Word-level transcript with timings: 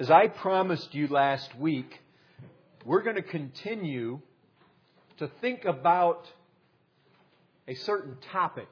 As 0.00 0.10
I 0.10 0.28
promised 0.28 0.94
you 0.94 1.08
last 1.08 1.54
week, 1.58 2.00
we're 2.86 3.02
going 3.02 3.16
to 3.16 3.22
continue 3.22 4.20
to 5.18 5.28
think 5.42 5.66
about 5.66 6.26
a 7.68 7.74
certain 7.74 8.16
topic. 8.32 8.68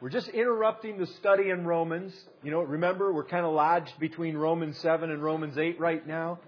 We're 0.00 0.08
just 0.08 0.28
interrupting 0.28 0.96
the 0.96 1.06
study 1.06 1.50
in 1.50 1.66
Romans. 1.66 2.14
You 2.42 2.52
know, 2.52 2.62
remember, 2.62 3.12
we're 3.12 3.26
kind 3.26 3.44
of 3.44 3.52
lodged 3.52 3.92
between 4.00 4.34
Romans 4.34 4.78
7 4.78 5.10
and 5.10 5.22
Romans 5.22 5.58
8 5.58 5.78
right 5.78 6.06
now. 6.06 6.38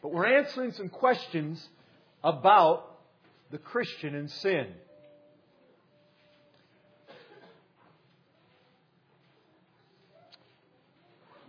But 0.00 0.12
we're 0.12 0.38
answering 0.38 0.70
some 0.70 0.88
questions 0.88 1.68
about 2.22 3.00
the 3.50 3.58
Christian 3.58 4.14
and 4.14 4.30
sin. 4.30 4.68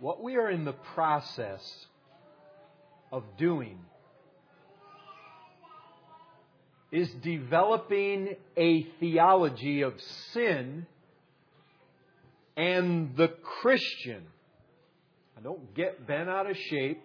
What 0.00 0.22
we 0.22 0.36
are 0.36 0.48
in 0.48 0.64
the 0.64 0.74
process 0.94 1.86
of 3.10 3.24
doing 3.36 3.78
is 6.92 7.08
developing 7.22 8.36
a 8.56 8.82
theology 9.00 9.82
of 9.82 9.94
sin 10.32 10.86
and 12.56 13.16
the 13.16 13.28
Christian. 13.28 14.22
I 15.36 15.40
don't 15.40 15.74
get 15.74 16.06
bent 16.06 16.28
out 16.28 16.48
of 16.48 16.56
shape 16.56 17.02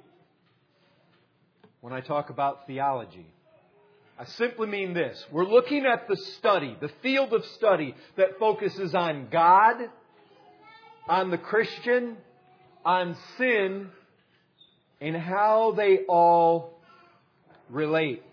when 1.82 1.94
I 1.94 2.02
talk 2.02 2.30
about 2.30 2.68
theology. 2.68 3.28
I 4.20 4.26
simply 4.26 4.68
mean 4.68 4.94
this. 4.94 5.26
We're 5.32 5.46
looking 5.46 5.86
at 5.86 6.08
the 6.08 6.16
study, 6.38 6.78
the 6.80 6.92
field 7.02 7.34
of 7.34 7.44
study 7.58 7.96
that 8.18 8.38
focuses 8.40 8.94
on 8.94 9.30
God, 9.32 9.78
on 11.10 11.32
the 11.32 11.38
Christian, 11.40 12.18
on 12.86 13.16
sin, 13.38 13.90
and 15.00 15.16
how 15.16 15.73
they 15.76 16.00
all 16.08 16.80
relate. 17.70 18.23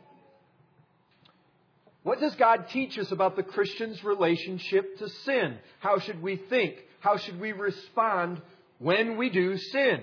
What 2.03 2.21
does 2.21 2.35
God 2.37 2.69
teach 2.71 2.99
us 2.99 3.13
about 3.13 3.37
the 3.37 3.43
Christian's 3.43 4.03
relationship 4.03 4.99
to 4.99 5.09
sin? 5.09 5.59
How 5.81 5.99
should 5.99 6.23
we 6.23 6.37
think? 6.37 6.77
How 7.01 7.17
should 7.17 7.39
we 7.41 7.53
respond 7.53 8.41
when 8.79 9.17
we 9.17 9.29
do 9.31 9.57
sin? 9.59 10.03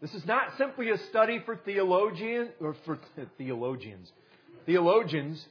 This 0.00 0.14
is 0.14 0.26
not 0.26 0.56
simply 0.58 0.90
a 0.90 0.98
study 0.98 1.40
for 1.44 1.56
theologians 1.56 2.50
or 2.60 2.74
for 2.84 2.98
theologians, 3.38 4.10
theologians 4.66 5.46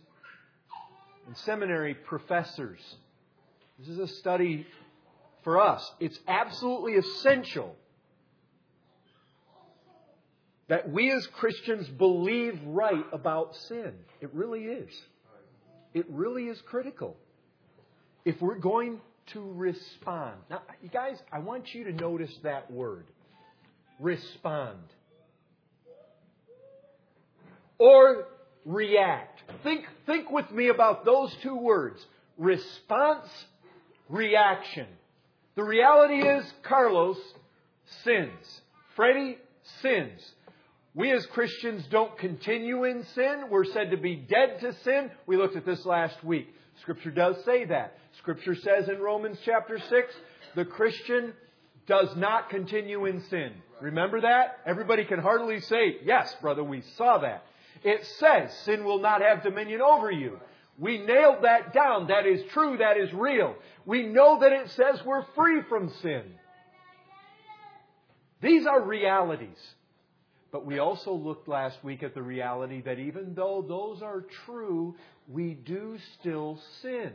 and 1.25 1.37
seminary 1.37 1.93
professors. 1.93 2.81
This 3.79 3.87
is 3.87 3.99
a 3.99 4.07
study 4.07 4.67
for 5.43 5.59
us. 5.59 5.89
It's 5.99 6.19
absolutely 6.27 6.95
essential 6.95 7.75
that 10.71 10.89
we 10.89 11.11
as 11.11 11.27
Christians 11.27 11.85
believe 11.89 12.57
right 12.65 13.03
about 13.11 13.53
sin. 13.67 13.91
It 14.21 14.33
really 14.33 14.61
is. 14.61 14.89
It 15.93 16.05
really 16.07 16.45
is 16.45 16.61
critical. 16.61 17.17
If 18.23 18.41
we're 18.41 18.57
going 18.57 19.01
to 19.33 19.51
respond. 19.51 20.35
Now, 20.49 20.61
you 20.81 20.87
guys, 20.87 21.21
I 21.29 21.39
want 21.39 21.75
you 21.75 21.83
to 21.83 21.91
notice 21.91 22.33
that 22.43 22.71
word 22.71 23.03
respond. 23.99 24.79
Or 27.77 28.29
react. 28.63 29.43
Think, 29.63 29.83
think 30.05 30.31
with 30.31 30.49
me 30.51 30.69
about 30.69 31.03
those 31.03 31.35
two 31.43 31.57
words 31.57 31.99
response, 32.37 33.27
reaction. 34.07 34.87
The 35.55 35.65
reality 35.65 36.25
is, 36.25 36.45
Carlos 36.63 37.17
sins. 38.05 38.61
Freddie 38.95 39.37
sins. 39.81 40.21
We 40.93 41.11
as 41.11 41.25
Christians 41.27 41.85
don't 41.89 42.17
continue 42.17 42.83
in 42.83 43.05
sin. 43.15 43.45
We're 43.49 43.65
said 43.65 43.91
to 43.91 43.97
be 43.97 44.15
dead 44.15 44.59
to 44.59 44.73
sin. 44.83 45.09
We 45.25 45.37
looked 45.37 45.55
at 45.55 45.65
this 45.65 45.85
last 45.85 46.21
week. 46.23 46.53
Scripture 46.81 47.11
does 47.11 47.43
say 47.45 47.65
that. 47.65 47.97
Scripture 48.17 48.55
says 48.55 48.89
in 48.89 48.99
Romans 48.99 49.37
chapter 49.45 49.79
6, 49.79 50.13
the 50.55 50.65
Christian 50.65 51.33
does 51.87 52.13
not 52.17 52.49
continue 52.49 53.05
in 53.05 53.21
sin. 53.29 53.53
Remember 53.81 54.21
that? 54.21 54.59
Everybody 54.65 55.05
can 55.05 55.19
heartily 55.19 55.61
say, 55.61 55.97
yes, 56.03 56.35
brother, 56.41 56.63
we 56.63 56.81
saw 56.97 57.19
that. 57.19 57.45
It 57.83 58.05
says 58.19 58.53
sin 58.65 58.83
will 58.83 58.99
not 58.99 59.21
have 59.21 59.43
dominion 59.43 59.81
over 59.81 60.11
you. 60.11 60.39
We 60.77 60.99
nailed 60.99 61.43
that 61.43 61.73
down. 61.73 62.07
That 62.07 62.25
is 62.25 62.43
true. 62.51 62.77
That 62.77 62.97
is 62.97 63.11
real. 63.13 63.55
We 63.85 64.03
know 64.07 64.39
that 64.39 64.51
it 64.51 64.69
says 64.71 65.03
we're 65.05 65.25
free 65.35 65.61
from 65.69 65.89
sin. 66.01 66.23
These 68.41 68.65
are 68.65 68.81
realities. 68.81 69.57
But 70.51 70.65
we 70.65 70.79
also 70.79 71.13
looked 71.13 71.47
last 71.47 71.83
week 71.83 72.03
at 72.03 72.13
the 72.13 72.21
reality 72.21 72.81
that 72.81 72.99
even 72.99 73.33
though 73.35 73.63
those 73.65 74.01
are 74.01 74.25
true, 74.45 74.95
we 75.27 75.53
do 75.53 75.97
still 76.19 76.59
sin. 76.81 77.13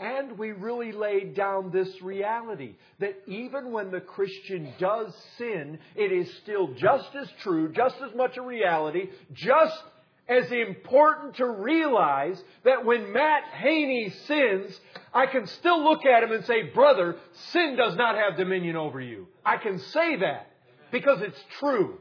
And 0.00 0.38
we 0.38 0.52
really 0.52 0.92
laid 0.92 1.34
down 1.34 1.70
this 1.70 2.00
reality 2.00 2.76
that 3.00 3.16
even 3.26 3.72
when 3.72 3.90
the 3.90 4.00
Christian 4.00 4.72
does 4.78 5.12
sin, 5.36 5.78
it 5.96 6.12
is 6.12 6.32
still 6.38 6.68
just 6.74 7.14
as 7.16 7.28
true, 7.42 7.72
just 7.72 7.96
as 8.00 8.14
much 8.14 8.36
a 8.36 8.42
reality, 8.42 9.10
just 9.32 9.82
as 10.28 10.50
important 10.52 11.36
to 11.36 11.46
realize 11.46 12.40
that 12.64 12.84
when 12.84 13.12
Matt 13.12 13.44
Haney 13.54 14.10
sins, 14.26 14.78
I 15.12 15.26
can 15.26 15.46
still 15.46 15.82
look 15.82 16.06
at 16.06 16.22
him 16.22 16.32
and 16.32 16.44
say, 16.44 16.64
brother, 16.74 17.16
sin 17.50 17.76
does 17.76 17.96
not 17.96 18.14
have 18.14 18.36
dominion 18.36 18.76
over 18.76 19.00
you. 19.00 19.26
I 19.44 19.56
can 19.56 19.78
say 19.78 20.16
that 20.16 20.47
because 20.90 21.22
it's 21.22 21.42
true. 21.58 21.98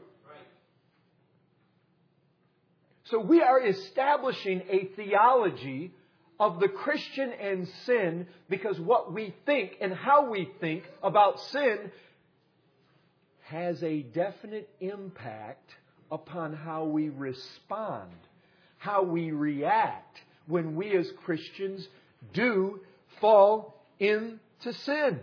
So 3.05 3.19
we 3.19 3.41
are 3.41 3.65
establishing 3.65 4.63
a 4.69 4.89
theology 4.95 5.93
of 6.39 6.59
the 6.59 6.67
Christian 6.67 7.31
and 7.31 7.67
sin 7.85 8.27
because 8.49 8.79
what 8.79 9.13
we 9.13 9.33
think 9.45 9.77
and 9.79 9.93
how 9.93 10.29
we 10.29 10.49
think 10.59 10.83
about 11.01 11.39
sin 11.39 11.91
has 13.43 13.81
a 13.81 14.01
definite 14.01 14.69
impact 14.81 15.73
upon 16.11 16.53
how 16.53 16.83
we 16.83 17.09
respond, 17.09 18.11
how 18.77 19.03
we 19.03 19.31
react 19.31 20.19
when 20.47 20.75
we 20.75 20.95
as 20.95 21.09
Christians 21.23 21.87
do 22.33 22.81
fall 23.21 23.81
into 23.99 24.73
sin. 24.73 25.19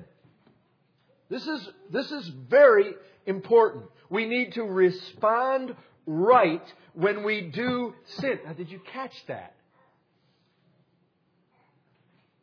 This 1.29 1.47
is, 1.47 1.69
this 1.91 2.11
is 2.11 2.29
very 2.49 2.95
important. 3.27 3.85
We 4.11 4.27
need 4.27 4.53
to 4.55 4.63
respond 4.63 5.75
right 6.07 6.63
when 6.95 7.25
we 7.25 7.43
do 7.43 7.95
sin. 8.19 8.39
Now, 8.45 8.53
did 8.53 8.71
you 8.71 8.81
catch 8.93 9.15
that? 9.29 9.55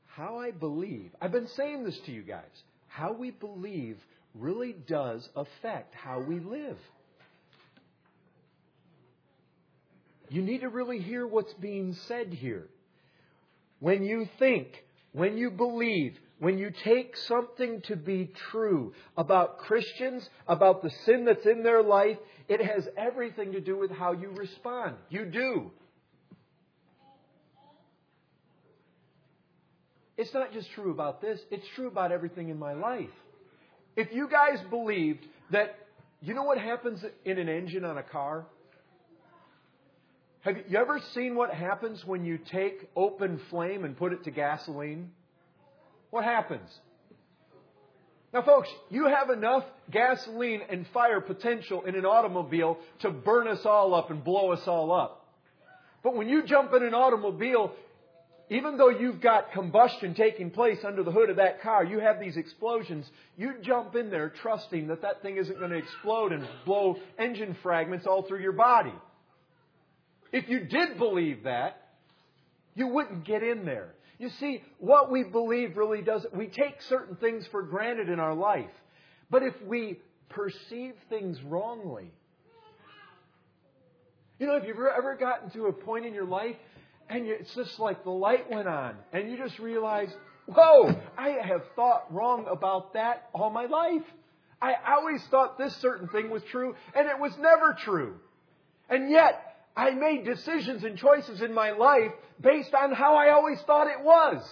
How 0.07 0.39
I 0.39 0.51
believe, 0.51 1.11
I've 1.21 1.31
been 1.31 1.47
saying 1.47 1.83
this 1.83 1.97
to 2.05 2.11
you 2.11 2.21
guys, 2.21 2.63
how 2.87 3.13
we 3.13 3.31
believe 3.31 3.97
really 4.35 4.73
does 4.73 5.27
affect 5.35 5.95
how 5.95 6.19
we 6.19 6.39
live. 6.39 6.77
You 10.29 10.41
need 10.41 10.61
to 10.61 10.69
really 10.69 10.99
hear 10.99 11.27
what's 11.27 11.53
being 11.53 11.93
said 12.07 12.33
here. 12.33 12.67
When 13.79 14.03
you 14.03 14.29
think, 14.39 14.83
when 15.11 15.37
you 15.37 15.51
believe, 15.51 16.17
when 16.41 16.57
you 16.57 16.71
take 16.83 17.15
something 17.15 17.81
to 17.81 17.95
be 17.95 18.31
true 18.49 18.93
about 19.15 19.59
Christians, 19.59 20.27
about 20.47 20.81
the 20.81 20.89
sin 21.05 21.23
that's 21.23 21.45
in 21.45 21.61
their 21.61 21.83
life, 21.83 22.17
it 22.47 22.59
has 22.65 22.89
everything 22.97 23.51
to 23.51 23.61
do 23.61 23.77
with 23.77 23.91
how 23.91 24.13
you 24.13 24.31
respond. 24.31 24.95
You 25.11 25.25
do. 25.25 25.69
It's 30.17 30.33
not 30.33 30.51
just 30.51 30.71
true 30.71 30.89
about 30.89 31.21
this, 31.21 31.39
it's 31.51 31.67
true 31.75 31.87
about 31.87 32.11
everything 32.11 32.49
in 32.49 32.57
my 32.57 32.73
life. 32.73 33.09
If 33.95 34.11
you 34.11 34.27
guys 34.27 34.59
believed 34.71 35.23
that, 35.51 35.75
you 36.23 36.33
know 36.33 36.43
what 36.43 36.57
happens 36.57 37.05
in 37.23 37.37
an 37.37 37.49
engine 37.49 37.85
on 37.85 37.99
a 37.99 38.03
car? 38.03 38.47
Have 40.39 40.57
you 40.67 40.79
ever 40.79 40.99
seen 41.13 41.35
what 41.35 41.53
happens 41.53 42.03
when 42.03 42.25
you 42.25 42.39
take 42.39 42.89
open 42.95 43.39
flame 43.51 43.85
and 43.85 43.95
put 43.95 44.11
it 44.11 44.23
to 44.23 44.31
gasoline? 44.31 45.11
What 46.11 46.23
happens? 46.23 46.69
Now, 48.33 48.43
folks, 48.43 48.69
you 48.89 49.07
have 49.07 49.29
enough 49.29 49.65
gasoline 49.89 50.61
and 50.69 50.85
fire 50.93 51.19
potential 51.19 51.83
in 51.83 51.95
an 51.95 52.05
automobile 52.05 52.77
to 52.99 53.09
burn 53.09 53.47
us 53.47 53.65
all 53.65 53.93
up 53.93 54.09
and 54.09 54.23
blow 54.23 54.51
us 54.51 54.65
all 54.67 54.91
up. 54.91 55.25
But 56.03 56.15
when 56.15 56.29
you 56.29 56.43
jump 56.43 56.73
in 56.73 56.83
an 56.83 56.93
automobile, 56.93 57.73
even 58.49 58.77
though 58.77 58.89
you've 58.89 59.21
got 59.21 59.51
combustion 59.51 60.13
taking 60.13 60.49
place 60.49 60.79
under 60.85 61.03
the 61.03 61.11
hood 61.11 61.29
of 61.29 61.37
that 61.37 61.61
car, 61.61 61.83
you 61.83 61.99
have 61.99 62.19
these 62.19 62.37
explosions, 62.37 63.09
you 63.37 63.55
jump 63.61 63.95
in 63.95 64.09
there 64.09 64.29
trusting 64.29 64.87
that 64.87 65.01
that 65.01 65.21
thing 65.21 65.37
isn't 65.37 65.59
going 65.59 65.71
to 65.71 65.77
explode 65.77 66.31
and 66.31 66.47
blow 66.65 66.97
engine 67.19 67.55
fragments 67.61 68.07
all 68.07 68.23
through 68.23 68.41
your 68.41 68.51
body. 68.53 68.93
If 70.31 70.47
you 70.47 70.61
did 70.61 70.97
believe 70.97 71.43
that, 71.43 71.81
you 72.75 72.87
wouldn't 72.87 73.25
get 73.25 73.43
in 73.43 73.65
there. 73.65 73.93
You 74.21 74.29
see, 74.39 74.61
what 74.77 75.09
we 75.09 75.23
believe 75.23 75.75
really 75.75 76.03
does, 76.03 76.27
we 76.31 76.45
take 76.45 76.79
certain 76.83 77.15
things 77.15 77.47
for 77.47 77.63
granted 77.63 78.07
in 78.07 78.19
our 78.19 78.35
life. 78.35 78.69
But 79.31 79.41
if 79.41 79.55
we 79.65 79.97
perceive 80.29 80.93
things 81.09 81.41
wrongly. 81.41 82.11
You 84.37 84.45
know, 84.45 84.53
have 84.53 84.65
you've 84.65 84.77
ever 84.77 85.17
gotten 85.19 85.49
to 85.53 85.65
a 85.65 85.73
point 85.73 86.05
in 86.05 86.13
your 86.13 86.27
life 86.27 86.55
and 87.09 87.25
it's 87.25 87.55
just 87.55 87.79
like 87.79 88.03
the 88.03 88.11
light 88.11 88.47
went 88.47 88.67
on 88.67 88.95
and 89.11 89.27
you 89.27 89.37
just 89.37 89.57
realize, 89.57 90.13
whoa, 90.45 90.95
I 91.17 91.29
have 91.43 91.63
thought 91.75 92.13
wrong 92.13 92.45
about 92.47 92.93
that 92.93 93.27
all 93.33 93.49
my 93.49 93.65
life. 93.65 94.03
I 94.61 94.75
always 94.87 95.23
thought 95.31 95.57
this 95.57 95.75
certain 95.77 96.07
thing 96.09 96.29
was 96.29 96.43
true 96.51 96.75
and 96.93 97.07
it 97.07 97.17
was 97.17 97.35
never 97.39 97.73
true. 97.73 98.17
And 98.87 99.09
yet, 99.09 99.50
I 99.75 99.91
made 99.91 100.25
decisions 100.25 100.83
and 100.83 100.97
choices 100.97 101.41
in 101.41 101.53
my 101.53 101.71
life 101.71 102.11
based 102.41 102.73
on 102.73 102.91
how 102.91 103.15
I 103.15 103.29
always 103.31 103.59
thought 103.61 103.87
it 103.87 104.03
was. 104.03 104.43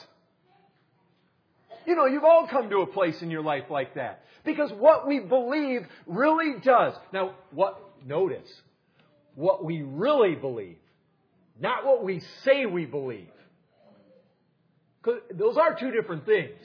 You 1.86 1.96
know, 1.96 2.06
you've 2.06 2.24
all 2.24 2.48
come 2.48 2.70
to 2.70 2.82
a 2.82 2.88
place 2.88 3.22
in 3.22 3.32
your 3.32 3.42
life 3.42 3.66
like 3.70 3.96
that. 3.96 4.24
Because 4.46 4.72
what 4.72 5.08
we 5.08 5.20
believe 5.20 5.88
really 6.06 6.60
does. 6.62 6.94
Now, 7.12 7.36
what, 7.52 7.82
notice, 8.06 8.50
what 9.36 9.64
we 9.66 9.82
really 9.82 10.36
believe, 10.36 10.78
not 11.60 11.86
what 11.86 12.04
we 12.04 12.22
say 12.44 12.66
we 12.66 12.86
believe. 12.86 13.30
Those 15.34 15.58
are 15.58 15.76
two 15.76 15.92
different 15.92 16.26
things. 16.26 16.60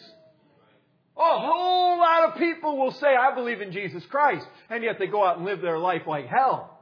A 1.16 1.38
whole 1.38 1.98
lot 1.98 2.28
of 2.28 2.38
people 2.38 2.76
will 2.76 2.92
say, 2.92 3.14
I 3.14 3.34
believe 3.34 3.60
in 3.60 3.72
Jesus 3.72 4.04
Christ, 4.06 4.46
and 4.68 4.82
yet 4.82 4.98
they 4.98 5.06
go 5.06 5.24
out 5.24 5.36
and 5.36 5.46
live 5.46 5.60
their 5.60 5.78
life 5.78 6.02
like 6.06 6.26
hell. 6.26 6.73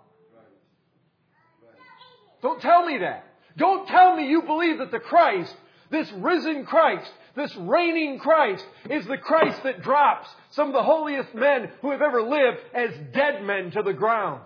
Don't 2.43 2.61
tell 2.61 2.85
me 2.85 2.99
that. 2.99 3.25
Don't 3.56 3.87
tell 3.87 4.17
me 4.17 4.29
you 4.29 4.43
believe 4.43 4.79
that 4.79 4.91
the 4.91 4.99
Christ, 4.99 5.55
this 5.91 6.11
risen 6.12 6.67
Christ, 6.67 7.11
this 7.37 7.55
reigning 7.56 8.19
Christ, 8.19 8.65
is 8.91 9.06
the 9.06 9.19
Christ 9.19 9.62
that 9.62 9.83
drops 9.83 10.29
some 10.50 10.69
of 10.69 10.75
the 10.75 10.83
holiest 10.83 11.35
men 11.35 11.71
who 11.81 11.91
have 11.93 12.03
ever 12.03 12.23
lived 12.23 12.59
as 12.75 12.91
dead 13.15 13.43
men 13.44 13.71
to 13.71 13.83
the 13.83 13.93
ground. 13.93 14.43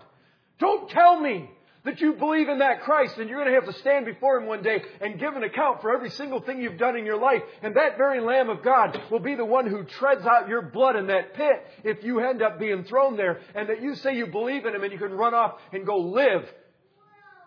Don't 0.59 0.89
tell 0.91 1.19
me 1.19 1.51
that 1.85 2.01
you 2.01 2.15
believe 2.15 2.49
in 2.49 2.59
that 2.59 2.83
Christ 2.83 3.17
and 3.17 3.31
you're 3.31 3.39
going 3.39 3.53
to 3.53 3.61
have 3.61 3.73
to 3.73 3.81
stand 3.81 4.07
before 4.07 4.39
Him 4.39 4.47
one 4.47 4.63
day 4.63 4.83
and 5.01 5.21
give 5.21 5.35
an 5.35 5.45
account 5.45 5.81
for 5.81 5.95
every 5.95 6.11
single 6.11 6.41
thing 6.41 6.61
you've 6.61 6.79
done 6.79 6.97
in 6.97 7.07
your 7.07 7.19
life. 7.19 7.43
And 7.63 7.77
that 7.77 7.97
very 7.97 8.21
Lamb 8.21 8.51
of 8.51 8.65
God 8.65 9.01
will 9.11 9.21
be 9.21 9.37
the 9.37 9.45
one 9.45 9.69
who 9.69 9.85
treads 9.85 10.27
out 10.27 10.49
your 10.49 10.63
blood 10.63 10.97
in 10.97 11.07
that 11.07 11.35
pit 11.35 11.65
if 11.85 12.03
you 12.03 12.21
end 12.21 12.43
up 12.43 12.59
being 12.59 12.85
thrown 12.85 13.17
there 13.17 13.41
and 13.55 13.69
that 13.69 13.81
you 13.81 13.95
say 13.95 14.17
you 14.17 14.27
believe 14.27 14.67
in 14.67 14.75
Him 14.75 14.83
and 14.83 14.93
you 14.93 14.99
can 14.99 15.13
run 15.13 15.33
off 15.33 15.55
and 15.73 15.87
go 15.87 15.97
live 15.97 16.45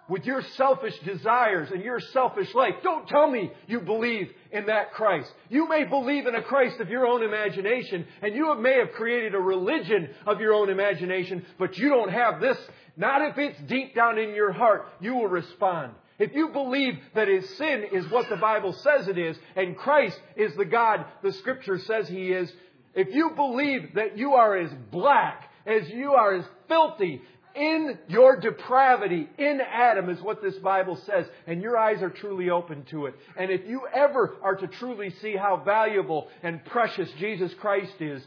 with 0.09 0.25
your 0.25 0.41
selfish 0.57 0.97
desires 1.05 1.69
and 1.71 1.83
your 1.83 1.99
selfish 1.99 2.53
life. 2.55 2.75
Don't 2.83 3.07
tell 3.07 3.29
me 3.29 3.51
you 3.67 3.79
believe 3.79 4.31
in 4.51 4.65
that 4.65 4.91
Christ. 4.91 5.31
You 5.49 5.69
may 5.69 5.83
believe 5.83 6.25
in 6.25 6.35
a 6.35 6.41
Christ 6.41 6.79
of 6.79 6.89
your 6.89 7.05
own 7.05 7.23
imagination, 7.23 8.05
and 8.21 8.35
you 8.35 8.53
may 8.55 8.79
have 8.79 8.91
created 8.93 9.35
a 9.35 9.39
religion 9.39 10.09
of 10.25 10.41
your 10.41 10.53
own 10.53 10.69
imagination, 10.69 11.45
but 11.57 11.77
you 11.77 11.89
don't 11.89 12.11
have 12.11 12.41
this. 12.41 12.57
Not 12.97 13.21
if 13.21 13.37
it's 13.37 13.59
deep 13.67 13.95
down 13.95 14.17
in 14.17 14.33
your 14.35 14.51
heart, 14.51 14.87
you 14.99 15.15
will 15.15 15.27
respond. 15.27 15.93
If 16.17 16.33
you 16.33 16.49
believe 16.49 16.95
that 17.15 17.29
his 17.29 17.47
sin 17.57 17.85
is 17.93 18.09
what 18.11 18.27
the 18.29 18.35
Bible 18.35 18.73
says 18.73 19.07
it 19.07 19.17
is, 19.17 19.37
and 19.55 19.77
Christ 19.77 20.19
is 20.35 20.53
the 20.55 20.65
God 20.65 21.05
the 21.23 21.31
Scripture 21.31 21.79
says 21.79 22.09
he 22.09 22.31
is, 22.31 22.51
if 22.93 23.13
you 23.13 23.31
believe 23.35 23.93
that 23.95 24.17
you 24.17 24.33
are 24.33 24.57
as 24.57 24.71
black 24.91 25.49
as 25.65 25.87
you 25.89 26.13
are 26.13 26.35
as 26.35 26.45
filthy 26.67 27.21
in 27.59 27.97
your 28.07 28.39
depravity, 28.39 29.27
in 29.37 29.59
Adam, 29.61 30.09
is 30.09 30.21
what 30.21 30.41
this 30.41 30.55
Bible 30.55 30.97
says, 31.05 31.25
and 31.45 31.61
your 31.61 31.77
eyes 31.77 32.01
are 32.01 32.09
truly 32.09 32.49
open 32.49 32.85
to 32.91 33.07
it. 33.07 33.15
And 33.37 33.51
if 33.51 33.67
you 33.67 33.81
ever 33.93 34.35
are 34.41 34.55
to 34.55 34.67
truly 34.67 35.13
see 35.21 35.35
how 35.35 35.61
valuable 35.63 36.29
and 36.41 36.63
precious 36.65 37.09
Jesus 37.19 37.51
Christ 37.59 37.99
is, 37.99 38.23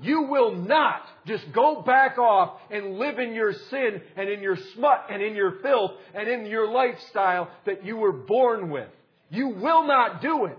you 0.00 0.22
will 0.22 0.54
not 0.54 1.02
just 1.26 1.52
go 1.52 1.82
back 1.82 2.16
off 2.18 2.58
and 2.70 2.98
live 2.98 3.18
in 3.18 3.34
your 3.34 3.52
sin 3.52 4.00
and 4.16 4.28
in 4.28 4.40
your 4.40 4.56
smut 4.74 5.06
and 5.10 5.20
in 5.20 5.34
your 5.34 5.60
filth 5.60 5.92
and 6.14 6.28
in 6.28 6.46
your 6.46 6.70
lifestyle 6.70 7.50
that 7.66 7.84
you 7.84 7.96
were 7.96 8.12
born 8.12 8.70
with. 8.70 8.88
You 9.28 9.48
will 9.48 9.86
not 9.86 10.22
do 10.22 10.46
it. 10.46 10.58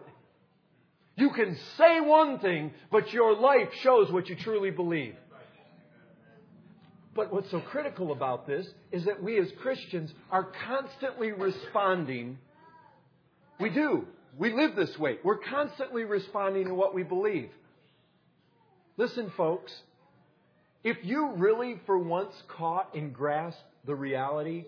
You 1.15 1.31
can 1.31 1.57
say 1.77 2.01
one 2.01 2.39
thing, 2.39 2.71
but 2.91 3.13
your 3.13 3.35
life 3.35 3.69
shows 3.81 4.11
what 4.11 4.29
you 4.29 4.35
truly 4.35 4.71
believe. 4.71 5.15
But 7.15 7.31
what's 7.31 7.51
so 7.51 7.59
critical 7.59 8.11
about 8.11 8.47
this 8.47 8.67
is 8.91 9.05
that 9.05 9.21
we 9.21 9.37
as 9.39 9.47
Christians 9.61 10.11
are 10.31 10.47
constantly 10.67 11.31
responding. 11.31 12.39
We 13.59 13.69
do. 13.69 14.07
We 14.37 14.51
live 14.51 14.75
this 14.75 14.97
way. 14.97 15.17
We're 15.23 15.37
constantly 15.37 16.05
responding 16.05 16.67
to 16.67 16.73
what 16.73 16.95
we 16.95 17.03
believe. 17.03 17.49
Listen, 18.97 19.31
folks, 19.37 19.71
if 20.83 20.97
you 21.03 21.33
really 21.35 21.79
for 21.85 21.97
once 21.97 22.33
caught 22.47 22.95
and 22.95 23.13
grasped 23.13 23.61
the 23.85 23.95
reality 23.95 24.65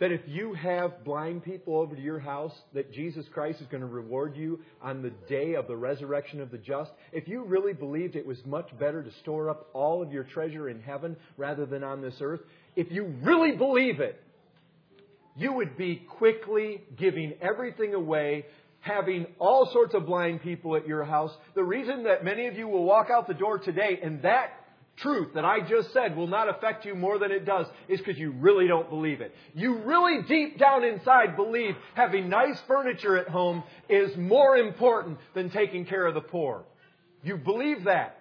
that 0.00 0.10
if 0.10 0.22
you 0.26 0.54
have 0.54 1.04
blind 1.04 1.44
people 1.44 1.76
over 1.76 1.94
to 1.94 2.00
your 2.00 2.18
house, 2.18 2.54
that 2.72 2.90
Jesus 2.90 3.26
Christ 3.32 3.60
is 3.60 3.66
going 3.68 3.82
to 3.82 3.86
reward 3.86 4.34
you 4.34 4.60
on 4.82 5.02
the 5.02 5.12
day 5.28 5.54
of 5.54 5.66
the 5.66 5.76
resurrection 5.76 6.40
of 6.40 6.50
the 6.50 6.58
just, 6.58 6.90
if 7.12 7.28
you 7.28 7.44
really 7.44 7.74
believed 7.74 8.16
it 8.16 8.26
was 8.26 8.38
much 8.46 8.66
better 8.78 9.02
to 9.02 9.10
store 9.20 9.50
up 9.50 9.68
all 9.74 10.02
of 10.02 10.10
your 10.10 10.24
treasure 10.24 10.70
in 10.70 10.80
heaven 10.80 11.16
rather 11.36 11.66
than 11.66 11.84
on 11.84 12.00
this 12.00 12.14
earth, 12.22 12.40
if 12.76 12.90
you 12.90 13.14
really 13.22 13.52
believe 13.52 14.00
it, 14.00 14.18
you 15.36 15.52
would 15.52 15.76
be 15.76 15.96
quickly 15.96 16.82
giving 16.98 17.34
everything 17.42 17.92
away, 17.92 18.46
having 18.80 19.26
all 19.38 19.70
sorts 19.70 19.94
of 19.94 20.06
blind 20.06 20.40
people 20.40 20.76
at 20.76 20.88
your 20.88 21.04
house. 21.04 21.30
The 21.54 21.62
reason 21.62 22.04
that 22.04 22.24
many 22.24 22.46
of 22.46 22.56
you 22.56 22.66
will 22.66 22.84
walk 22.84 23.08
out 23.10 23.28
the 23.28 23.34
door 23.34 23.58
today 23.58 24.00
and 24.02 24.22
that 24.22 24.59
truth 25.02 25.34
that 25.34 25.44
I 25.44 25.60
just 25.60 25.92
said 25.92 26.16
will 26.16 26.26
not 26.26 26.48
affect 26.48 26.84
you 26.84 26.94
more 26.94 27.18
than 27.18 27.30
it 27.30 27.44
does 27.44 27.66
is 27.88 27.98
because 27.98 28.18
you 28.18 28.32
really 28.32 28.66
don't 28.66 28.88
believe 28.88 29.20
it. 29.20 29.34
You 29.54 29.78
really 29.78 30.22
deep 30.28 30.58
down 30.58 30.84
inside 30.84 31.36
believe 31.36 31.74
having 31.94 32.28
nice 32.28 32.58
furniture 32.66 33.16
at 33.16 33.28
home 33.28 33.62
is 33.88 34.16
more 34.16 34.56
important 34.56 35.18
than 35.34 35.50
taking 35.50 35.84
care 35.86 36.06
of 36.06 36.14
the 36.14 36.20
poor. 36.20 36.64
You 37.22 37.36
believe 37.36 37.84
that. 37.84 38.16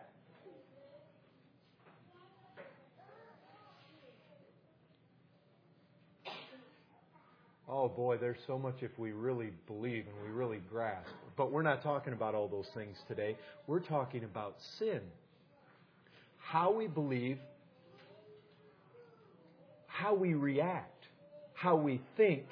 Oh 7.72 7.88
boy, 7.88 8.18
there's 8.18 8.40
so 8.48 8.58
much 8.58 8.78
if 8.82 8.90
we 8.98 9.12
really 9.12 9.52
believe 9.68 10.06
and 10.08 10.28
we 10.28 10.36
really 10.36 10.60
grasp. 10.72 11.08
But 11.38 11.52
we're 11.52 11.62
not 11.62 11.84
talking 11.84 12.14
about 12.14 12.34
all 12.34 12.48
those 12.48 12.68
things 12.74 12.98
today. 13.08 13.38
We're 13.68 13.80
talking 13.80 14.24
about 14.24 14.56
sin 14.80 15.02
how 16.52 16.72
we 16.72 16.88
believe, 16.88 17.38
how 19.86 20.16
we 20.16 20.34
react, 20.34 21.06
how 21.54 21.76
we 21.76 22.02
think, 22.18 22.46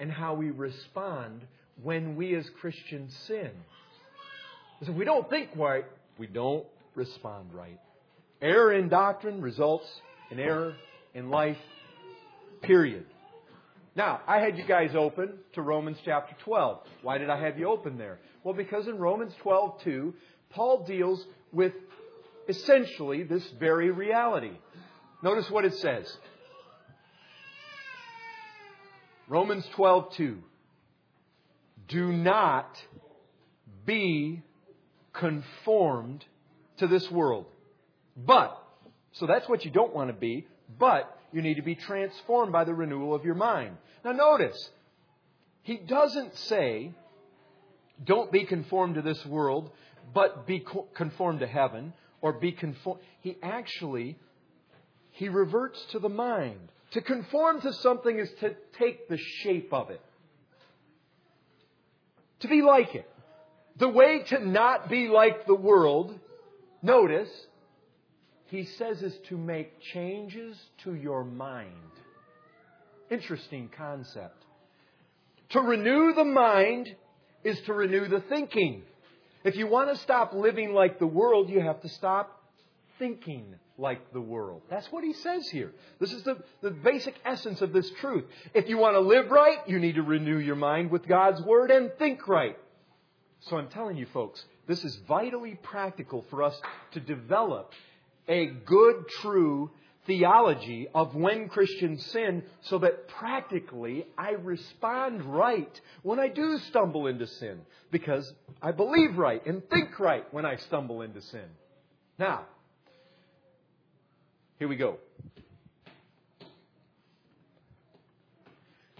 and 0.00 0.10
how 0.10 0.32
we 0.32 0.50
respond 0.50 1.42
when 1.82 2.16
we 2.16 2.34
as 2.34 2.48
Christians 2.60 3.14
sin. 3.26 3.50
Because 4.78 4.94
if 4.94 4.98
we 4.98 5.04
don't 5.04 5.28
think 5.28 5.50
right, 5.54 5.84
we 6.18 6.26
don't 6.26 6.64
respond 6.94 7.52
right. 7.52 7.78
Error 8.40 8.72
in 8.72 8.88
doctrine 8.88 9.42
results 9.42 9.86
in 10.30 10.40
error 10.40 10.74
in 11.14 11.28
life, 11.28 11.58
period. 12.62 13.04
Now, 13.94 14.22
I 14.26 14.38
had 14.38 14.56
you 14.56 14.64
guys 14.64 14.92
open 14.96 15.34
to 15.52 15.60
Romans 15.60 15.98
chapter 16.06 16.34
12. 16.42 16.78
Why 17.02 17.18
did 17.18 17.28
I 17.28 17.38
have 17.38 17.58
you 17.58 17.68
open 17.68 17.98
there? 17.98 18.18
Well, 18.44 18.54
because 18.54 18.88
in 18.88 18.96
Romans 18.96 19.34
12, 19.42 19.82
2, 19.84 20.14
Paul 20.50 20.86
deals 20.86 21.22
with 21.52 21.74
essentially 22.48 23.22
this 23.22 23.46
very 23.58 23.90
reality. 23.90 24.56
Notice 25.22 25.50
what 25.50 25.64
it 25.64 25.74
says. 25.74 26.16
Romans 29.28 29.66
12:2 29.76 30.38
Do 31.88 32.12
not 32.12 32.82
be 33.84 34.42
conformed 35.12 36.24
to 36.78 36.86
this 36.86 37.10
world. 37.10 37.46
But 38.16 38.58
so 39.12 39.26
that's 39.26 39.48
what 39.48 39.64
you 39.64 39.70
don't 39.70 39.94
want 39.94 40.08
to 40.08 40.14
be, 40.14 40.46
but 40.78 41.18
you 41.32 41.42
need 41.42 41.54
to 41.54 41.62
be 41.62 41.74
transformed 41.74 42.52
by 42.52 42.64
the 42.64 42.74
renewal 42.74 43.14
of 43.14 43.24
your 43.24 43.34
mind. 43.34 43.76
Now 44.04 44.12
notice, 44.12 44.70
he 45.62 45.76
doesn't 45.76 46.36
say 46.36 46.92
don't 48.04 48.32
be 48.32 48.44
conformed 48.44 48.96
to 48.96 49.02
this 49.02 49.24
world, 49.24 49.70
but 50.12 50.46
be 50.46 50.64
conformed 50.94 51.40
to 51.40 51.46
heaven 51.46 51.92
or 52.22 52.32
be 52.32 52.52
conformed. 52.52 53.02
He 53.20 53.36
actually, 53.42 54.16
he 55.10 55.28
reverts 55.28 55.84
to 55.90 55.98
the 55.98 56.08
mind. 56.08 56.70
To 56.92 57.02
conform 57.02 57.60
to 57.62 57.72
something 57.74 58.18
is 58.18 58.30
to 58.40 58.54
take 58.78 59.08
the 59.08 59.18
shape 59.18 59.72
of 59.72 59.90
it. 59.90 60.00
To 62.40 62.48
be 62.48 62.62
like 62.62 62.94
it. 62.94 63.08
The 63.78 63.88
way 63.88 64.22
to 64.28 64.46
not 64.46 64.88
be 64.88 65.08
like 65.08 65.46
the 65.46 65.54
world, 65.54 66.18
notice, 66.82 67.30
he 68.46 68.64
says 68.64 69.02
is 69.02 69.16
to 69.28 69.36
make 69.36 69.80
changes 69.80 70.58
to 70.84 70.94
your 70.94 71.24
mind. 71.24 71.72
Interesting 73.10 73.70
concept. 73.76 74.44
To 75.50 75.60
renew 75.60 76.12
the 76.14 76.24
mind 76.24 76.94
is 77.44 77.58
to 77.62 77.72
renew 77.72 78.08
the 78.08 78.20
thinking. 78.28 78.82
If 79.44 79.56
you 79.56 79.66
want 79.66 79.90
to 79.90 79.96
stop 79.96 80.32
living 80.34 80.72
like 80.72 80.98
the 80.98 81.06
world, 81.06 81.50
you 81.50 81.60
have 81.60 81.80
to 81.82 81.88
stop 81.88 82.40
thinking 82.98 83.54
like 83.78 84.12
the 84.12 84.20
world. 84.20 84.62
That's 84.70 84.90
what 84.92 85.02
he 85.02 85.12
says 85.12 85.48
here. 85.48 85.72
This 85.98 86.12
is 86.12 86.22
the, 86.22 86.38
the 86.62 86.70
basic 86.70 87.14
essence 87.24 87.60
of 87.60 87.72
this 87.72 87.90
truth. 88.00 88.24
If 88.54 88.68
you 88.68 88.78
want 88.78 88.94
to 88.94 89.00
live 89.00 89.30
right, 89.30 89.58
you 89.66 89.78
need 89.78 89.96
to 89.96 90.02
renew 90.02 90.38
your 90.38 90.56
mind 90.56 90.90
with 90.90 91.06
God's 91.06 91.40
Word 91.42 91.70
and 91.70 91.90
think 91.98 92.28
right. 92.28 92.56
So 93.40 93.56
I'm 93.56 93.68
telling 93.68 93.96
you, 93.96 94.06
folks, 94.12 94.44
this 94.68 94.84
is 94.84 94.96
vitally 95.08 95.58
practical 95.62 96.24
for 96.30 96.44
us 96.44 96.60
to 96.92 97.00
develop 97.00 97.72
a 98.28 98.46
good, 98.46 99.08
true 99.20 99.70
theology 100.06 100.88
of 100.94 101.14
when 101.14 101.48
Christians 101.48 102.04
sin 102.06 102.42
so 102.62 102.78
that 102.78 103.08
practically 103.08 104.06
I 104.18 104.30
respond 104.30 105.24
right 105.24 105.80
when 106.02 106.18
I 106.18 106.28
do 106.28 106.58
stumble 106.68 107.06
into 107.06 107.26
sin 107.26 107.60
because 107.90 108.32
I 108.60 108.72
believe 108.72 109.16
right 109.16 109.44
and 109.46 109.62
think 109.70 109.98
right 110.00 110.24
when 110.32 110.44
I 110.44 110.56
stumble 110.56 111.02
into 111.02 111.20
sin. 111.22 111.46
Now, 112.18 112.46
here 114.58 114.68
we 114.68 114.76
go. 114.76 114.98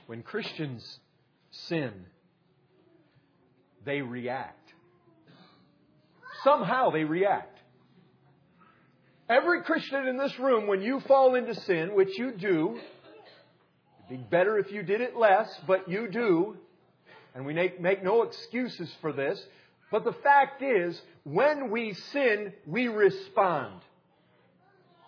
When 0.06 0.22
Christians 0.22 0.98
sin, 1.50 1.92
they 3.84 4.02
react. 4.02 4.72
Somehow 6.44 6.90
they 6.90 7.04
react. 7.04 7.51
Every 9.32 9.62
Christian 9.62 10.06
in 10.08 10.18
this 10.18 10.38
room, 10.38 10.66
when 10.66 10.82
you 10.82 11.00
fall 11.00 11.36
into 11.36 11.54
sin, 11.54 11.94
which 11.94 12.18
you 12.18 12.32
do, 12.32 12.78
it'd 14.10 14.20
be 14.20 14.26
better 14.30 14.58
if 14.58 14.70
you 14.70 14.82
did 14.82 15.00
it 15.00 15.16
less, 15.16 15.48
but 15.66 15.88
you 15.88 16.06
do, 16.06 16.58
and 17.34 17.46
we 17.46 17.54
make, 17.54 17.80
make 17.80 18.04
no 18.04 18.24
excuses 18.24 18.92
for 19.00 19.10
this. 19.10 19.42
But 19.90 20.04
the 20.04 20.12
fact 20.12 20.62
is, 20.62 21.00
when 21.24 21.70
we 21.70 21.94
sin, 22.12 22.52
we 22.66 22.88
respond. 22.88 23.80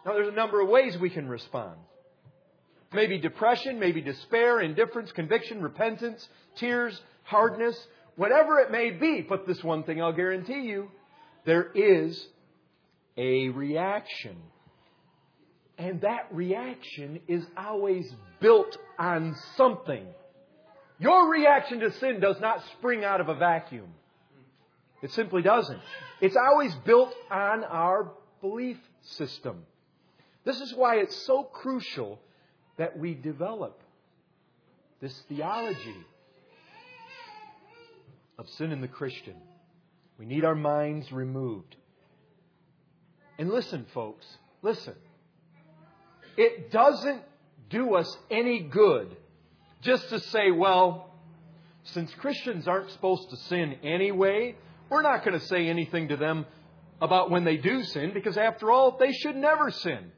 Now, 0.07 0.15
there's 0.15 0.33
a 0.33 0.37
number 0.37 0.63
of 0.63 0.71
ways 0.71 0.97
we 0.97 1.11
can 1.11 1.29
respond. 1.29 1.77
Maybe 2.95 3.19
depression, 3.19 3.79
maybe 3.79 4.01
despair, 4.01 4.63
indifference, 4.63 5.13
conviction, 5.13 5.61
repentance, 5.61 6.27
tears, 6.57 6.99
hardness, 7.25 7.77
whatever 8.17 8.59
it 8.61 8.71
may 8.71 8.89
be. 8.89 9.21
But 9.21 9.47
this 9.47 9.63
one 9.63 9.83
thing 9.83 10.01
I'll 10.01 10.13
guarantee 10.15 10.63
you 10.63 10.91
there 11.45 11.71
is 11.75 12.27
a 13.17 13.49
reaction. 13.49 14.37
And 15.79 16.01
that 16.03 16.29
reaction 16.33 17.21
is 17.27 17.45
always 17.57 18.13
built 18.41 18.77
on 18.99 19.37
something. 19.57 20.07
Your 20.99 21.31
reaction 21.31 21.81
to 21.81 21.93
sin 21.93 22.21
does 22.21 22.39
not 22.41 22.63
spring 22.79 23.05
out 23.05 23.21
of 23.21 23.29
a 23.29 23.35
vacuum. 23.35 23.89
It 25.03 25.13
simply 25.13 25.43
doesn't. 25.43 25.81
It's 26.21 26.37
always 26.37 26.75
built 26.87 27.13
on 27.31 27.65
our 27.65 28.13
belief 28.41 28.79
system. 29.03 29.65
This 30.45 30.61
is 30.61 30.73
why 30.75 30.97
it's 30.97 31.17
so 31.27 31.43
crucial 31.43 32.21
that 32.77 32.99
we 32.99 33.15
develop 33.15 33.81
this 35.01 35.23
theology 35.29 35.97
of 38.39 38.49
sin 38.51 38.73
in 38.73 38.81
the 38.81 38.89
Christian. 38.89 39.37
We 40.19 40.27
need 40.27 40.45
our 40.45 40.55
minds 40.55 41.11
removed. 41.13 41.77
And 43.39 43.51
listen, 43.51 43.87
folks, 43.93 44.27
listen. 44.63 44.95
It 46.37 46.71
doesn't 46.71 47.23
do 47.71 47.95
us 47.95 48.17
any 48.31 48.61
good 48.61 49.17
just 49.83 50.09
to 50.11 50.21
say, 50.21 50.51
well, 50.51 51.11
since 51.85 52.13
Christians 52.15 52.67
aren't 52.67 52.91
supposed 52.91 53.31
to 53.31 53.37
sin 53.37 53.77
anyway, 53.83 54.57
we're 54.89 55.03
not 55.03 55.25
going 55.25 55.39
to 55.39 55.47
say 55.47 55.69
anything 55.69 56.09
to 56.09 56.17
them 56.17 56.47
about 57.01 57.31
when 57.31 57.45
they 57.45 57.57
do 57.57 57.85
sin 57.85 58.13
because, 58.15 58.39
after 58.39 58.71
all, 58.71 58.97
they 58.99 59.13
should 59.13 59.37
never 59.37 59.71
sin. 59.71 60.13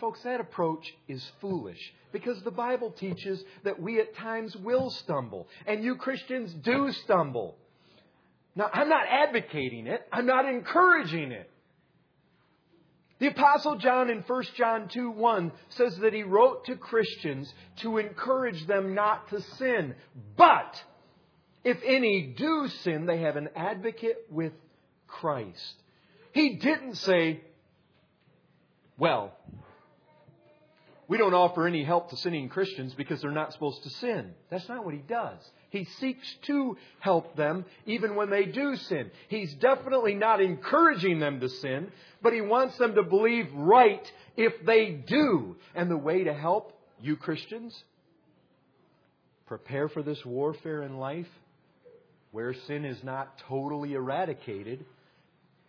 Folks, 0.00 0.22
that 0.22 0.40
approach 0.40 0.84
is 1.06 1.24
foolish 1.40 1.78
because 2.10 2.42
the 2.42 2.50
Bible 2.50 2.90
teaches 2.90 3.42
that 3.62 3.80
we 3.80 4.00
at 4.00 4.16
times 4.16 4.56
will 4.56 4.90
stumble, 4.90 5.46
and 5.64 5.84
you 5.84 5.94
Christians 5.94 6.52
do 6.54 6.90
stumble. 7.04 7.56
Now, 8.56 8.68
I'm 8.72 8.88
not 8.88 9.06
advocating 9.08 9.86
it, 9.86 10.04
I'm 10.12 10.26
not 10.26 10.44
encouraging 10.44 11.30
it. 11.30 11.48
The 13.22 13.28
Apostle 13.28 13.76
John 13.76 14.10
in 14.10 14.22
1 14.22 14.44
John 14.56 14.88
2 14.88 15.12
1 15.12 15.52
says 15.68 15.96
that 15.98 16.12
he 16.12 16.24
wrote 16.24 16.64
to 16.64 16.74
Christians 16.74 17.54
to 17.76 17.98
encourage 17.98 18.66
them 18.66 18.96
not 18.96 19.28
to 19.28 19.40
sin. 19.40 19.94
But 20.36 20.82
if 21.62 21.78
any 21.86 22.34
do 22.36 22.66
sin, 22.82 23.06
they 23.06 23.18
have 23.18 23.36
an 23.36 23.50
advocate 23.54 24.26
with 24.28 24.52
Christ. 25.06 25.74
He 26.32 26.56
didn't 26.56 26.96
say, 26.96 27.42
well, 28.98 29.38
we 31.06 31.16
don't 31.16 31.32
offer 31.32 31.68
any 31.68 31.84
help 31.84 32.10
to 32.10 32.16
sinning 32.16 32.48
Christians 32.48 32.92
because 32.92 33.22
they're 33.22 33.30
not 33.30 33.52
supposed 33.52 33.84
to 33.84 33.90
sin. 33.90 34.34
That's 34.50 34.68
not 34.68 34.84
what 34.84 34.94
he 34.94 35.00
does. 35.00 35.38
He 35.72 35.86
seeks 36.00 36.26
to 36.42 36.76
help 37.00 37.34
them 37.34 37.64
even 37.86 38.14
when 38.14 38.28
they 38.28 38.44
do 38.44 38.76
sin. 38.76 39.10
He's 39.28 39.54
definitely 39.54 40.14
not 40.14 40.42
encouraging 40.42 41.18
them 41.18 41.40
to 41.40 41.48
sin, 41.48 41.90
but 42.20 42.34
he 42.34 42.42
wants 42.42 42.76
them 42.76 42.94
to 42.94 43.02
believe 43.02 43.50
right 43.54 44.12
if 44.36 44.52
they 44.66 44.90
do. 44.90 45.56
And 45.74 45.90
the 45.90 45.96
way 45.96 46.24
to 46.24 46.34
help 46.34 46.78
you 47.00 47.16
Christians 47.16 47.74
prepare 49.46 49.88
for 49.88 50.02
this 50.02 50.22
warfare 50.26 50.82
in 50.82 50.98
life 50.98 51.28
where 52.32 52.52
sin 52.66 52.84
is 52.84 53.02
not 53.02 53.38
totally 53.48 53.94
eradicated 53.94 54.84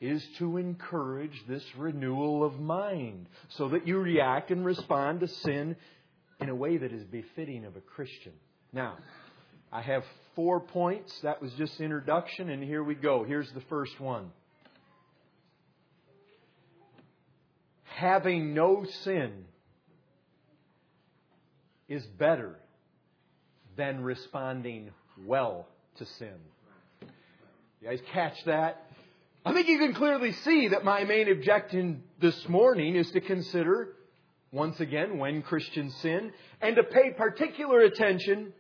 is 0.01 0.21
to 0.37 0.57
encourage 0.57 1.41
this 1.47 1.63
renewal 1.77 2.43
of 2.43 2.59
mind 2.59 3.25
so 3.47 3.69
that 3.69 3.87
you 3.87 3.99
react 3.99 4.51
and 4.51 4.65
respond 4.65 5.21
to 5.21 5.29
sin 5.29 5.77
in 6.41 6.49
a 6.49 6.55
way 6.55 6.75
that 6.75 6.91
is 6.91 7.05
befitting 7.05 7.63
of 7.63 7.77
a 7.77 7.81
Christian. 7.81 8.33
Now, 8.73 8.97
I 9.73 9.81
have 9.81 10.03
four 10.35 10.59
points. 10.59 11.11
That 11.23 11.41
was 11.41 11.51
just 11.53 11.81
introduction, 11.81 12.49
and 12.51 12.63
here 12.63 12.83
we 12.83 12.93
go. 12.93 13.23
Here's 13.23 13.51
the 13.53 13.61
first 13.61 13.99
one. 13.99 14.29
Having 17.85 18.53
no 18.53 18.85
sin 19.01 19.45
is 21.89 22.05
better 22.19 22.55
than 23.75 24.03
responding 24.03 24.91
well 25.25 25.67
to 25.97 26.05
sin. 26.05 26.35
You 27.81 27.87
guys 27.87 27.99
catch 28.13 28.45
that? 28.45 28.85
I 29.43 29.53
think 29.53 29.67
you 29.67 29.79
can 29.79 29.95
clearly 29.95 30.33
see 30.33 30.67
that 30.67 30.85
my 30.85 31.03
main 31.03 31.31
objection 31.31 32.03
this 32.21 32.47
morning 32.47 32.95
is 32.95 33.09
to 33.11 33.21
consider, 33.21 33.89
once 34.51 34.79
again, 34.79 35.17
when 35.17 35.41
Christians 35.41 35.95
sin, 35.95 36.31
and 36.61 36.75
to 36.75 36.83
pay 36.83 37.09
particular 37.17 37.79
attention 37.79 38.53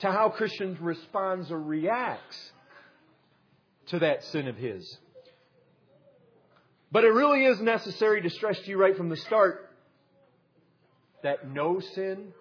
to 0.00 0.10
how 0.10 0.28
Christians 0.28 0.80
responds 0.80 1.50
or 1.50 1.60
reacts 1.60 2.52
to 3.86 4.00
that 4.00 4.24
sin 4.24 4.48
of 4.48 4.56
his. 4.56 4.98
But 6.92 7.04
it 7.04 7.08
really 7.08 7.44
is 7.44 7.60
necessary 7.60 8.22
to 8.22 8.30
stress 8.30 8.58
to 8.60 8.70
you 8.70 8.78
right 8.78 8.96
from 8.96 9.08
the 9.08 9.16
start 9.16 9.70
that 11.22 11.50
no 11.50 11.80
sin 11.80 12.32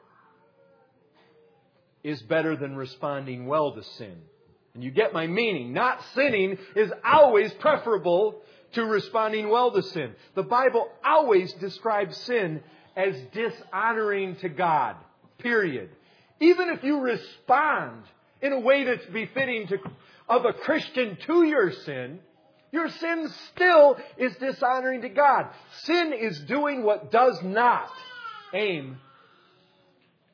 is 2.04 2.22
better 2.22 2.56
than 2.56 2.76
responding 2.76 3.48
well 3.48 3.74
to 3.74 3.84
sin. 3.84 4.16
And 4.76 4.84
you 4.84 4.92
get 4.92 5.14
my 5.14 5.26
meaning. 5.26 5.74
Not 5.74 6.04
sinning 6.14 6.58
is 6.76 6.92
always 7.04 7.52
preferable 7.54 8.42
to 8.74 8.86
responding 8.86 9.50
well 9.50 9.72
to 9.72 9.82
sin. 9.82 10.14
The 10.36 10.44
Bible 10.44 10.90
always 11.04 11.52
describes 11.54 12.16
sin 12.18 12.62
as 12.96 13.16
dishonoring 13.34 14.36
to 14.38 14.50
God. 14.50 14.98
Period. 15.40 15.90
Even 16.40 16.70
if 16.70 16.84
you 16.84 17.00
respond 17.00 18.04
in 18.42 18.52
a 18.52 18.60
way 18.60 18.84
that's 18.84 19.06
befitting 19.08 19.68
to, 19.68 19.78
of 20.28 20.46
a 20.46 20.54
Christian 20.54 21.18
to 21.28 21.44
your 21.44 21.72
sin, 21.72 22.20
your 22.72 22.90
sin 22.90 23.30
still 23.54 23.98
is 24.18 24.36
dishonoring 24.36 25.02
to 25.02 25.10
God. 25.10 25.48
Sin 25.84 26.12
is 26.14 26.40
doing 26.42 26.84
what 26.84 27.12
does 27.12 27.42
not 27.42 27.90
aim 28.54 28.98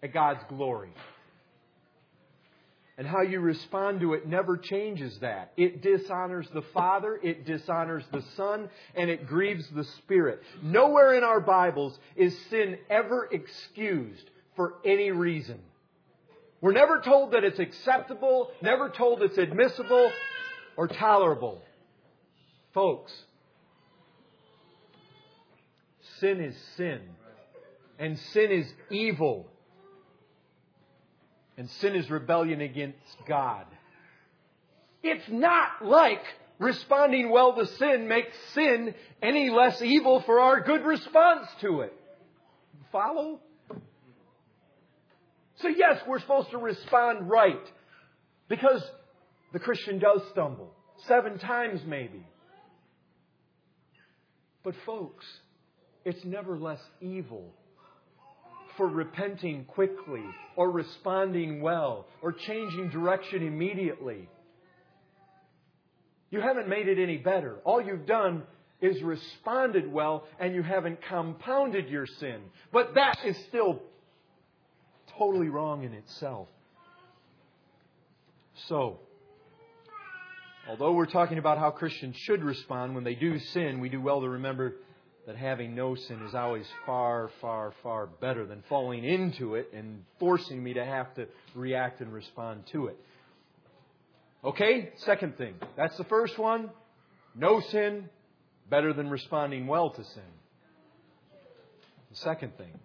at 0.02 0.14
God's 0.14 0.44
glory. 0.50 0.94
And 2.98 3.08
how 3.08 3.22
you 3.22 3.40
respond 3.40 4.02
to 4.02 4.14
it 4.14 4.28
never 4.28 4.58
changes 4.58 5.18
that. 5.20 5.54
It 5.58 5.82
dishonors 5.82 6.48
the 6.54 6.62
Father, 6.74 7.20
it 7.22 7.46
dishonors 7.46 8.04
the 8.12 8.24
Son, 8.36 8.70
and 8.96 9.10
it 9.10 9.28
grieves 9.28 9.68
the 9.70 9.84
Spirit. 9.84 10.42
Nowhere 10.62 11.16
in 11.16 11.24
our 11.24 11.40
Bibles 11.40 11.98
is 12.16 12.38
sin 12.50 12.78
ever 12.90 13.28
excused 13.32 14.30
for 14.56 14.76
any 14.84 15.12
reason. 15.12 15.60
We're 16.62 16.74
never 16.74 17.02
told 17.02 17.32
that 17.34 17.44
it's 17.44 17.60
acceptable, 17.60 18.52
never 18.62 18.90
told 18.90 19.24
it's 19.24 19.38
admissible 19.38 20.12
or 20.78 20.88
tolerable. 20.88 21.62
Folks, 22.74 23.12
sin 26.20 26.40
is 26.40 26.56
sin. 26.78 27.02
And 27.98 28.18
sin 28.18 28.52
is 28.52 28.72
evil. 28.90 29.48
And 31.58 31.70
sin 31.70 31.96
is 31.96 32.10
rebellion 32.10 32.62
against 32.62 32.98
God. 33.28 33.66
It's 35.04 35.28
not 35.30 35.84
like 35.84 36.24
responding 36.60 37.30
well 37.32 37.56
to 37.56 37.66
sin 37.66 38.08
makes 38.08 38.36
sin 38.54 38.94
any 39.22 39.50
less 39.50 39.82
evil 39.82 40.22
for 40.22 40.40
our 40.40 40.62
good 40.62 40.84
response 40.84 41.48
to 41.62 41.82
it. 41.82 41.94
Follow? 42.92 43.40
So, 45.62 45.68
yes, 45.68 46.02
we're 46.08 46.20
supposed 46.20 46.52
to 46.52 46.58
respond 46.58 47.30
right 47.30 47.62
because 48.50 48.84
the 49.54 49.60
Christian 49.60 50.00
does 50.00 50.22
stumble. 50.32 50.74
Seven 51.08 51.38
times, 51.38 51.82
maybe. 51.86 52.26
But, 54.64 54.76
folks, 54.86 55.26
it's 56.06 56.24
never 56.26 56.58
less 56.58 56.82
evil 57.00 57.54
for 58.78 58.88
repenting 58.88 59.66
quickly 59.66 60.24
or 60.56 60.72
responding 60.72 61.62
well 61.62 62.08
or 62.22 62.32
changing 62.32 62.90
direction 62.90 63.46
immediately. 63.46 64.30
You 66.30 66.42
haven't 66.42 66.70
made 66.70 66.88
it 66.88 66.98
any 66.98 67.18
better. 67.18 67.58
All 67.66 67.82
you've 67.82 68.06
done 68.06 68.44
is 68.80 69.02
responded 69.04 69.92
well 69.92 70.26
and 70.40 70.56
you 70.56 70.64
haven't 70.64 71.00
compounded 71.08 71.90
your 71.90 72.08
sin. 72.08 72.42
But 72.72 72.96
that 72.96 73.20
is 73.26 73.38
still 73.50 73.82
totally 75.18 75.50
wrong 75.50 75.84
in 75.84 75.94
itself. 75.94 76.48
So, 78.68 79.00
although 80.68 80.92
we're 80.94 81.06
talking 81.06 81.38
about 81.38 81.58
how 81.58 81.72
Christians 81.72 82.16
should 82.18 82.44
respond 82.44 82.96
when 82.96 83.04
they 83.04 83.16
do 83.16 83.40
sin, 83.40 83.80
we 83.80 83.90
do 83.90 84.02
well 84.02 84.22
to 84.22 84.30
remember 84.30 84.76
that 85.28 85.36
having 85.36 85.76
no 85.76 85.96
sin 85.96 86.22
is 86.28 86.34
always 86.34 86.66
far, 86.86 87.30
far, 87.40 87.74
far 87.84 88.08
better 88.08 88.46
than 88.46 88.64
falling 88.68 89.04
into 89.04 89.56
it 89.56 89.70
and 89.74 90.04
forcing 90.20 90.64
me 90.64 90.74
to 90.74 90.84
have 90.84 91.14
to 91.16 91.28
react 91.56 92.02
and 92.02 92.12
respond 92.12 92.64
to 92.72 92.88
it. 92.88 92.98
Okay, 94.44 94.92
second 94.98 95.38
thing. 95.38 95.54
That's 95.78 95.96
the 95.98 96.04
first 96.06 96.38
one. 96.40 96.72
No 97.36 97.62
sin, 97.62 98.10
better 98.70 98.94
than 98.94 99.10
responding 99.10 99.68
well 99.68 99.92
to 99.92 100.04
sin. 100.04 100.24
The 102.10 102.16
second 102.18 102.58
thing. 102.58 102.80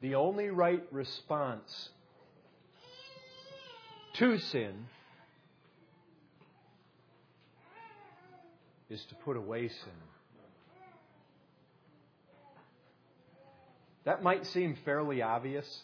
The 0.00 0.14
only 0.14 0.48
right 0.48 0.82
response 0.92 1.90
to 4.14 4.38
sin 4.38 4.86
is 8.90 9.04
to 9.06 9.14
put 9.16 9.36
away 9.36 9.68
sin. 9.68 9.92
That 14.04 14.22
might 14.22 14.46
seem 14.46 14.76
fairly 14.84 15.20
obvious, 15.20 15.82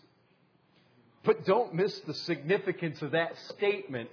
but 1.24 1.44
don't 1.44 1.74
miss 1.74 1.98
the 2.00 2.14
significance 2.14 3.02
of 3.02 3.10
that 3.10 3.36
statement 3.50 4.08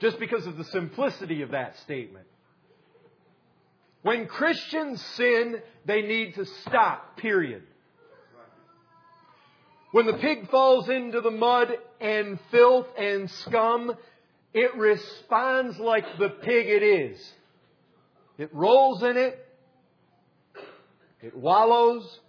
just 0.00 0.20
because 0.20 0.46
of 0.46 0.56
the 0.56 0.64
simplicity 0.64 1.42
of 1.42 1.50
that 1.50 1.76
statement. 1.78 2.26
When 4.02 4.26
Christians 4.26 5.02
sin, 5.16 5.56
they 5.86 6.02
need 6.02 6.34
to 6.36 6.44
stop, 6.44 7.16
period. 7.16 7.62
When 9.90 10.06
the 10.06 10.14
pig 10.14 10.50
falls 10.50 10.88
into 10.88 11.20
the 11.20 11.30
mud 11.30 11.68
and 12.00 12.38
filth 12.50 12.86
and 12.98 13.30
scum, 13.30 13.94
it 14.52 14.74
responds 14.76 15.78
like 15.78 16.04
the 16.18 16.28
pig 16.28 16.66
it 16.68 16.82
is. 16.82 17.32
It 18.36 18.54
rolls 18.54 19.02
in 19.02 19.16
it, 19.16 19.46
it 21.20 21.36
wallows, 21.36 22.20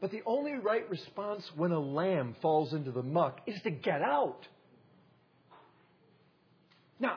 but 0.00 0.10
the 0.10 0.22
only 0.24 0.54
right 0.54 0.88
response 0.88 1.50
when 1.56 1.72
a 1.72 1.80
lamb 1.80 2.36
falls 2.40 2.72
into 2.72 2.92
the 2.92 3.02
muck 3.02 3.40
is 3.46 3.60
to 3.62 3.70
get 3.70 4.02
out. 4.02 4.46
Now, 7.00 7.16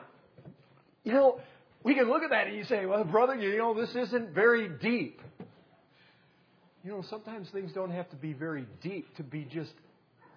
you 1.04 1.12
know, 1.12 1.40
we 1.84 1.94
can 1.94 2.08
look 2.08 2.22
at 2.22 2.30
that 2.30 2.46
and 2.46 2.56
you 2.56 2.64
say, 2.64 2.86
well, 2.86 3.04
brother, 3.04 3.34
you 3.36 3.58
know, 3.58 3.74
this 3.74 3.94
isn't 3.94 4.34
very 4.34 4.68
deep. 4.68 5.20
You 6.84 6.90
know, 6.90 7.02
sometimes 7.08 7.48
things 7.48 7.72
don't 7.72 7.90
have 7.90 8.10
to 8.10 8.16
be 8.16 8.34
very 8.34 8.66
deep 8.82 9.16
to 9.16 9.22
be 9.22 9.48
just 9.50 9.72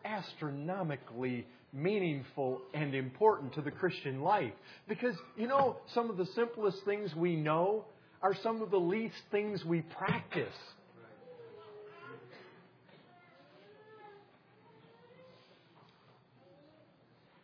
astronomically 0.06 1.46
meaningful 1.74 2.62
and 2.74 2.96
important 2.96 3.54
to 3.56 3.62
the 3.62 3.72
Christian 3.72 4.22
life. 4.22 4.54
Because, 4.88 5.16
you 5.36 5.48
know, 5.48 5.76
some 5.94 6.10
of 6.10 6.16
the 6.16 6.26
simplest 6.28 6.78
things 6.86 7.14
we 7.14 7.36
know 7.36 7.84
are 8.22 8.34
some 8.42 8.62
of 8.62 8.72
the 8.72 8.80
least 8.80 9.18
things 9.30 9.66
we 9.66 9.82
practice. 9.82 10.56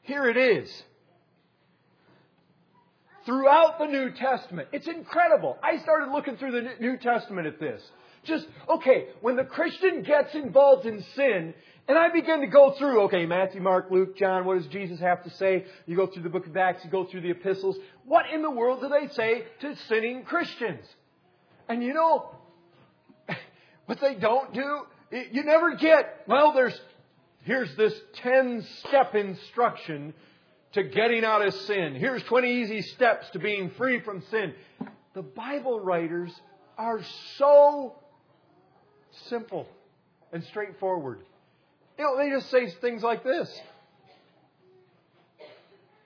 Here 0.03 0.29
it 0.29 0.37
is. 0.37 0.83
Throughout 3.25 3.79
the 3.79 3.85
New 3.85 4.11
Testament. 4.11 4.69
It's 4.71 4.87
incredible. 4.87 5.57
I 5.61 5.81
started 5.81 6.11
looking 6.11 6.37
through 6.37 6.51
the 6.51 6.69
New 6.79 6.97
Testament 6.97 7.47
at 7.47 7.59
this. 7.59 7.81
Just, 8.23 8.47
okay, 8.69 9.07
when 9.21 9.35
the 9.35 9.43
Christian 9.43 10.01
gets 10.03 10.33
involved 10.35 10.85
in 10.85 11.03
sin, 11.15 11.53
and 11.87 11.97
I 11.97 12.09
begin 12.09 12.41
to 12.41 12.47
go 12.47 12.71
through, 12.71 13.01
okay, 13.03 13.25
Matthew, 13.25 13.61
Mark, 13.61 13.91
Luke, 13.91 14.17
John, 14.17 14.45
what 14.45 14.57
does 14.57 14.67
Jesus 14.67 14.99
have 14.99 15.23
to 15.23 15.29
say? 15.31 15.65
You 15.85 15.95
go 15.97 16.07
through 16.07 16.23
the 16.23 16.29
book 16.29 16.47
of 16.47 16.55
Acts, 16.55 16.85
you 16.85 16.89
go 16.89 17.05
through 17.05 17.21
the 17.21 17.31
epistles. 17.31 17.77
What 18.05 18.25
in 18.33 18.41
the 18.41 18.51
world 18.51 18.81
do 18.81 18.89
they 18.89 19.07
say 19.13 19.45
to 19.59 19.75
sinning 19.87 20.23
Christians? 20.23 20.85
And 21.67 21.83
you 21.83 21.93
know, 21.93 22.29
what 23.85 23.99
they 23.99 24.15
don't 24.15 24.53
do, 24.53 24.81
you 25.31 25.43
never 25.43 25.75
get, 25.75 26.23
well, 26.27 26.53
there's 26.53 26.79
Here's 27.43 27.75
this 27.75 27.93
10 28.15 28.65
step 28.87 29.15
instruction 29.15 30.13
to 30.73 30.83
getting 30.83 31.25
out 31.25 31.45
of 31.45 31.53
sin. 31.53 31.93
Here's 31.93 32.23
20 32.23 32.61
easy 32.61 32.81
steps 32.81 33.29
to 33.31 33.39
being 33.39 33.69
free 33.71 33.99
from 33.99 34.23
sin. 34.31 34.53
The 35.13 35.23
Bible 35.23 35.79
writers 35.79 36.31
are 36.77 37.01
so 37.37 37.95
simple 39.29 39.67
and 40.31 40.43
straightforward. 40.45 41.19
You 41.97 42.05
know, 42.05 42.17
they 42.17 42.29
just 42.29 42.49
say 42.49 42.69
things 42.81 43.03
like 43.03 43.23
this 43.23 43.61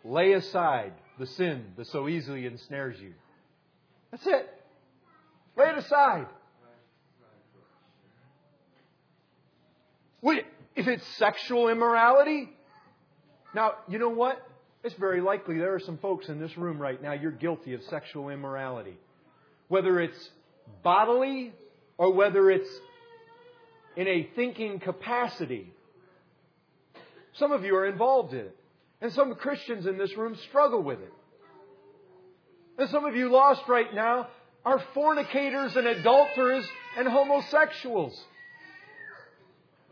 Lay 0.04 0.34
aside 0.34 0.94
the 1.20 1.26
sin 1.26 1.66
that 1.78 1.88
so 1.88 2.08
easily 2.08 2.46
ensnares 2.46 3.00
you. 3.00 3.14
That's 4.12 4.26
it. 4.26 4.50
Lay 5.58 5.66
it 5.66 5.78
aside. 5.78 6.28
If 10.76 10.88
it's 10.88 11.08
sexual 11.18 11.70
immorality, 11.70 12.50
now, 13.54 13.74
you 13.90 13.98
know 13.98 14.10
what? 14.10 14.40
It's 14.84 14.94
very 14.96 15.22
likely 15.22 15.58
there 15.58 15.74
are 15.74 15.80
some 15.80 15.98
folks 15.98 16.30
in 16.30 16.40
this 16.40 16.56
room 16.56 16.80
right 16.80 17.02
now, 17.02 17.14
you're 17.14 17.32
guilty 17.32 17.74
of 17.74 17.82
sexual 17.84 18.30
immorality. 18.30 18.96
Whether 19.68 20.00
it's 20.00 20.30
bodily 20.84 21.54
or 21.98 22.14
whether 22.14 22.52
it's 22.52 22.70
in 23.98 24.08
a 24.08 24.30
thinking 24.36 24.80
capacity. 24.80 25.74
Some 27.34 27.52
of 27.52 27.66
you 27.66 27.76
are 27.76 27.88
involved 27.88 28.34
in 28.34 28.40
it. 28.42 28.58
And 29.02 29.12
some 29.12 29.34
Christians 29.36 29.86
in 29.86 29.98
this 29.98 30.16
room 30.16 30.38
struggle 30.48 30.82
with 30.82 31.00
it. 31.00 31.14
And 32.78 32.90
some 32.90 33.06
of 33.06 33.16
you 33.16 33.32
lost 33.32 33.62
right 33.68 33.94
now 33.94 34.28
are 34.64 34.82
fornicators 34.94 35.76
and 35.76 35.88
adulterers 35.88 36.66
and 36.98 37.08
homosexuals. 37.08 38.18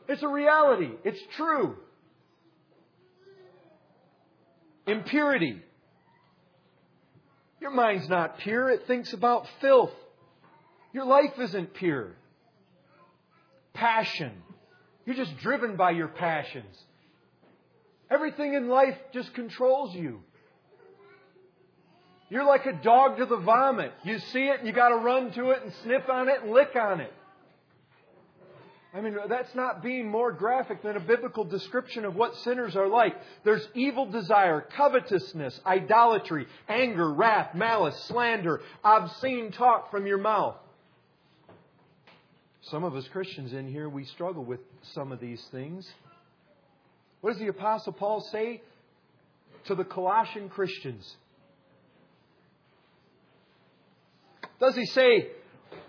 It's 0.07 0.21
a 0.21 0.27
reality. 0.27 0.91
It's 1.03 1.21
true. 1.35 1.75
Impurity. 4.85 5.61
Your 7.59 7.71
mind's 7.71 8.07
not 8.07 8.37
pure. 8.39 8.69
It 8.69 8.81
thinks 8.85 9.13
about 9.13 9.47
filth. 9.61 9.93
Your 10.93 11.05
life 11.05 11.39
isn't 11.39 11.73
pure. 11.73 12.15
Passion. 13.75 14.31
You're 15.05 15.15
just 15.15 15.37
driven 15.37 15.75
by 15.75 15.91
your 15.91 16.07
passions. 16.07 16.75
Everything 18.09 18.53
in 18.53 18.67
life 18.67 18.97
just 19.13 19.33
controls 19.33 19.93
you. 19.93 20.21
You're 22.29 22.45
like 22.45 22.65
a 22.65 22.73
dog 22.73 23.17
to 23.17 23.25
the 23.25 23.37
vomit. 23.37 23.91
You 24.03 24.17
see 24.17 24.45
it 24.45 24.59
and 24.59 24.67
you 24.67 24.73
gotta 24.73 24.95
run 24.95 25.31
to 25.33 25.51
it 25.51 25.61
and 25.63 25.71
sniff 25.83 26.09
on 26.09 26.27
it 26.27 26.41
and 26.41 26.51
lick 26.51 26.75
on 26.75 27.01
it. 27.01 27.13
I 28.95 29.01
mean, 29.01 29.17
that's 29.27 29.53
not 29.53 29.83
being 29.83 30.09
more 30.09 30.31
graphic 30.31 30.81
than 30.81 30.95
a 30.95 31.01
biblical 31.01 31.43
description 31.43 32.05
of 32.05 32.15
what 32.15 32.33
sinners 32.37 32.77
are 32.77 32.87
like. 32.87 33.13
There's 33.43 33.67
evil 33.73 34.05
desire, 34.05 34.61
covetousness, 34.77 35.59
idolatry, 35.65 36.47
anger, 36.69 37.11
wrath, 37.11 37.53
malice, 37.53 38.01
slander, 38.05 38.61
obscene 38.85 39.51
talk 39.51 39.91
from 39.91 40.07
your 40.07 40.17
mouth. 40.17 40.55
Some 42.69 42.83
of 42.83 42.95
us 42.95 43.07
Christians 43.11 43.53
in 43.53 43.67
here, 43.67 43.89
we 43.89 44.05
struggle 44.05 44.43
with 44.43 44.59
some 44.93 45.11
of 45.11 45.19
these 45.19 45.43
things. 45.51 45.87
What 47.21 47.31
does 47.31 47.39
the 47.39 47.47
Apostle 47.47 47.93
Paul 47.93 48.21
say 48.31 48.61
to 49.65 49.75
the 49.75 49.83
Colossian 49.83 50.49
Christians? 50.49 51.15
Does 54.59 54.75
he 54.75 54.85
say, 54.85 55.27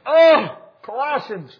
Oh, 0.05 0.59
Colossians, 0.83 1.57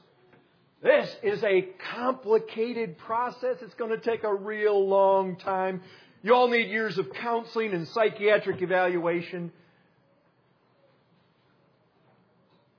this 0.83 1.15
is 1.23 1.43
a 1.43 1.69
complicated 1.95 2.99
process. 2.99 3.57
It's 3.63 3.75
going 3.75 3.91
to 3.91 4.01
take 4.01 4.25
a 4.25 4.35
real 4.35 4.89
long 4.89 5.37
time. 5.37 5.83
You 6.23 6.35
all 6.35 6.49
need 6.49 6.69
years 6.71 6.99
of 6.99 7.13
counseling 7.13 7.73
and 7.73 7.89
psychiatric 7.89 8.63
evaluation. 8.63 9.53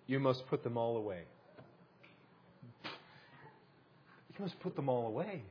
you 0.07 0.19
must 0.19 0.47
put 0.47 0.63
them 0.63 0.77
all 0.77 0.97
away. 0.97 1.23
Must 4.39 4.59
put 4.59 4.75
them 4.75 4.87
all 4.87 5.07
away. 5.07 5.41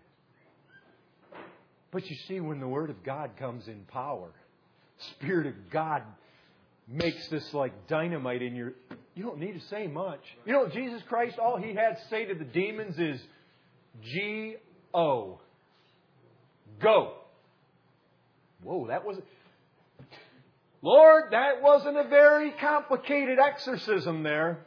But 1.91 2.09
you 2.09 2.17
see, 2.29 2.41
when 2.41 2.61
the 2.61 2.69
Word 2.69 2.91
of 2.91 3.03
God 3.03 3.31
comes 3.39 3.69
in 3.69 3.81
power, 3.89 4.31
Spirit 5.13 5.47
of 5.47 5.55
God 5.71 6.03
makes 6.89 7.29
this 7.29 7.53
like 7.53 7.89
dynamite 7.89 8.43
in 8.43 8.55
your. 8.55 8.73
You 9.15 9.25
don't 9.25 9.39
need 9.39 9.61
to 9.61 9.67
say 9.69 9.87
much. 9.87 10.21
You 10.45 10.53
know, 10.53 10.69
Jesus 10.69 11.03
Christ, 11.09 11.39
all 11.39 11.57
he 11.57 11.75
had 11.75 11.97
to 11.97 12.09
say 12.11 12.27
to 12.27 12.35
the 12.35 12.45
demons 12.45 12.99
is 12.99 13.21
G 14.03 14.57
O. 14.95 15.41
Go. 16.81 17.15
Whoa, 18.63 18.87
that 18.89 19.05
was. 19.05 19.19
Lord, 20.83 21.33
that 21.33 21.63
wasn't 21.63 21.97
a 21.97 22.09
very 22.09 22.53
complicated 22.53 23.39
exorcism 23.39 24.23
there. 24.23 24.59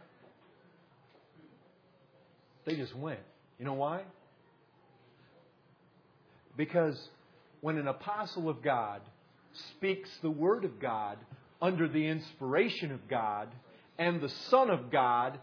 They 2.65 2.75
just 2.75 2.95
went. 2.95 3.19
You 3.59 3.65
know 3.65 3.73
why? 3.73 4.01
Because 6.55 6.97
when 7.61 7.77
an 7.77 7.87
apostle 7.87 8.49
of 8.49 8.61
God 8.63 9.01
speaks 9.71 10.09
the 10.21 10.31
Word 10.31 10.63
of 10.63 10.79
God 10.79 11.17
under 11.61 11.87
the 11.87 12.07
inspiration 12.07 12.91
of 12.91 13.07
God, 13.09 13.49
and 13.97 14.21
the 14.21 14.29
Son 14.49 14.69
of 14.69 14.89
God, 14.89 15.37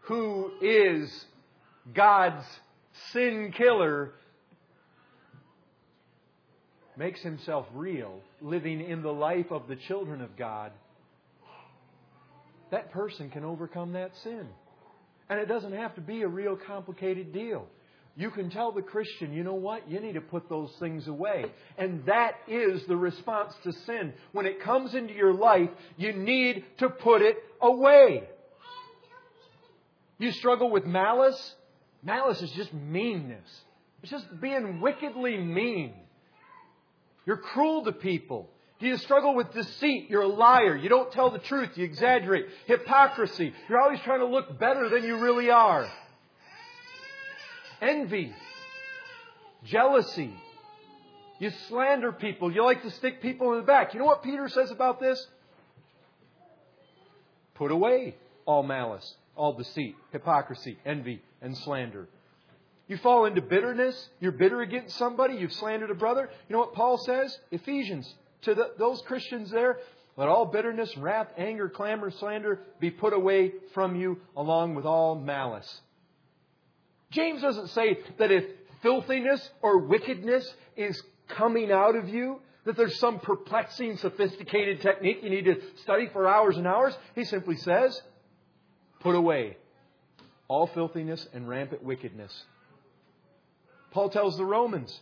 who 0.00 0.50
is 0.62 1.26
God's 1.94 2.44
sin 3.12 3.52
killer, 3.54 4.12
makes 6.96 7.20
himself 7.20 7.66
real, 7.74 8.20
living 8.40 8.80
in 8.80 9.02
the 9.02 9.12
life 9.12 9.50
of 9.50 9.68
the 9.68 9.76
children 9.76 10.22
of 10.22 10.36
God, 10.36 10.72
that 12.70 12.90
person 12.92 13.30
can 13.30 13.44
overcome 13.44 13.92
that 13.92 14.12
sin. 14.22 14.48
And 15.30 15.38
it 15.38 15.46
doesn't 15.46 15.72
have 15.72 15.94
to 15.96 16.00
be 16.00 16.22
a 16.22 16.28
real 16.28 16.56
complicated 16.56 17.32
deal. 17.32 17.66
You 18.16 18.30
can 18.30 18.50
tell 18.50 18.72
the 18.72 18.82
Christian, 18.82 19.32
you 19.32 19.44
know 19.44 19.54
what? 19.54 19.88
You 19.88 20.00
need 20.00 20.14
to 20.14 20.20
put 20.20 20.48
those 20.48 20.72
things 20.80 21.06
away. 21.06 21.44
And 21.76 22.04
that 22.06 22.32
is 22.48 22.84
the 22.88 22.96
response 22.96 23.54
to 23.62 23.72
sin. 23.86 24.12
When 24.32 24.44
it 24.44 24.60
comes 24.60 24.94
into 24.94 25.14
your 25.14 25.32
life, 25.32 25.70
you 25.96 26.12
need 26.12 26.64
to 26.78 26.88
put 26.88 27.22
it 27.22 27.36
away. 27.60 28.24
You 30.18 30.32
struggle 30.32 30.68
with 30.68 30.84
malice? 30.84 31.54
Malice 32.02 32.42
is 32.42 32.50
just 32.52 32.74
meanness. 32.74 33.48
It's 34.02 34.10
just 34.10 34.40
being 34.40 34.80
wickedly 34.80 35.36
mean. 35.36 35.94
You're 37.24 37.36
cruel 37.36 37.84
to 37.84 37.92
people. 37.92 38.50
Do 38.80 38.86
you 38.86 38.96
struggle 38.98 39.34
with 39.34 39.52
deceit? 39.52 40.08
You're 40.08 40.22
a 40.22 40.28
liar. 40.28 40.76
You 40.76 40.88
don't 40.88 41.10
tell 41.10 41.30
the 41.30 41.40
truth. 41.40 41.70
You 41.76 41.84
exaggerate. 41.84 42.46
Hypocrisy. 42.66 43.52
You're 43.68 43.80
always 43.80 44.00
trying 44.00 44.20
to 44.20 44.26
look 44.26 44.58
better 44.58 44.88
than 44.88 45.02
you 45.02 45.18
really 45.18 45.50
are. 45.50 45.88
Envy. 47.82 48.32
Jealousy. 49.64 50.32
You 51.40 51.50
slander 51.68 52.12
people. 52.12 52.52
You 52.52 52.64
like 52.64 52.82
to 52.82 52.90
stick 52.92 53.20
people 53.20 53.52
in 53.52 53.60
the 53.60 53.66
back. 53.66 53.94
You 53.94 54.00
know 54.00 54.06
what 54.06 54.22
Peter 54.22 54.48
says 54.48 54.70
about 54.70 55.00
this? 55.00 55.26
Put 57.54 57.72
away 57.72 58.14
all 58.44 58.62
malice, 58.62 59.16
all 59.36 59.52
deceit, 59.52 59.96
hypocrisy, 60.12 60.78
envy, 60.86 61.20
and 61.42 61.56
slander. 61.58 62.08
You 62.86 62.96
fall 62.96 63.26
into 63.26 63.42
bitterness. 63.42 64.08
You're 64.20 64.32
bitter 64.32 64.62
against 64.62 64.96
somebody. 64.96 65.34
You've 65.34 65.52
slandered 65.52 65.90
a 65.90 65.94
brother. 65.94 66.30
You 66.48 66.52
know 66.52 66.60
what 66.60 66.74
Paul 66.74 66.98
says? 66.98 67.36
Ephesians. 67.50 68.12
To 68.42 68.54
the, 68.54 68.72
those 68.78 69.02
Christians 69.02 69.50
there, 69.50 69.78
let 70.16 70.28
all 70.28 70.46
bitterness, 70.46 70.96
wrath, 70.96 71.28
anger, 71.36 71.68
clamor, 71.68 72.10
slander 72.10 72.60
be 72.80 72.90
put 72.90 73.12
away 73.12 73.52
from 73.74 73.96
you 73.96 74.18
along 74.36 74.74
with 74.74 74.84
all 74.84 75.14
malice. 75.14 75.80
James 77.10 77.40
doesn't 77.40 77.68
say 77.68 77.98
that 78.18 78.30
if 78.30 78.44
filthiness 78.82 79.48
or 79.62 79.78
wickedness 79.78 80.52
is 80.76 81.00
coming 81.28 81.70
out 81.70 81.96
of 81.96 82.08
you, 82.08 82.40
that 82.64 82.76
there's 82.76 82.98
some 82.98 83.18
perplexing, 83.20 83.96
sophisticated 83.96 84.82
technique 84.82 85.18
you 85.22 85.30
need 85.30 85.44
to 85.46 85.60
study 85.82 86.08
for 86.12 86.28
hours 86.28 86.56
and 86.56 86.66
hours. 86.66 86.96
He 87.14 87.24
simply 87.24 87.56
says, 87.56 88.00
put 89.00 89.14
away 89.14 89.56
all 90.48 90.66
filthiness 90.66 91.26
and 91.32 91.48
rampant 91.48 91.82
wickedness. 91.82 92.44
Paul 93.90 94.10
tells 94.10 94.36
the 94.36 94.44
Romans, 94.44 95.00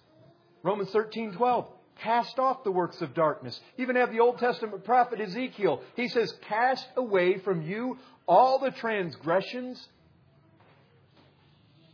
Romans 0.62 0.90
13, 0.90 1.32
12, 1.32 1.66
cast 2.02 2.38
off 2.38 2.64
the 2.64 2.70
works 2.70 3.00
of 3.00 3.14
darkness. 3.14 3.58
Even 3.78 3.96
have 3.96 4.12
the 4.12 4.20
Old 4.20 4.38
Testament 4.38 4.84
prophet 4.84 5.20
Ezekiel. 5.20 5.80
He 5.94 6.08
says, 6.08 6.32
cast 6.48 6.86
away 6.96 7.38
from 7.38 7.62
you 7.62 7.98
all 8.26 8.58
the 8.58 8.70
transgressions. 8.70 9.88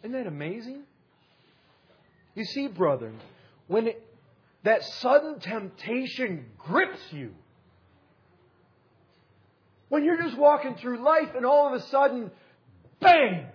Isn't 0.02 0.12
that 0.12 0.26
amazing? 0.26 0.82
You 2.34 2.44
see, 2.44 2.66
brethren, 2.66 3.20
when 3.68 3.88
it, 3.88 4.02
that 4.64 4.82
sudden 4.82 5.38
temptation 5.38 6.46
grips 6.58 7.00
you, 7.10 7.32
when 9.88 10.04
you're 10.04 10.20
just 10.20 10.38
walking 10.38 10.74
through 10.76 11.04
life 11.04 11.34
and 11.36 11.44
all 11.44 11.68
of 11.68 11.74
a 11.74 11.86
sudden, 11.88 12.30
bang! 13.00 13.46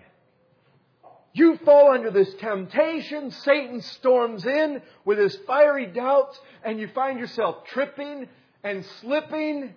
You 1.38 1.56
fall 1.58 1.92
under 1.92 2.10
this 2.10 2.34
temptation. 2.40 3.30
Satan 3.30 3.82
storms 3.82 4.44
in 4.44 4.82
with 5.06 5.20
his 5.20 5.38
fiery 5.46 5.86
doubts, 5.86 6.40
and 6.66 6.80
you 6.80 6.88
find 6.88 7.20
yourself 7.20 7.64
tripping 7.68 8.28
and 8.64 8.84
slipping, 9.02 9.76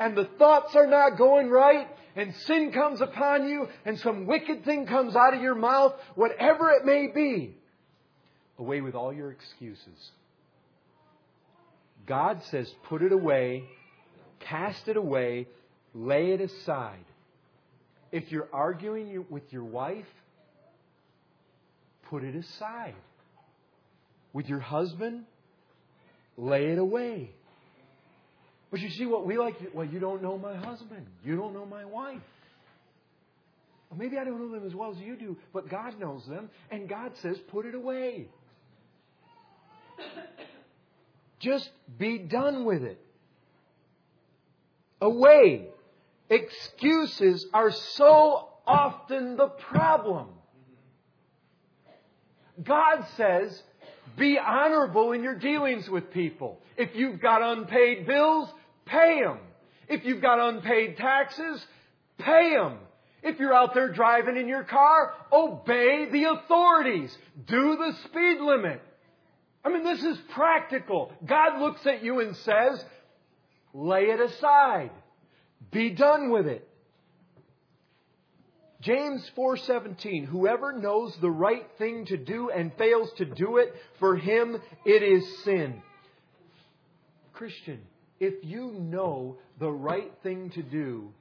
and 0.00 0.16
the 0.16 0.24
thoughts 0.40 0.74
are 0.74 0.88
not 0.88 1.16
going 1.16 1.50
right, 1.50 1.86
and 2.16 2.34
sin 2.34 2.72
comes 2.72 3.00
upon 3.00 3.48
you, 3.48 3.68
and 3.84 3.96
some 4.00 4.26
wicked 4.26 4.64
thing 4.64 4.86
comes 4.86 5.14
out 5.14 5.34
of 5.34 5.40
your 5.40 5.54
mouth, 5.54 5.94
whatever 6.16 6.72
it 6.72 6.84
may 6.84 7.06
be. 7.06 7.54
Away 8.58 8.80
with 8.80 8.96
all 8.96 9.12
your 9.12 9.30
excuses. 9.30 10.10
God 12.06 12.42
says, 12.50 12.68
put 12.88 13.02
it 13.02 13.12
away, 13.12 13.68
cast 14.40 14.88
it 14.88 14.96
away, 14.96 15.46
lay 15.94 16.32
it 16.32 16.40
aside. 16.40 17.04
If 18.10 18.32
you're 18.32 18.48
arguing 18.52 19.26
with 19.30 19.52
your 19.52 19.62
wife, 19.62 20.08
put 22.12 22.22
it 22.24 22.36
aside. 22.36 22.94
With 24.34 24.46
your 24.46 24.60
husband, 24.60 25.24
lay 26.36 26.66
it 26.66 26.76
away. 26.76 27.30
But 28.70 28.80
you 28.80 28.90
see 28.90 29.06
what 29.06 29.26
we 29.26 29.38
like? 29.38 29.56
Well, 29.72 29.86
you 29.86 29.98
don't 29.98 30.22
know 30.22 30.36
my 30.36 30.54
husband. 30.54 31.06
You 31.24 31.36
don't 31.36 31.54
know 31.54 31.64
my 31.64 31.86
wife. 31.86 32.20
Well, 33.88 33.98
maybe 33.98 34.18
I 34.18 34.24
don't 34.24 34.38
know 34.38 34.52
them 34.52 34.66
as 34.66 34.74
well 34.74 34.90
as 34.90 34.98
you 34.98 35.16
do, 35.16 35.38
but 35.54 35.70
God 35.70 35.98
knows 35.98 36.26
them, 36.26 36.50
and 36.70 36.86
God 36.86 37.12
says, 37.22 37.38
put 37.50 37.64
it 37.64 37.74
away. 37.74 38.28
Just 41.40 41.70
be 41.98 42.18
done 42.18 42.66
with 42.66 42.82
it. 42.82 43.00
Away. 45.00 45.68
Excuses 46.28 47.46
are 47.54 47.70
so 47.70 48.50
often 48.66 49.38
the 49.38 49.48
problem. 49.48 50.28
God 52.62 53.04
says, 53.16 53.62
be 54.16 54.38
honorable 54.38 55.12
in 55.12 55.22
your 55.22 55.38
dealings 55.38 55.88
with 55.88 56.10
people. 56.12 56.60
If 56.76 56.90
you've 56.94 57.20
got 57.20 57.42
unpaid 57.42 58.06
bills, 58.06 58.48
pay 58.84 59.22
them. 59.22 59.38
If 59.88 60.04
you've 60.04 60.22
got 60.22 60.38
unpaid 60.40 60.96
taxes, 60.96 61.64
pay 62.18 62.54
them. 62.54 62.78
If 63.22 63.38
you're 63.38 63.54
out 63.54 63.74
there 63.74 63.92
driving 63.92 64.36
in 64.36 64.48
your 64.48 64.64
car, 64.64 65.14
obey 65.32 66.08
the 66.10 66.24
authorities. 66.24 67.16
Do 67.46 67.76
the 67.76 67.96
speed 68.04 68.40
limit. 68.40 68.82
I 69.64 69.68
mean, 69.68 69.84
this 69.84 70.02
is 70.02 70.18
practical. 70.30 71.12
God 71.24 71.60
looks 71.60 71.86
at 71.86 72.02
you 72.02 72.20
and 72.20 72.36
says, 72.38 72.84
lay 73.72 74.06
it 74.06 74.20
aside. 74.20 74.90
Be 75.70 75.90
done 75.90 76.30
with 76.30 76.46
it. 76.46 76.68
James 78.82 79.30
4:17 79.36 80.26
Whoever 80.26 80.72
knows 80.72 81.16
the 81.20 81.30
right 81.30 81.66
thing 81.78 82.04
to 82.06 82.16
do 82.16 82.50
and 82.50 82.74
fails 82.74 83.12
to 83.14 83.24
do 83.24 83.58
it 83.58 83.74
for 84.00 84.16
him 84.16 84.60
it 84.84 85.02
is 85.02 85.44
sin. 85.44 85.80
Christian, 87.32 87.80
if 88.18 88.34
you 88.42 88.72
know 88.72 89.38
the 89.58 89.70
right 89.70 90.12
thing 90.22 90.50
to 90.50 90.62
do, 90.62 91.12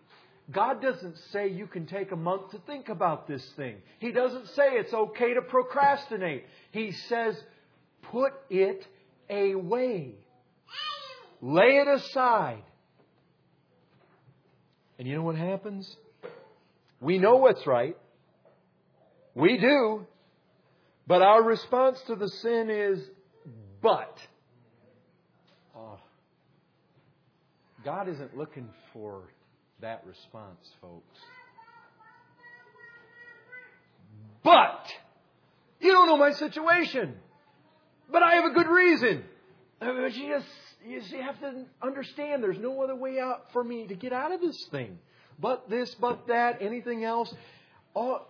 God 0.52 0.82
doesn't 0.82 1.17
say 1.32 1.50
you 1.50 1.67
can 1.67 1.86
take 1.86 2.12
a 2.12 2.15
month 2.15 2.52
to 2.52 2.58
think 2.65 2.89
about 2.89 3.28
this 3.28 3.47
thing. 3.56 3.78
He 4.00 4.12
doesn't 4.12 4.47
say 4.50 4.74
it's 4.74 4.93
okay 4.93 5.36
to 5.36 5.41
procrastinate. 5.41 6.45
He 6.71 6.91
says 6.91 7.41
put 8.12 8.34
it 8.50 8.86
away. 9.30 10.15
Lay 11.41 11.78
it 11.78 11.88
aside. 11.88 12.63
And 14.97 15.08
you 15.08 15.15
know 15.15 15.24
what 15.24 15.36
happens? 15.36 15.95
We 17.02 17.18
know 17.18 17.38
what's 17.38 17.66
right. 17.66 17.98
We 19.34 19.58
do. 19.58 20.06
But 21.08 21.24
our 21.24 21.44
response 21.44 22.00
to 22.08 22.16
the 22.16 22.30
sin 22.30 22.70
is, 22.70 23.00
but. 23.82 24.18
Oh, 25.76 26.00
God 27.84 28.08
isn't 28.08 28.38
looking 28.38 28.70
for 28.94 29.24
that 29.82 30.04
response, 30.06 30.70
folks. 30.80 31.20
But, 34.44 34.88
you 35.80 35.92
don't 35.92 36.08
know 36.08 36.18
my 36.18 36.32
situation. 36.32 37.16
But 38.12 38.22
I 38.22 38.36
have 38.36 38.46
a 38.46 38.54
good 38.54 38.68
reason. 38.68 39.24
Uh, 39.82 40.06
you 40.06 40.30
just, 40.30 40.48
you 40.86 41.00
just 41.00 41.14
have 41.14 41.40
to 41.40 41.66
understand 41.82 42.44
there's 42.44 42.60
no 42.60 42.84
other 42.84 42.96
way 42.96 43.20
out 43.20 43.52
for 43.54 43.64
me 43.64 43.88
to 43.88 43.96
get 43.96 44.14
out 44.14 44.32
of 44.32 44.42
this 44.42 44.68
thing. 44.70 45.00
But 45.42 45.70
this, 45.70 45.96
but 45.96 46.28
that, 46.28 46.62
anything 46.62 47.04
else. 47.04 47.34
All, 47.94 48.28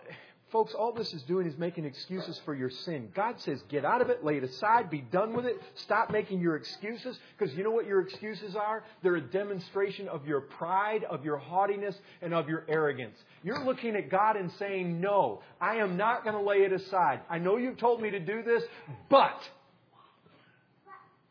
Folks, 0.52 0.74
all 0.74 0.92
this 0.92 1.14
is 1.14 1.22
doing 1.22 1.46
is 1.46 1.56
making 1.56 1.86
excuses 1.86 2.38
for 2.44 2.54
your 2.54 2.68
sin. 2.68 3.08
God 3.14 3.40
says, 3.40 3.62
get 3.70 3.86
out 3.86 4.02
of 4.02 4.10
it, 4.10 4.22
lay 4.22 4.36
it 4.36 4.44
aside, 4.44 4.90
be 4.90 5.00
done 5.00 5.32
with 5.32 5.46
it, 5.46 5.58
stop 5.76 6.10
making 6.10 6.40
your 6.40 6.56
excuses, 6.56 7.18
because 7.38 7.54
you 7.54 7.64
know 7.64 7.70
what 7.70 7.86
your 7.86 8.02
excuses 8.02 8.54
are? 8.54 8.84
They're 9.02 9.16
a 9.16 9.20
demonstration 9.22 10.08
of 10.08 10.26
your 10.26 10.42
pride, 10.42 11.04
of 11.04 11.24
your 11.24 11.38
haughtiness, 11.38 11.96
and 12.20 12.34
of 12.34 12.50
your 12.50 12.66
arrogance. 12.68 13.16
You're 13.42 13.64
looking 13.64 13.96
at 13.96 14.10
God 14.10 14.36
and 14.36 14.52
saying, 14.58 15.00
no, 15.00 15.40
I 15.58 15.76
am 15.76 15.96
not 15.96 16.22
going 16.22 16.36
to 16.36 16.42
lay 16.42 16.64
it 16.64 16.72
aside. 16.74 17.20
I 17.30 17.38
know 17.38 17.56
you've 17.56 17.78
told 17.78 18.02
me 18.02 18.10
to 18.10 18.20
do 18.20 18.42
this, 18.42 18.62
but 19.08 19.42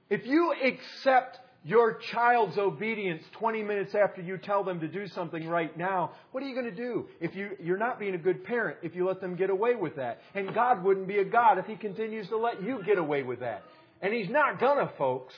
if 0.09 0.25
you 0.25 0.51
accept 0.63 1.39
your 1.63 1.99
child's 2.11 2.57
obedience 2.57 3.23
20 3.33 3.61
minutes 3.61 3.93
after 3.93 4.21
you 4.21 4.37
tell 4.37 4.63
them 4.63 4.79
to 4.79 4.87
do 4.87 5.07
something 5.07 5.47
right 5.47 5.75
now, 5.77 6.11
what 6.31 6.41
are 6.43 6.47
you 6.47 6.55
going 6.55 6.69
to 6.69 6.75
do? 6.75 7.07
If 7.19 7.35
you, 7.35 7.51
you're 7.61 7.77
not 7.77 7.99
being 7.99 8.15
a 8.15 8.17
good 8.17 8.43
parent 8.43 8.77
if 8.81 8.95
you 8.95 9.07
let 9.07 9.21
them 9.21 9.35
get 9.35 9.51
away 9.51 9.75
with 9.75 9.95
that. 9.97 10.21
And 10.33 10.53
God 10.55 10.83
wouldn't 10.83 11.07
be 11.07 11.19
a 11.19 11.25
God 11.25 11.59
if 11.59 11.65
He 11.65 11.75
continues 11.75 12.27
to 12.29 12.37
let 12.37 12.63
you 12.63 12.81
get 12.83 12.97
away 12.97 13.21
with 13.21 13.41
that. 13.41 13.63
And 14.01 14.11
He's 14.11 14.29
not 14.29 14.59
gonna, 14.59 14.91
folks. 14.97 15.35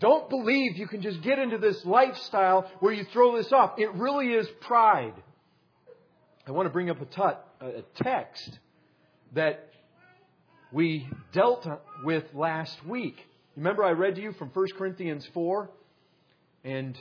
Don't 0.00 0.28
believe 0.28 0.76
you 0.76 0.88
can 0.88 1.02
just 1.02 1.22
get 1.22 1.38
into 1.38 1.58
this 1.58 1.84
lifestyle 1.84 2.70
where 2.80 2.92
you 2.92 3.04
throw 3.12 3.36
this 3.36 3.52
off. 3.52 3.74
It 3.78 3.92
really 3.94 4.28
is 4.28 4.48
pride. 4.60 5.14
I 6.46 6.52
want 6.52 6.66
to 6.66 6.72
bring 6.72 6.90
up 6.90 7.00
a, 7.00 7.04
tut, 7.04 7.46
a 7.60 7.82
text 8.02 8.58
that 9.34 9.70
we 10.72 11.08
dealt 11.32 11.66
with 12.04 12.24
last 12.32 12.84
week. 12.86 13.16
Remember, 13.58 13.82
I 13.82 13.90
read 13.90 14.14
to 14.14 14.22
you 14.22 14.30
from 14.34 14.50
1 14.50 14.66
Corinthians 14.78 15.28
4? 15.34 15.68
And 16.62 16.96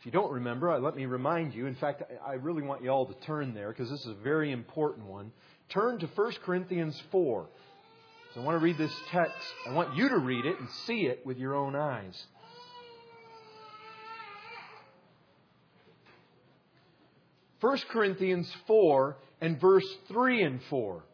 if 0.00 0.06
you 0.06 0.10
don't 0.10 0.32
remember, 0.32 0.80
let 0.80 0.96
me 0.96 1.04
remind 1.04 1.52
you. 1.52 1.66
In 1.66 1.74
fact, 1.74 2.02
I 2.26 2.32
really 2.34 2.62
want 2.62 2.82
you 2.82 2.88
all 2.88 3.04
to 3.04 3.12
turn 3.26 3.52
there 3.52 3.68
because 3.68 3.90
this 3.90 4.00
is 4.00 4.06
a 4.06 4.14
very 4.14 4.50
important 4.50 5.06
one. 5.06 5.30
Turn 5.68 5.98
to 5.98 6.06
1 6.06 6.32
Corinthians 6.42 6.98
4. 7.12 7.46
So 8.32 8.40
I 8.40 8.44
want 8.44 8.58
to 8.58 8.64
read 8.64 8.78
this 8.78 8.94
text. 9.10 9.36
I 9.68 9.74
want 9.74 9.94
you 9.94 10.08
to 10.08 10.16
read 10.16 10.46
it 10.46 10.58
and 10.58 10.66
see 10.86 11.02
it 11.02 11.20
with 11.26 11.36
your 11.36 11.54
own 11.54 11.76
eyes. 11.76 12.18
First 17.60 17.86
Corinthians 17.90 18.50
4 18.66 19.18
and 19.42 19.60
verse 19.60 19.86
3 20.08 20.44
and 20.44 20.60
4. 20.70 21.04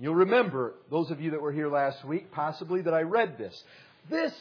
You'll 0.00 0.14
remember, 0.14 0.74
those 0.90 1.10
of 1.10 1.20
you 1.20 1.32
that 1.32 1.42
were 1.42 1.52
here 1.52 1.68
last 1.68 2.04
week, 2.04 2.30
possibly, 2.30 2.82
that 2.82 2.94
I 2.94 3.02
read 3.02 3.36
this. 3.36 3.64
This 4.08 4.32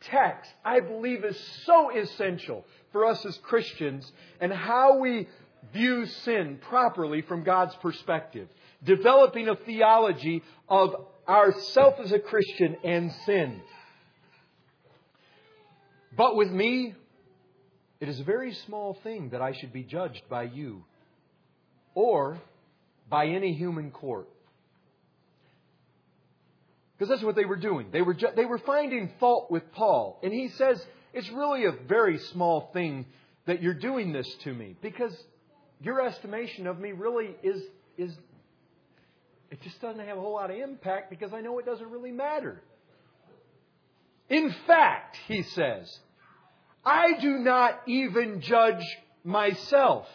text, 0.00 0.50
I 0.64 0.80
believe, 0.80 1.22
is 1.24 1.38
so 1.64 1.90
essential 1.90 2.64
for 2.92 3.04
us 3.04 3.24
as 3.26 3.36
Christians 3.38 4.10
and 4.40 4.52
how 4.52 4.98
we 4.98 5.28
view 5.74 6.06
sin 6.06 6.58
properly 6.68 7.20
from 7.22 7.44
God's 7.44 7.74
perspective. 7.76 8.48
Developing 8.84 9.48
a 9.48 9.56
theology 9.56 10.42
of 10.68 10.94
ourself 11.28 11.96
as 12.02 12.12
a 12.12 12.18
Christian 12.18 12.76
and 12.82 13.12
sin. 13.26 13.60
But 16.16 16.36
with 16.36 16.50
me, 16.50 16.94
it 18.00 18.08
is 18.08 18.20
a 18.20 18.24
very 18.24 18.54
small 18.54 18.94
thing 19.02 19.30
that 19.30 19.42
I 19.42 19.52
should 19.52 19.72
be 19.72 19.82
judged 19.82 20.22
by 20.30 20.44
you 20.44 20.84
or 21.94 22.38
by 23.10 23.26
any 23.26 23.52
human 23.52 23.90
court. 23.90 24.28
Because 26.96 27.10
that's 27.10 27.22
what 27.22 27.36
they 27.36 27.44
were 27.44 27.56
doing. 27.56 27.88
They 27.92 28.02
were, 28.02 28.14
ju- 28.14 28.30
they 28.34 28.46
were 28.46 28.58
finding 28.58 29.12
fault 29.20 29.50
with 29.50 29.70
Paul. 29.72 30.18
And 30.22 30.32
he 30.32 30.48
says, 30.48 30.84
It's 31.12 31.30
really 31.30 31.66
a 31.66 31.72
very 31.72 32.18
small 32.18 32.70
thing 32.72 33.06
that 33.46 33.62
you're 33.62 33.74
doing 33.74 34.12
this 34.12 34.28
to 34.44 34.54
me. 34.54 34.76
Because 34.80 35.14
your 35.80 36.00
estimation 36.06 36.66
of 36.66 36.78
me 36.78 36.92
really 36.92 37.34
is, 37.42 37.62
is 37.98 38.16
it 39.50 39.60
just 39.62 39.80
doesn't 39.80 40.04
have 40.06 40.16
a 40.16 40.20
whole 40.20 40.34
lot 40.34 40.50
of 40.50 40.56
impact 40.56 41.10
because 41.10 41.32
I 41.32 41.40
know 41.40 41.58
it 41.58 41.66
doesn't 41.66 41.90
really 41.90 42.12
matter. 42.12 42.62
In 44.28 44.54
fact, 44.66 45.16
he 45.28 45.42
says, 45.42 45.98
I 46.84 47.18
do 47.20 47.38
not 47.38 47.80
even 47.86 48.40
judge 48.40 48.82
myself. 49.22 50.06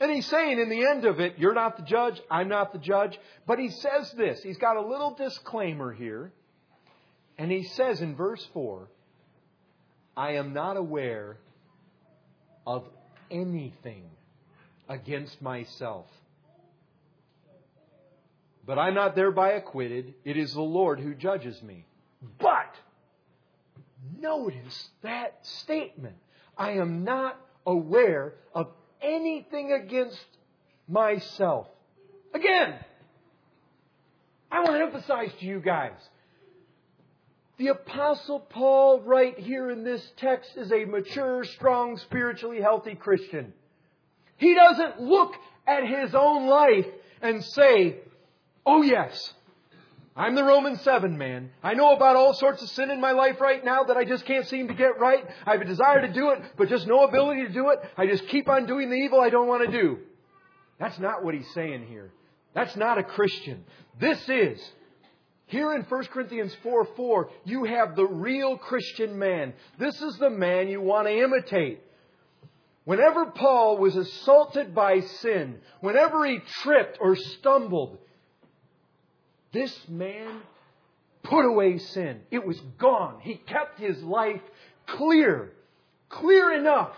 And 0.00 0.12
he's 0.12 0.26
saying 0.26 0.60
in 0.60 0.68
the 0.68 0.86
end 0.86 1.04
of 1.04 1.18
it, 1.18 1.34
you're 1.38 1.54
not 1.54 1.76
the 1.76 1.82
judge, 1.82 2.20
I'm 2.30 2.48
not 2.48 2.72
the 2.72 2.78
judge. 2.78 3.18
But 3.46 3.58
he 3.58 3.70
says 3.70 4.12
this. 4.12 4.40
He's 4.42 4.58
got 4.58 4.76
a 4.76 4.86
little 4.86 5.14
disclaimer 5.14 5.92
here. 5.92 6.32
And 7.36 7.50
he 7.50 7.64
says 7.64 8.00
in 8.00 8.14
verse 8.14 8.46
4, 8.52 8.88
I 10.16 10.32
am 10.32 10.52
not 10.52 10.76
aware 10.76 11.38
of 12.66 12.88
anything 13.30 14.04
against 14.88 15.40
myself. 15.40 16.06
But 18.66 18.78
I'm 18.78 18.94
not 18.94 19.14
thereby 19.14 19.52
acquitted. 19.52 20.14
It 20.24 20.36
is 20.36 20.52
the 20.52 20.60
Lord 20.60 21.00
who 21.00 21.14
judges 21.14 21.62
me. 21.62 21.86
But 22.38 22.74
notice 24.18 24.88
that 25.02 25.38
statement. 25.42 26.16
I 26.56 26.72
am 26.72 27.04
not 27.04 27.40
aware 27.64 28.34
of 28.52 28.68
anything 29.02 29.72
against 29.72 30.24
myself. 30.88 31.66
Again, 32.34 32.74
I 34.50 34.60
want 34.60 34.76
to 34.76 34.82
emphasize 34.82 35.30
to 35.40 35.46
you 35.46 35.60
guys 35.60 35.92
the 37.58 37.68
Apostle 37.68 38.38
Paul, 38.38 39.00
right 39.00 39.36
here 39.36 39.68
in 39.70 39.82
this 39.82 40.02
text, 40.16 40.52
is 40.56 40.70
a 40.70 40.84
mature, 40.84 41.44
strong, 41.44 41.96
spiritually 41.98 42.60
healthy 42.60 42.94
Christian. 42.94 43.52
He 44.36 44.54
doesn't 44.54 45.00
look 45.00 45.34
at 45.66 45.84
his 45.84 46.14
own 46.14 46.46
life 46.46 46.86
and 47.20 47.44
say, 47.44 47.96
Oh, 48.64 48.82
yes, 48.82 49.34
I'm 50.18 50.34
the 50.34 50.42
Roman 50.42 50.76
7 50.80 51.16
man. 51.16 51.50
I 51.62 51.74
know 51.74 51.94
about 51.94 52.16
all 52.16 52.34
sorts 52.34 52.60
of 52.60 52.68
sin 52.70 52.90
in 52.90 53.00
my 53.00 53.12
life 53.12 53.40
right 53.40 53.64
now 53.64 53.84
that 53.84 53.96
I 53.96 54.04
just 54.04 54.26
can't 54.26 54.48
seem 54.48 54.66
to 54.66 54.74
get 54.74 54.98
right. 54.98 55.24
I 55.46 55.52
have 55.52 55.60
a 55.60 55.64
desire 55.64 56.00
to 56.00 56.12
do 56.12 56.30
it, 56.30 56.42
but 56.56 56.68
just 56.68 56.88
no 56.88 57.04
ability 57.04 57.46
to 57.46 57.52
do 57.52 57.70
it. 57.70 57.78
I 57.96 58.06
just 58.06 58.26
keep 58.26 58.48
on 58.48 58.66
doing 58.66 58.90
the 58.90 58.96
evil 58.96 59.20
I 59.20 59.30
don't 59.30 59.46
want 59.46 59.64
to 59.64 59.70
do. 59.70 59.98
That's 60.80 60.98
not 60.98 61.24
what 61.24 61.34
he's 61.34 61.48
saying 61.54 61.86
here. 61.86 62.10
That's 62.52 62.74
not 62.74 62.98
a 62.98 63.04
Christian. 63.04 63.64
This 64.00 64.18
is. 64.28 64.60
Here 65.46 65.72
in 65.72 65.82
1 65.82 66.04
Corinthians 66.06 66.54
4 66.64 66.88
4, 66.96 67.30
you 67.44 67.64
have 67.64 67.94
the 67.94 68.04
real 68.04 68.58
Christian 68.58 69.20
man. 69.20 69.54
This 69.78 70.02
is 70.02 70.16
the 70.18 70.30
man 70.30 70.68
you 70.68 70.80
want 70.80 71.06
to 71.06 71.16
imitate. 71.16 71.80
Whenever 72.84 73.26
Paul 73.26 73.78
was 73.78 73.94
assaulted 73.94 74.74
by 74.74 75.00
sin, 75.00 75.58
whenever 75.80 76.26
he 76.26 76.40
tripped 76.62 76.98
or 77.00 77.14
stumbled, 77.14 77.98
this 79.52 79.76
man 79.88 80.40
put 81.22 81.44
away 81.44 81.78
sin. 81.78 82.20
It 82.30 82.46
was 82.46 82.58
gone. 82.78 83.20
He 83.20 83.34
kept 83.34 83.78
his 83.78 84.02
life 84.02 84.40
clear, 84.86 85.52
clear 86.08 86.52
enough 86.52 86.94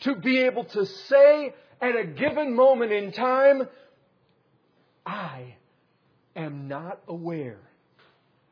to 0.00 0.14
be 0.14 0.40
able 0.40 0.64
to 0.64 0.86
say 0.86 1.54
at 1.80 1.96
a 1.96 2.04
given 2.04 2.54
moment 2.54 2.92
in 2.92 3.12
time, 3.12 3.68
I 5.04 5.54
am 6.36 6.68
not 6.68 7.00
aware 7.08 7.60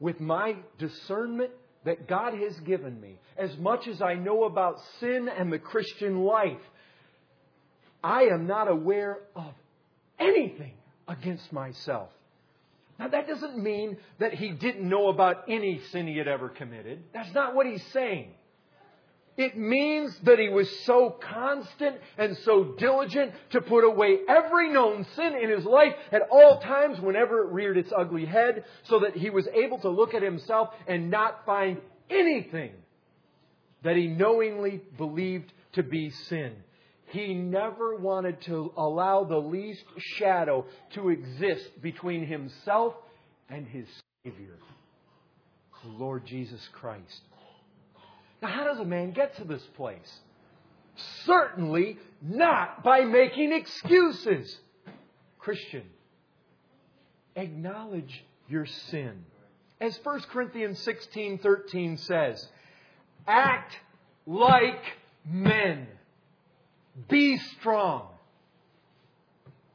with 0.00 0.20
my 0.20 0.56
discernment 0.78 1.50
that 1.84 2.06
God 2.08 2.34
has 2.34 2.58
given 2.60 3.00
me, 3.00 3.18
as 3.36 3.56
much 3.58 3.88
as 3.88 4.00
I 4.00 4.14
know 4.14 4.44
about 4.44 4.80
sin 5.00 5.28
and 5.28 5.52
the 5.52 5.58
Christian 5.58 6.24
life, 6.24 6.60
I 8.04 8.24
am 8.24 8.46
not 8.46 8.68
aware 8.68 9.18
of 9.34 9.52
anything 10.18 10.74
against 11.08 11.52
myself. 11.52 12.10
Now, 12.98 13.09
that 13.09 13.26
doesn't 13.26 13.59
mean 13.59 13.96
that 14.18 14.35
he 14.35 14.50
didn't 14.50 14.88
know 14.88 15.09
about 15.09 15.44
any 15.48 15.81
sin 15.90 16.07
he 16.07 16.18
had 16.18 16.28
ever 16.28 16.48
committed. 16.48 17.02
That's 17.12 17.33
not 17.35 17.55
what 17.55 17.66
he's 17.66 17.85
saying. 17.92 18.33
It 19.37 19.57
means 19.57 20.14
that 20.24 20.38
he 20.38 20.50
was 20.50 20.68
so 20.85 21.11
constant 21.11 21.96
and 22.18 22.37
so 22.38 22.74
diligent 22.78 23.33
to 23.50 23.62
put 23.62 23.83
away 23.83 24.18
every 24.28 24.70
known 24.70 25.07
sin 25.16 25.35
in 25.35 25.48
his 25.48 25.64
life 25.64 25.94
at 26.12 26.22
all 26.31 26.61
times 26.61 27.00
whenever 27.00 27.42
it 27.44 27.52
reared 27.52 27.78
its 27.78 27.90
ugly 27.96 28.26
head, 28.26 28.64
so 28.85 29.00
that 29.00 29.16
he 29.16 29.31
was 29.31 29.48
able 29.55 29.78
to 29.81 29.88
look 29.88 30.12
at 30.12 30.22
himself 30.22 30.68
and 30.87 31.11
not 31.11 31.46
find 31.46 31.81
anything 32.11 32.72
that 33.83 33.96
he 33.96 34.07
knowingly 34.07 34.83
believed 34.98 35.50
to 35.72 35.83
be 35.83 36.11
sin. 36.11 36.55
He 37.12 37.35
never 37.35 37.96
wanted 37.96 38.40
to 38.42 38.72
allow 38.75 39.25
the 39.25 39.37
least 39.37 39.85
shadow 39.98 40.64
to 40.94 41.11
exist 41.11 41.83
between 41.83 42.27
himself 42.27 42.94
and 43.51 43.66
his 43.66 43.87
Savior, 44.25 44.57
the 45.85 45.90
Lord 45.90 46.25
Jesus 46.25 46.66
Christ. 46.72 47.20
Now, 48.40 48.48
how 48.48 48.64
does 48.64 48.79
a 48.79 48.87
man 48.87 49.11
get 49.12 49.37
to 49.37 49.44
this 49.44 49.62
place? 49.77 50.20
Certainly 51.27 51.98
not 52.22 52.83
by 52.83 53.03
making 53.03 53.53
excuses. 53.53 54.59
Christian, 55.38 55.85
acknowledge 57.37 58.25
your 58.48 58.64
sin. 58.64 59.27
As 59.83 59.98
1 60.03 60.20
Corinthians 60.31 60.79
16:13 60.87 61.98
says, 61.98 62.48
act 63.27 63.77
like 64.27 64.83
men. 65.27 65.88
Be 67.09 67.38
strong. 67.59 68.09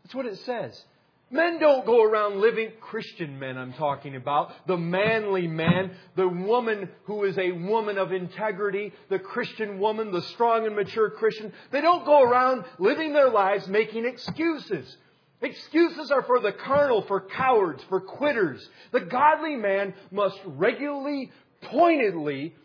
That's 0.04 0.16
what 0.16 0.26
it 0.26 0.38
says. 0.40 0.82
Men 1.30 1.60
don't 1.60 1.86
go 1.86 2.04
around 2.04 2.40
living, 2.40 2.72
Christian 2.80 3.38
men 3.38 3.58
I'm 3.58 3.74
talking 3.74 4.16
about, 4.16 4.54
the 4.66 4.78
manly 4.78 5.46
man, 5.46 5.92
the 6.16 6.28
woman 6.28 6.88
who 7.04 7.26
is 7.26 7.38
a 7.38 7.52
woman 7.52 7.98
of 7.98 8.14
integrity, 8.14 8.94
the 9.10 9.20
Christian 9.20 9.78
woman, 9.80 10.14
the 10.14 10.22
strong 10.22 10.66
and 10.66 10.74
mature 10.74 11.10
Christian. 11.10 11.52
They 11.72 11.82
don't 11.82 12.06
go 12.06 12.22
around 12.22 12.64
living 12.80 13.12
their 13.12 13.30
lives 13.30 13.68
making 13.68 14.06
excuses. 14.06 14.96
Excuses 15.42 16.12
are 16.12 16.24
for 16.24 16.40
the 16.40 16.54
carnal, 16.54 17.02
for 17.02 17.20
cowards, 17.20 17.84
for 17.90 18.00
quitters. 18.00 18.66
The 18.94 19.02
godly 19.02 19.58
man 19.58 19.96
must 20.12 20.40
regularly, 20.46 21.32
pointedly 21.62 22.56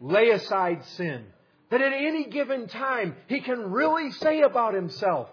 lay 0.00 0.30
aside 0.30 0.84
sin. 0.96 1.24
That 1.72 1.80
at 1.80 1.94
any 1.94 2.26
given 2.26 2.68
time, 2.68 3.16
he 3.28 3.40
can 3.40 3.72
really 3.72 4.12
say 4.12 4.42
about 4.42 4.74
himself, 4.74 5.28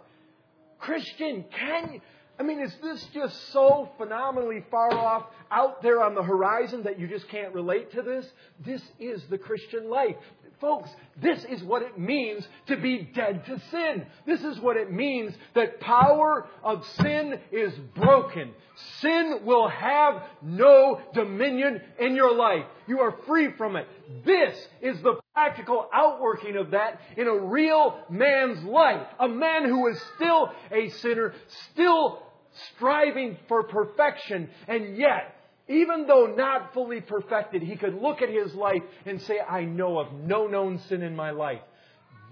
Christian, 0.79 1.43
can 1.51 2.01
I 2.39 2.43
mean, 2.43 2.61
is 2.61 2.73
this 2.81 3.05
just 3.13 3.51
so 3.51 3.89
phenomenally 3.97 4.63
far 4.71 4.93
off 4.93 5.25
out 5.51 5.81
there 5.81 6.01
on 6.01 6.15
the 6.15 6.23
horizon 6.23 6.83
that 6.83 6.97
you 6.97 7.05
just 7.05 7.27
can't 7.27 7.53
relate 7.53 7.91
to 7.91 8.01
this? 8.01 8.25
This 8.65 8.81
is 8.97 9.21
the 9.29 9.37
Christian 9.37 9.89
life. 9.89 10.15
Folks, 10.61 10.89
this 11.21 11.43
is 11.43 11.61
what 11.63 11.81
it 11.81 11.99
means 11.99 12.47
to 12.67 12.77
be 12.77 13.09
dead 13.13 13.45
to 13.45 13.59
sin. 13.71 14.05
This 14.25 14.41
is 14.41 14.57
what 14.59 14.77
it 14.77 14.89
means 14.89 15.33
that 15.53 15.81
power 15.81 16.47
of 16.63 16.85
sin 17.01 17.39
is 17.51 17.73
broken. 17.95 18.51
Sin 19.01 19.39
will 19.43 19.67
have 19.67 20.23
no 20.41 21.01
dominion 21.13 21.81
in 21.99 22.15
your 22.15 22.33
life. 22.33 22.65
You 22.87 23.01
are 23.01 23.17
free 23.27 23.51
from 23.57 23.75
it. 23.75 23.87
This 24.23 24.57
is 24.81 25.01
the 25.01 25.19
practical 25.39 25.87
outworking 25.93 26.57
of 26.57 26.71
that 26.71 26.99
in 27.15 27.27
a 27.27 27.35
real 27.35 27.97
man's 28.09 28.61
life. 28.63 29.07
A 29.19 29.27
man 29.27 29.63
who 29.65 29.87
is 29.87 30.01
still 30.15 30.51
a 30.71 30.89
sinner, 30.89 31.33
still 31.71 32.21
striving 32.75 33.37
for 33.47 33.63
perfection, 33.63 34.49
and 34.67 34.97
yet 34.97 35.35
even 35.69 36.07
though 36.07 36.25
not 36.35 36.73
fully 36.73 36.99
perfected, 36.99 37.61
he 37.61 37.75
could 37.75 37.93
look 37.93 38.21
at 38.21 38.29
his 38.29 38.53
life 38.55 38.81
and 39.05 39.21
say, 39.21 39.39
I 39.39 39.63
know 39.63 39.99
of 39.99 40.11
no 40.11 40.47
known 40.47 40.79
sin 40.89 41.03
in 41.03 41.15
my 41.15 41.31
life. 41.31 41.61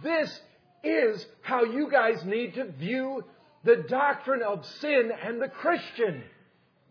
This 0.04 0.42
is 0.84 1.26
how 1.44 1.64
you 1.64 1.90
guys 1.90 2.26
need 2.26 2.56
to 2.56 2.72
view 2.72 3.24
the 3.64 3.86
doctrine 3.88 4.42
of 4.42 4.66
sin 4.82 5.12
and 5.24 5.42
the 5.42 5.50
Christian. 5.50 6.24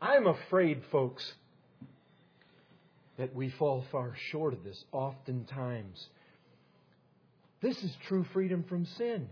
I'm 0.00 0.26
afraid, 0.26 0.83
folks, 0.92 1.35
that 3.18 3.35
we 3.35 3.50
fall 3.50 3.85
far 3.90 4.14
short 4.31 4.52
of 4.52 4.62
this 4.64 4.85
oftentimes. 4.92 6.09
This 7.61 7.83
is 7.83 7.92
true 8.07 8.24
freedom 8.33 8.64
from 8.68 8.85
sin. 8.85 9.29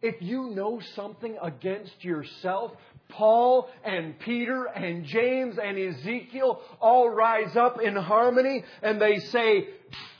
If 0.00 0.16
you 0.20 0.50
know 0.50 0.80
something 0.96 1.36
against 1.40 2.04
yourself, 2.04 2.72
Paul 3.08 3.68
and 3.84 4.18
Peter 4.18 4.64
and 4.64 5.04
James 5.04 5.58
and 5.62 5.78
Ezekiel 5.78 6.60
all 6.80 7.08
rise 7.08 7.54
up 7.56 7.80
in 7.80 7.94
harmony 7.94 8.64
and 8.82 9.00
they 9.00 9.18
say, 9.18 9.68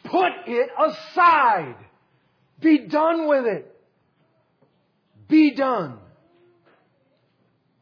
put 0.05 0.31
it 0.47 0.71
aside. 0.79 1.75
Be 2.61 2.87
done 2.87 3.27
with 3.27 3.47
it. 3.47 3.77
Be 5.29 5.55
done. 5.55 5.99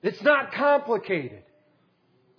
It's 0.03 0.23
not 0.23 0.53
complicated. 0.53 1.43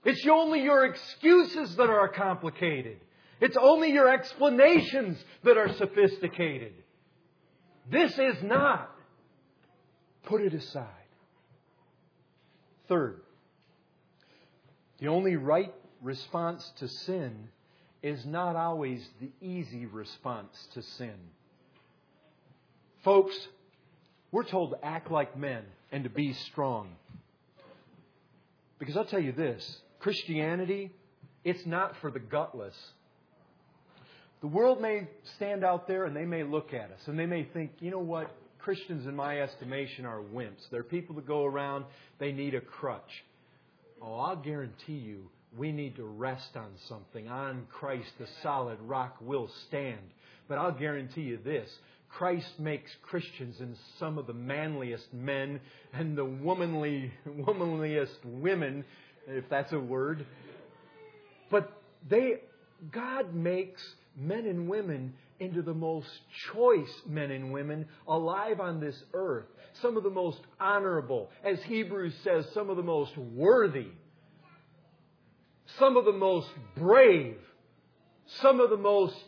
It's 0.03 0.25
only 0.27 0.63
your 0.63 0.85
excuses 0.85 1.75
that 1.75 1.89
are 1.89 2.07
complicated. 2.07 2.97
It's 3.39 3.57
only 3.57 3.91
your 3.91 4.07
explanations 4.07 5.23
that 5.43 5.57
are 5.57 5.73
sophisticated. 5.73 6.73
This 7.89 8.17
is 8.17 8.41
not. 8.43 8.89
Put 10.23 10.41
it 10.41 10.53
aside. 10.53 10.87
Third, 12.87 13.21
the 14.99 15.07
only 15.07 15.35
right 15.35 15.73
response 16.01 16.71
to 16.77 16.87
sin 16.87 17.49
is 18.03 18.25
not 18.25 18.55
always 18.55 19.07
the 19.19 19.31
easy 19.45 19.85
response 19.85 20.67
to 20.73 20.81
sin. 20.81 21.15
Folks, 23.03 23.35
we're 24.31 24.43
told 24.43 24.71
to 24.71 24.85
act 24.85 25.11
like 25.11 25.37
men 25.37 25.63
and 25.91 26.03
to 26.03 26.09
be 26.09 26.33
strong. 26.33 26.95
Because 28.79 28.97
I'll 28.97 29.05
tell 29.05 29.19
you 29.19 29.31
this 29.31 29.81
Christianity, 30.01 30.91
it's 31.43 31.65
not 31.65 31.93
for 32.01 32.11
the 32.11 32.19
gutless. 32.19 32.75
The 34.41 34.47
world 34.47 34.81
may 34.81 35.07
stand 35.35 35.63
out 35.63 35.87
there 35.87 36.05
and 36.05 36.15
they 36.15 36.25
may 36.25 36.43
look 36.43 36.73
at 36.73 36.91
us 36.91 36.99
and 37.05 37.17
they 37.17 37.27
may 37.27 37.43
think, 37.53 37.71
you 37.79 37.91
know 37.91 37.99
what? 37.99 38.35
Christians, 38.57 39.05
in 39.07 39.15
my 39.15 39.41
estimation, 39.41 40.05
are 40.05 40.21
wimps. 40.21 40.69
They're 40.71 40.83
people 40.83 41.15
that 41.15 41.27
go 41.27 41.45
around, 41.45 41.85
they 42.19 42.31
need 42.31 42.55
a 42.55 42.61
crutch. 42.61 43.23
Oh, 44.01 44.19
I'll 44.19 44.35
guarantee 44.35 44.93
you, 44.93 45.29
we 45.55 45.71
need 45.71 45.95
to 45.97 46.03
rest 46.03 46.55
on 46.55 46.71
something. 46.87 47.27
On 47.27 47.67
Christ, 47.71 48.09
the 48.19 48.27
solid 48.41 48.79
rock 48.81 49.17
will 49.21 49.49
stand. 49.67 50.01
But 50.47 50.57
I'll 50.57 50.71
guarantee 50.71 51.21
you 51.21 51.37
this 51.43 51.69
Christ 52.09 52.59
makes 52.59 52.91
Christians 53.03 53.59
in 53.59 53.75
some 53.99 54.17
of 54.17 54.27
the 54.27 54.33
manliest 54.33 55.13
men 55.13 55.59
and 55.93 56.17
the 56.17 56.25
womanly, 56.25 57.11
womanliest 57.25 58.17
women, 58.25 58.83
if 59.27 59.45
that's 59.49 59.71
a 59.73 59.79
word. 59.79 60.25
But 61.49 61.71
they, 62.09 62.35
God 62.91 63.33
makes 63.33 63.81
men 64.17 64.45
and 64.45 64.67
women 64.67 65.13
into 65.39 65.61
the 65.61 65.73
most 65.73 66.07
choice 66.53 66.91
men 67.07 67.31
and 67.31 67.51
women 67.51 67.87
alive 68.07 68.59
on 68.59 68.79
this 68.79 68.95
earth. 69.13 69.45
Some 69.81 69.97
of 69.97 70.03
the 70.03 70.09
most 70.09 70.39
honorable, 70.59 71.29
as 71.43 71.61
Hebrews 71.63 72.13
says, 72.23 72.45
some 72.53 72.69
of 72.69 72.77
the 72.77 72.83
most 72.83 73.17
worthy, 73.17 73.87
some 75.79 75.97
of 75.97 76.05
the 76.05 76.11
most 76.11 76.49
brave, 76.75 77.37
some 78.41 78.59
of 78.59 78.69
the 78.69 78.77
most 78.77 79.23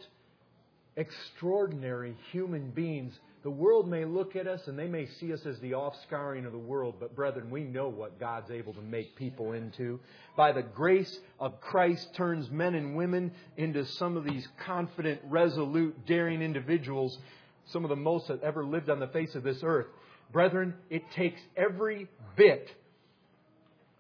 extraordinary 0.96 2.16
human 2.32 2.70
beings 2.70 3.18
the 3.44 3.52
world 3.52 3.90
may 3.90 4.06
look 4.06 4.38
at 4.38 4.48
us 4.48 4.68
and 4.68 4.80
they 4.80 4.88
may 4.88 5.06
see 5.06 5.34
us 5.34 5.46
as 5.46 5.60
the 5.60 5.72
offscouring 5.72 6.46
of 6.46 6.54
the 6.54 6.58
world, 6.58 6.96
but 7.00 7.14
brethren, 7.14 7.50
we 7.52 7.66
know 7.66 7.90
what 7.90 8.18
God's 8.18 8.50
able 8.50 8.74
to 8.74 8.82
make 8.82 9.18
people 9.18 9.52
into. 9.52 10.00
By 10.38 10.54
the 10.54 10.62
grace 10.62 11.20
of 11.42 11.60
Christ 11.60 12.16
turns 12.16 12.50
men 12.50 12.74
and 12.74 12.96
women 12.96 13.34
into 13.58 13.86
some 13.86 14.16
of 14.16 14.24
these 14.24 14.48
confident, 14.66 15.20
resolute, 15.26 16.06
daring 16.06 16.42
individuals, 16.42 17.18
some 17.66 17.84
of 17.84 17.90
the 17.90 17.98
most 17.98 18.30
that 18.30 18.42
ever 18.44 18.64
lived 18.64 18.90
on 18.90 19.02
the 19.02 19.08
face 19.08 19.36
of 19.36 19.44
this 19.44 19.60
earth. 19.62 19.88
Brethren, 20.32 20.74
it 20.90 21.04
takes 21.12 21.42
every 21.58 22.08
bit 22.38 22.72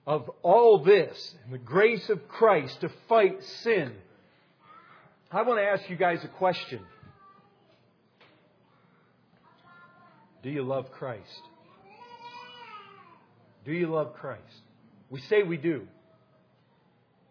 of 0.08 0.29
all 0.41 0.84
this 0.84 1.36
the 1.51 1.58
grace 1.58 2.10
of 2.10 2.29
Christ 2.29 2.79
to 2.79 2.89
fight 3.10 3.43
sin. 3.43 3.91
I 5.32 5.41
want 5.41 5.60
to 5.60 5.65
ask 5.65 5.89
you 5.89 5.97
guys 5.97 6.23
a 6.23 6.29
question. 6.29 6.79
Do 10.43 10.49
you 10.49 10.63
love 10.63 10.91
Christ? 10.91 11.41
Do 13.65 13.71
you 13.71 13.88
love 13.88 14.13
Christ? 14.15 14.41
We 15.10 15.21
say 15.21 15.43
we 15.43 15.58
do. 15.58 15.88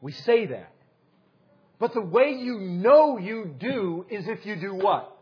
We 0.01 0.13
say 0.13 0.47
that. 0.47 0.73
But 1.79 1.95
the 1.95 2.01
way 2.01 2.31
you 2.31 2.59
know 2.59 3.19
you 3.19 3.55
do 3.59 4.07
is 4.09 4.27
if 4.29 4.47
you 4.47 4.57
do 4.57 4.75
what? 4.75 5.15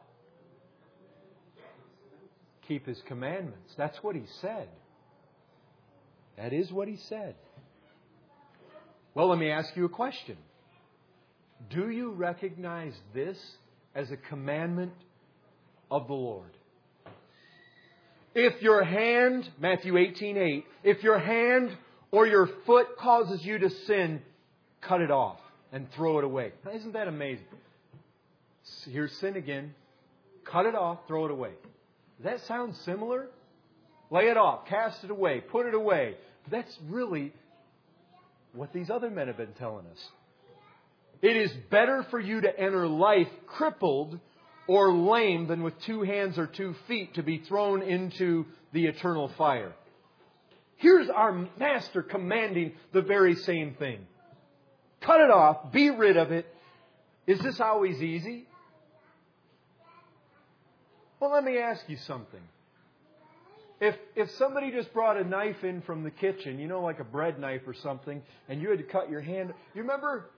Keep 2.69 2.87
His 2.87 3.03
commandments. 3.09 3.75
That's 3.77 3.99
what 4.03 4.15
He 4.15 4.23
said. 4.41 4.69
That 6.37 6.53
is 6.53 6.71
what 6.71 6.87
He 6.87 6.97
said. 7.09 7.35
Well, 9.15 9.29
let 9.29 9.39
me 9.39 9.51
ask 9.51 9.75
you 9.75 9.85
a 9.87 9.89
question. 9.89 10.37
Do 11.69 11.91
you 11.91 12.13
recognize 12.13 12.95
this 13.13 13.39
as 13.95 14.11
a 14.11 14.17
commandment 14.17 14.93
of 15.91 16.07
the 16.07 16.15
Lord? 16.15 16.53
If 18.35 18.63
your 18.63 18.85
hand, 18.85 19.49
Matthew 19.59 19.97
18, 19.97 20.37
8, 20.37 20.65
if 20.85 21.03
your 21.03 21.19
hand 21.19 21.77
or 22.13 22.27
your 22.27 22.49
foot 22.67 22.97
causes 22.99 23.45
you 23.45 23.59
to 23.59 23.71
sin, 23.87 24.23
cut 24.81 25.01
it 25.01 25.11
off 25.11 25.39
and 25.73 25.91
throw 25.93 26.19
it 26.19 26.25
away. 26.25 26.53
Now, 26.65 26.73
isn't 26.73 26.93
that 26.93 27.09
amazing? 27.09 27.45
Here's 28.85 29.13
sin 29.19 29.37
again. 29.37 29.75
Cut 30.45 30.67
it 30.67 30.75
off, 30.75 30.99
throw 31.09 31.25
it 31.27 31.31
away. 31.31 31.53
Does 32.19 32.25
that 32.25 32.47
sound 32.47 32.77
similar? 32.85 33.29
Lay 34.11 34.25
it 34.25 34.37
off, 34.37 34.67
cast 34.67 35.05
it 35.05 35.11
away, 35.11 35.41
put 35.41 35.67
it 35.67 35.75
away. 35.75 36.17
That's 36.51 36.77
really 36.89 37.33
what 38.53 38.73
these 38.73 38.91
other 38.91 39.11
men 39.11 39.29
have 39.29 39.37
been 39.37 39.55
telling 39.55 39.87
us. 39.87 40.09
It 41.23 41.37
is 41.37 41.53
better 41.71 42.05
for 42.11 42.19
you 42.19 42.41
to 42.41 42.61
enter 42.61 42.89
life 42.89 43.29
crippled 43.47 44.19
or 44.71 44.93
lame 44.93 45.49
than 45.49 45.65
with 45.65 45.75
two 45.81 46.03
hands 46.03 46.39
or 46.39 46.47
two 46.47 46.77
feet 46.87 47.15
to 47.15 47.25
be 47.25 47.39
thrown 47.39 47.83
into 47.83 48.47
the 48.73 48.87
eternal 48.87 49.27
fire. 49.37 49.73
Here's 50.77 51.11
our 51.11 51.49
master 51.59 52.05
commanding 52.05 52.75
the 52.93 53.03
very 53.03 53.35
same 53.35 53.75
thing. 53.75 54.07
Cut 55.01 55.21
it 55.23 55.31
off, 55.33 55.73
be 55.73 55.91
rid 55.91 56.17
of 56.17 56.31
it. 56.31 56.47
Is 57.27 57.41
this 57.41 57.59
always 57.59 58.01
easy? 58.01 58.47
Well, 61.19 61.33
let 61.33 61.43
me 61.43 61.59
ask 61.59 61.83
you 61.89 61.97
something. 62.07 62.41
If, 63.81 63.97
if 64.15 64.31
somebody 64.39 64.71
just 64.71 64.93
brought 64.93 65.17
a 65.17 65.25
knife 65.25 65.65
in 65.65 65.83
from 65.83 66.05
the 66.05 66.13
kitchen, 66.13 66.61
you 66.61 66.69
know, 66.69 66.81
like 66.81 67.01
a 67.01 67.05
bread 67.05 67.41
knife 67.41 67.63
or 67.67 67.75
something, 67.75 68.23
and 68.49 68.63
you 68.63 68.71
had 68.71 68.79
to 68.79 68.85
cut 68.85 69.11
your 69.11 69.21
hand, 69.21 69.53
you 69.75 69.83
remember, 69.83 70.31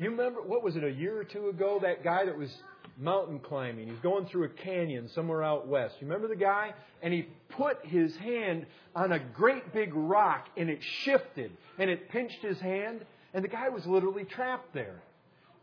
you 0.00 0.10
remember, 0.10 0.42
what 0.42 0.64
was 0.64 0.74
it, 0.74 0.82
a 0.82 0.90
year 0.90 1.16
or 1.16 1.24
two 1.24 1.50
ago, 1.50 1.78
that 1.82 2.02
guy 2.02 2.24
that 2.24 2.36
was 2.36 2.50
mountain 2.98 3.38
climbing. 3.38 3.88
He's 3.88 3.98
going 4.00 4.26
through 4.26 4.44
a 4.44 4.48
canyon 4.48 5.08
somewhere 5.14 5.42
out 5.42 5.68
west. 5.68 5.96
You 6.00 6.06
remember 6.06 6.28
the 6.28 6.36
guy? 6.36 6.74
And 7.02 7.12
he 7.12 7.28
put 7.50 7.84
his 7.84 8.16
hand 8.16 8.66
on 8.94 9.12
a 9.12 9.18
great 9.18 9.72
big 9.72 9.94
rock 9.94 10.48
and 10.56 10.70
it 10.70 10.80
shifted 11.02 11.52
and 11.78 11.90
it 11.90 12.08
pinched 12.08 12.42
his 12.42 12.58
hand 12.58 13.04
and 13.34 13.44
the 13.44 13.48
guy 13.48 13.68
was 13.68 13.84
literally 13.86 14.24
trapped 14.24 14.72
there. 14.72 15.02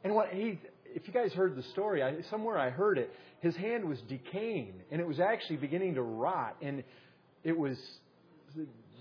And 0.03 0.13
what 0.13 0.29
he, 0.29 0.59
if 0.93 1.07
you 1.07 1.13
guys 1.13 1.34
heard 1.34 1.55
the 1.55 1.63
story, 1.63 2.03
I, 2.03 2.21
somewhere 2.29 2.57
I 2.57 2.69
heard 2.69 2.97
it, 2.97 3.11
his 3.41 3.55
hand 3.55 3.86
was 3.86 3.99
decaying 4.01 4.73
and 4.91 5.01
it 5.01 5.07
was 5.07 5.19
actually 5.19 5.57
beginning 5.57 5.95
to 5.95 6.01
rot 6.03 6.55
and 6.61 6.84
it 7.43 7.57
was 7.57 7.77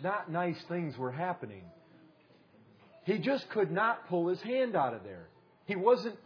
not 0.02 0.30
nice 0.30 0.56
things 0.68 0.96
were 0.96 1.12
happening. 1.12 1.62
He 3.04 3.18
just 3.18 3.48
could 3.50 3.70
not 3.70 4.08
pull 4.08 4.28
his 4.28 4.40
hand 4.40 4.74
out 4.76 4.94
of 4.94 5.04
there. 5.04 5.26
He 5.66 5.76
wasn't 5.76 6.16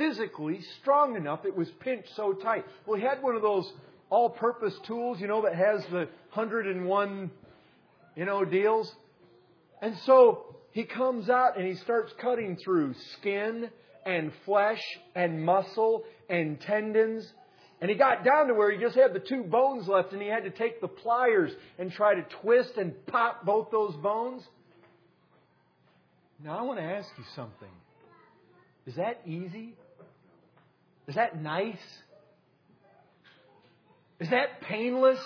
physically 0.00 0.60
strong 0.80 1.14
enough. 1.14 1.44
It 1.44 1.54
was 1.54 1.68
pinched 1.80 2.08
so 2.16 2.32
tight. 2.32 2.64
Well, 2.86 2.98
he 2.98 3.04
had 3.04 3.22
one 3.22 3.36
of 3.36 3.42
those 3.42 3.70
all-purpose 4.08 4.74
tools, 4.86 5.20
you 5.20 5.28
know, 5.28 5.42
that 5.42 5.54
has 5.54 5.82
the 5.90 6.08
101, 6.32 7.30
you 8.16 8.24
know, 8.24 8.44
deals. 8.46 8.90
And 9.82 9.94
so 10.06 10.56
he 10.72 10.84
comes 10.84 11.28
out 11.28 11.58
and 11.58 11.66
he 11.66 11.74
starts 11.74 12.14
cutting 12.18 12.56
through 12.64 12.94
skin 13.18 13.68
and 14.06 14.32
flesh 14.46 14.80
and 15.14 15.44
muscle 15.44 16.04
and 16.30 16.58
tendons. 16.62 17.30
And 17.82 17.90
he 17.90 17.96
got 17.96 18.24
down 18.24 18.48
to 18.48 18.54
where 18.54 18.72
he 18.72 18.78
just 18.78 18.96
had 18.96 19.12
the 19.12 19.20
two 19.20 19.42
bones 19.42 19.86
left 19.86 20.12
and 20.12 20.22
he 20.22 20.28
had 20.28 20.44
to 20.44 20.50
take 20.50 20.80
the 20.80 20.88
pliers 20.88 21.52
and 21.78 21.92
try 21.92 22.14
to 22.14 22.24
twist 22.40 22.72
and 22.78 22.94
pop 23.06 23.44
both 23.44 23.70
those 23.70 23.94
bones. 23.96 24.42
Now 26.42 26.58
I 26.58 26.62
want 26.62 26.78
to 26.78 26.84
ask 26.84 27.08
you 27.18 27.24
something. 27.36 27.68
Is 28.86 28.94
that 28.96 29.20
easy? 29.26 29.74
Is 31.10 31.16
that 31.16 31.42
nice? 31.42 31.74
Is 34.20 34.30
that 34.30 34.60
painless? 34.60 35.18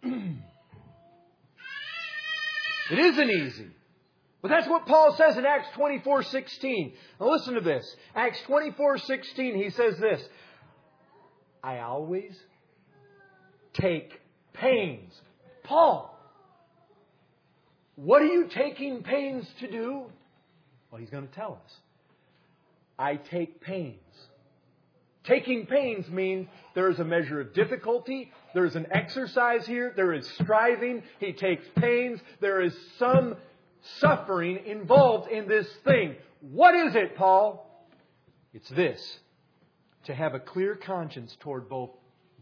it 0.04 0.38
isn't 2.92 3.28
easy. 3.28 3.66
But 4.40 4.50
that's 4.50 4.68
what 4.68 4.86
Paul 4.86 5.16
says 5.16 5.36
in 5.36 5.44
Acts 5.44 5.66
24:16. 5.76 6.92
Now 7.18 7.32
listen 7.32 7.54
to 7.54 7.60
this. 7.60 7.84
Acts 8.14 8.38
24:16 8.46 9.56
he 9.56 9.70
says 9.70 9.98
this, 9.98 10.22
I 11.64 11.80
always 11.80 12.38
take 13.72 14.12
pains. 14.52 15.12
Paul, 15.64 16.16
what 17.96 18.22
are 18.22 18.26
you 18.26 18.46
taking 18.46 19.02
pains 19.02 19.44
to 19.58 19.68
do? 19.68 20.04
Well, 20.92 21.00
he's 21.00 21.10
going 21.10 21.26
to 21.26 21.34
tell 21.34 21.60
us. 21.64 21.72
I 23.00 23.16
take 23.16 23.62
pains. 23.62 23.96
Taking 25.24 25.66
pains 25.66 26.08
means 26.08 26.48
there 26.74 26.90
is 26.90 26.98
a 26.98 27.04
measure 27.04 27.40
of 27.40 27.54
difficulty, 27.54 28.30
there 28.52 28.66
is 28.66 28.76
an 28.76 28.86
exercise 28.90 29.66
here, 29.66 29.92
there 29.96 30.12
is 30.12 30.28
striving, 30.32 31.02
he 31.18 31.32
takes 31.32 31.64
pains, 31.76 32.20
there 32.40 32.60
is 32.60 32.74
some 32.98 33.36
suffering 33.98 34.60
involved 34.66 35.30
in 35.30 35.48
this 35.48 35.66
thing. 35.84 36.14
What 36.40 36.74
is 36.74 36.94
it, 36.94 37.16
Paul? 37.16 37.66
It's 38.52 38.68
this 38.68 39.18
to 40.04 40.14
have 40.14 40.34
a 40.34 40.40
clear 40.40 40.74
conscience 40.74 41.36
toward 41.40 41.68
both 41.68 41.90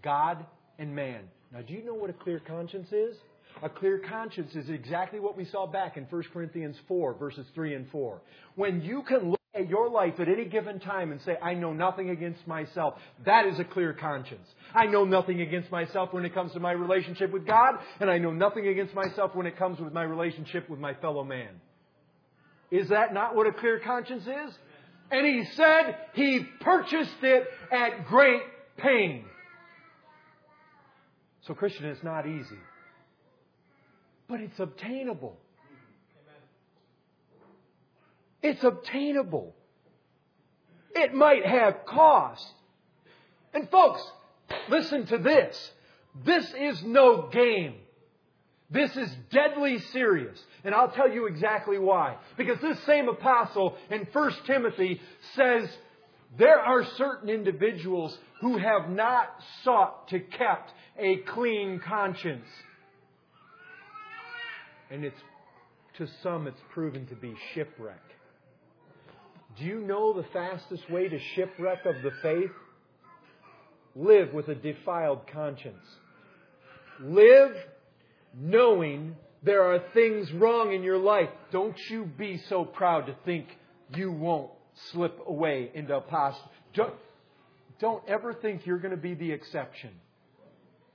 God 0.02 0.44
and 0.78 0.94
man. 0.94 1.22
Now, 1.52 1.62
do 1.62 1.72
you 1.72 1.84
know 1.84 1.94
what 1.94 2.10
a 2.10 2.14
clear 2.14 2.40
conscience 2.40 2.92
is? 2.92 3.16
A 3.62 3.68
clear 3.68 3.98
conscience 3.98 4.54
is 4.54 4.70
exactly 4.70 5.20
what 5.20 5.36
we 5.36 5.44
saw 5.44 5.66
back 5.66 5.96
in 5.96 6.04
1 6.04 6.22
Corinthians 6.32 6.76
4, 6.86 7.14
verses 7.14 7.46
3 7.54 7.74
and 7.74 7.90
4. 7.90 8.20
When 8.54 8.82
you 8.82 9.02
can 9.02 9.30
look 9.30 9.37
at 9.58 9.68
your 9.68 9.90
life 9.90 10.14
at 10.18 10.28
any 10.28 10.44
given 10.44 10.80
time 10.80 11.12
and 11.12 11.20
say, 11.22 11.36
I 11.42 11.54
know 11.54 11.72
nothing 11.72 12.10
against 12.10 12.46
myself, 12.46 12.94
that 13.26 13.46
is 13.46 13.58
a 13.58 13.64
clear 13.64 13.92
conscience. 13.92 14.46
I 14.74 14.86
know 14.86 15.04
nothing 15.04 15.40
against 15.40 15.70
myself 15.70 16.12
when 16.12 16.24
it 16.24 16.34
comes 16.34 16.52
to 16.52 16.60
my 16.60 16.72
relationship 16.72 17.32
with 17.32 17.46
God, 17.46 17.74
and 18.00 18.10
I 18.10 18.18
know 18.18 18.32
nothing 18.32 18.66
against 18.68 18.94
myself 18.94 19.34
when 19.34 19.46
it 19.46 19.56
comes 19.56 19.80
with 19.80 19.92
my 19.92 20.02
relationship 20.02 20.68
with 20.70 20.80
my 20.80 20.94
fellow 20.94 21.24
man. 21.24 21.60
Is 22.70 22.88
that 22.90 23.12
not 23.12 23.34
what 23.34 23.46
a 23.46 23.52
clear 23.52 23.80
conscience 23.80 24.24
is? 24.24 24.54
And 25.10 25.26
he 25.26 25.44
said 25.54 25.96
he 26.14 26.46
purchased 26.60 27.22
it 27.22 27.48
at 27.72 28.06
great 28.06 28.42
pain. 28.76 29.24
So, 31.46 31.54
Christian, 31.54 31.86
it's 31.86 32.04
not 32.04 32.26
easy 32.26 32.58
but 34.28 34.40
it's 34.40 34.60
obtainable. 34.60 35.36
It's 38.42 38.62
obtainable. 38.62 39.54
It 40.94 41.14
might 41.14 41.44
have 41.44 41.84
cost. 41.86 42.46
And 43.52 43.68
folks, 43.70 44.02
listen 44.68 45.06
to 45.06 45.18
this. 45.18 45.70
This 46.24 46.52
is 46.58 46.82
no 46.82 47.28
game. 47.28 47.74
This 48.70 48.94
is 48.96 49.10
deadly 49.30 49.78
serious. 49.92 50.38
And 50.64 50.74
I'll 50.74 50.90
tell 50.90 51.10
you 51.10 51.26
exactly 51.26 51.78
why. 51.78 52.16
Because 52.36 52.60
this 52.60 52.78
same 52.84 53.08
apostle 53.08 53.76
in 53.90 54.06
1 54.12 54.32
Timothy 54.46 55.00
says 55.34 55.68
there 56.36 56.58
are 56.58 56.84
certain 56.96 57.30
individuals 57.30 58.16
who 58.40 58.58
have 58.58 58.90
not 58.90 59.34
sought 59.64 60.08
to 60.08 60.20
kept 60.20 60.70
a 60.98 61.16
clean 61.18 61.80
conscience 61.80 62.46
and 64.90 65.04
it's 65.04 65.20
to 65.96 66.06
some 66.22 66.46
it's 66.46 66.60
proven 66.72 67.06
to 67.06 67.14
be 67.14 67.34
shipwreck. 67.54 68.00
Do 69.58 69.64
you 69.64 69.80
know 69.80 70.12
the 70.12 70.26
fastest 70.32 70.88
way 70.90 71.08
to 71.08 71.18
shipwreck 71.34 71.84
of 71.84 72.02
the 72.02 72.12
faith? 72.22 72.50
Live 73.96 74.32
with 74.32 74.48
a 74.48 74.54
defiled 74.54 75.26
conscience. 75.32 75.84
Live 77.00 77.56
knowing 78.38 79.16
there 79.42 79.64
are 79.64 79.80
things 79.94 80.32
wrong 80.32 80.72
in 80.72 80.82
your 80.82 80.98
life. 80.98 81.30
Don't 81.50 81.78
you 81.90 82.04
be 82.04 82.40
so 82.48 82.64
proud 82.64 83.06
to 83.06 83.16
think 83.24 83.46
you 83.94 84.12
won't 84.12 84.50
slip 84.90 85.18
away 85.26 85.70
into 85.74 85.96
apostasy. 85.96 86.48
Don't, 86.74 86.94
don't 87.80 88.02
ever 88.08 88.34
think 88.34 88.66
you're 88.66 88.78
going 88.78 88.94
to 88.94 89.00
be 89.00 89.14
the 89.14 89.32
exception. 89.32 89.90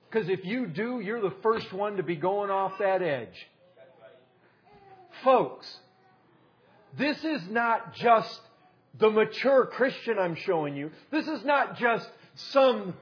Because 0.09 0.29
if 0.29 0.45
you 0.45 0.67
do, 0.67 0.99
you're 0.99 1.21
the 1.21 1.35
first 1.41 1.73
one 1.73 1.97
to 1.97 2.03
be 2.03 2.15
going 2.15 2.49
off 2.49 2.73
that 2.79 3.01
edge. 3.01 3.47
Folks, 5.23 5.67
this 6.97 7.17
is 7.23 7.41
not 7.49 7.95
just 7.95 8.39
the 8.99 9.09
mature 9.09 9.65
Christian 9.65 10.19
I'm 10.19 10.35
showing 10.35 10.75
you. 10.75 10.91
This 11.11 11.27
is 11.27 11.43
not 11.43 11.77
just 11.77 12.07
some, 12.35 12.93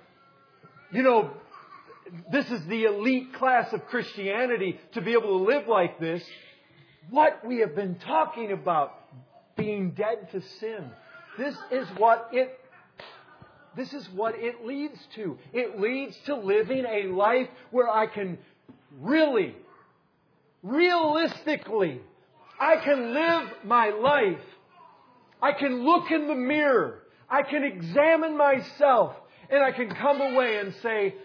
you 0.92 1.04
know, 1.04 1.32
this 2.32 2.50
is 2.50 2.66
the 2.66 2.86
elite 2.86 3.34
class 3.34 3.72
of 3.74 3.86
Christianity 3.88 4.80
to 4.94 5.02
be 5.02 5.14
able 5.14 5.40
to 5.40 5.46
live 5.46 5.68
like 5.68 6.00
this. 6.00 6.24
What 7.10 7.46
we 7.46 7.60
have 7.60 7.76
been 7.76 7.96
talking 7.96 8.52
about, 8.52 8.98
being 9.58 9.92
dead 9.92 10.30
to 10.32 10.42
sin, 10.60 10.90
this 11.38 11.56
is 11.72 11.88
what 11.98 12.30
it 12.32 12.58
this 13.76 13.94
is 13.94 14.08
what 14.10 14.36
it 14.38 14.66
leads 14.66 15.00
to. 15.16 15.38
It 15.54 15.80
leads 15.80 16.18
to 16.26 16.36
living 16.36 16.86
a 16.86 17.04
life 17.08 17.48
where 17.72 17.90
I 17.90 18.06
can 18.06 18.38
really, 19.00 19.56
realistically 20.62 22.02
I 22.60 22.76
can 22.78 23.14
live 23.14 23.50
my 23.64 23.90
life. 23.90 24.42
I 25.42 25.54
can 25.54 25.84
look 25.84 26.12
in 26.12 26.28
the 26.28 26.36
mirror. 26.36 27.04
I 27.30 27.44
can 27.44 27.64
examine 27.64 28.38
myself. 28.38 29.16
And 29.50 29.64
I 29.64 29.72
can 29.72 29.90
come 29.90 30.22
away 30.22 30.58
and 30.58 30.74
say, 30.82 31.16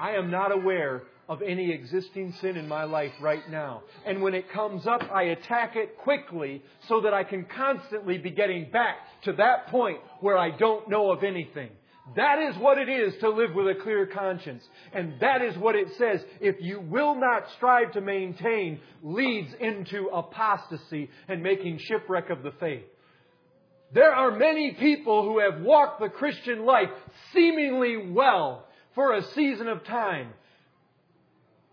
I 0.00 0.12
am 0.12 0.30
not 0.30 0.52
aware 0.52 1.02
of 1.28 1.42
any 1.42 1.70
existing 1.70 2.34
sin 2.40 2.56
in 2.56 2.66
my 2.66 2.84
life 2.84 3.12
right 3.20 3.48
now. 3.50 3.82
And 4.04 4.20
when 4.20 4.34
it 4.34 4.50
comes 4.50 4.86
up, 4.86 5.02
I 5.12 5.24
attack 5.24 5.76
it 5.76 5.96
quickly 5.98 6.62
so 6.88 7.02
that 7.02 7.14
I 7.14 7.22
can 7.22 7.44
constantly 7.44 8.18
be 8.18 8.30
getting 8.30 8.70
back 8.70 8.96
to 9.24 9.32
that 9.34 9.68
point 9.68 9.98
where 10.20 10.36
I 10.36 10.50
don't 10.50 10.88
know 10.88 11.12
of 11.12 11.22
anything. 11.22 11.70
That 12.16 12.40
is 12.40 12.56
what 12.56 12.78
it 12.78 12.88
is 12.88 13.14
to 13.20 13.30
live 13.30 13.54
with 13.54 13.68
a 13.68 13.80
clear 13.80 14.06
conscience. 14.06 14.64
And 14.92 15.20
that 15.20 15.42
is 15.42 15.56
what 15.56 15.76
it 15.76 15.88
says, 15.98 16.20
if 16.40 16.56
you 16.58 16.80
will 16.80 17.14
not 17.14 17.44
strive 17.56 17.92
to 17.92 18.00
maintain, 18.00 18.80
leads 19.02 19.52
into 19.60 20.08
apostasy 20.12 21.10
and 21.28 21.42
making 21.42 21.78
shipwreck 21.78 22.30
of 22.30 22.42
the 22.42 22.52
faith. 22.58 22.82
There 23.92 24.12
are 24.14 24.30
many 24.30 24.72
people 24.72 25.24
who 25.24 25.40
have 25.40 25.60
walked 25.62 26.00
the 26.00 26.08
Christian 26.08 26.64
life 26.64 26.90
seemingly 27.32 27.96
well 28.12 28.66
for 28.94 29.14
a 29.14 29.22
season 29.34 29.68
of 29.68 29.84
time. 29.84 30.28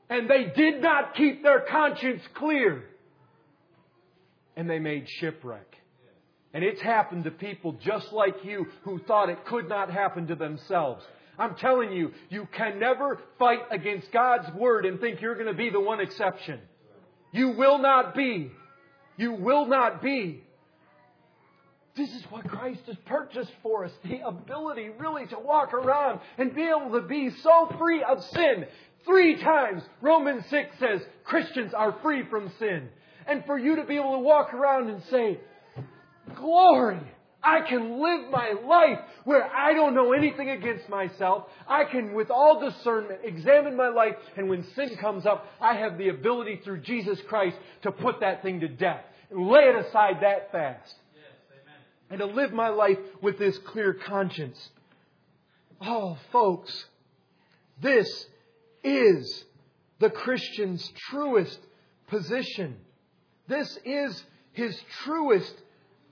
And 0.10 0.30
they 0.30 0.46
did 0.56 0.82
not 0.82 1.16
keep 1.16 1.44
their 1.44 1.62
conscience 1.62 2.24
clear. 2.36 2.86
And 4.56 4.70
they 4.70 4.80
made 4.80 5.08
shipwreck. 5.20 5.76
And 6.54 6.64
it's 6.64 6.82
happened 6.82 7.26
to 7.26 7.32
people 7.32 7.74
just 7.84 8.12
like 8.12 8.44
you 8.44 8.68
who 8.84 9.00
thought 9.00 9.30
it 9.30 9.46
could 9.46 9.70
not 9.70 9.92
happen 9.92 10.28
to 10.28 10.36
themselves. 10.36 11.04
I'm 11.38 11.56
telling 11.56 11.92
you, 11.92 12.14
you 12.30 12.48
can 12.58 12.80
never 12.80 13.20
fight 13.38 13.60
against 13.70 14.12
God's 14.12 14.52
Word 14.56 14.86
and 14.86 15.00
think 15.00 15.22
you're 15.22 15.36
going 15.36 15.48
to 15.48 15.54
be 15.54 15.70
the 15.70 15.80
one 15.80 16.00
exception. 16.00 16.60
You 17.32 17.50
will 17.50 17.78
not 17.78 18.16
be. 18.16 18.52
You 19.18 19.34
will 19.34 19.68
not 19.68 20.02
be. 20.02 20.44
This 21.98 22.14
is 22.14 22.24
what 22.30 22.48
Christ 22.48 22.82
has 22.86 22.96
purchased 23.06 23.52
for 23.64 23.84
us 23.84 23.92
the 24.04 24.20
ability 24.20 24.90
really 25.00 25.26
to 25.28 25.40
walk 25.40 25.74
around 25.74 26.20
and 26.38 26.54
be 26.54 26.64
able 26.64 26.92
to 26.92 27.08
be 27.08 27.32
so 27.42 27.74
free 27.80 28.04
of 28.04 28.24
sin. 28.24 28.68
Three 29.04 29.42
times, 29.42 29.82
Romans 30.02 30.44
6 30.50 30.78
says 30.80 31.02
Christians 31.24 31.74
are 31.74 31.98
free 32.04 32.24
from 32.30 32.52
sin. 32.60 32.90
And 33.26 33.44
for 33.46 33.58
you 33.58 33.78
to 33.78 33.84
be 33.84 33.96
able 33.96 34.14
to 34.14 34.20
walk 34.20 34.54
around 34.54 34.90
and 34.90 35.02
say, 35.06 35.40
Glory! 36.36 37.00
I 37.44 37.62
can 37.62 38.02
live 38.02 38.30
my 38.30 38.56
life 38.66 39.00
where 39.24 39.46
I 39.46 39.74
don't 39.74 39.96
know 39.96 40.12
anything 40.12 40.50
against 40.50 40.90
myself. 40.90 41.46
I 41.68 41.86
can, 41.86 42.14
with 42.14 42.30
all 42.30 42.60
discernment, 42.60 43.22
examine 43.24 43.76
my 43.76 43.88
life, 43.88 44.16
and 44.36 44.50
when 44.50 44.66
sin 44.76 44.98
comes 45.00 45.26
up, 45.26 45.48
I 45.62 45.76
have 45.76 45.98
the 45.98 46.10
ability 46.10 46.62
through 46.64 46.82
Jesus 46.82 47.20
Christ 47.28 47.56
to 47.84 47.92
put 47.92 48.20
that 48.20 48.44
thing 48.44 48.60
to 48.60 48.68
death 48.68 49.04
and 49.30 49.48
lay 49.48 49.62
it 49.62 49.86
aside 49.86 50.18
that 50.22 50.52
fast. 50.52 50.96
And 52.10 52.20
to 52.20 52.26
live 52.26 52.54
my 52.54 52.70
life 52.70 52.98
with 53.22 53.38
this 53.38 53.58
clear 53.60 53.94
conscience. 53.94 54.70
Oh, 55.82 56.18
folks, 56.32 56.86
this 57.82 58.28
is 58.84 59.46
the 60.00 60.10
Christian's 60.10 60.92
truest 61.10 61.60
position. 62.08 62.78
This 63.48 63.78
is 63.86 64.24
his 64.54 64.80
truest 65.04 65.54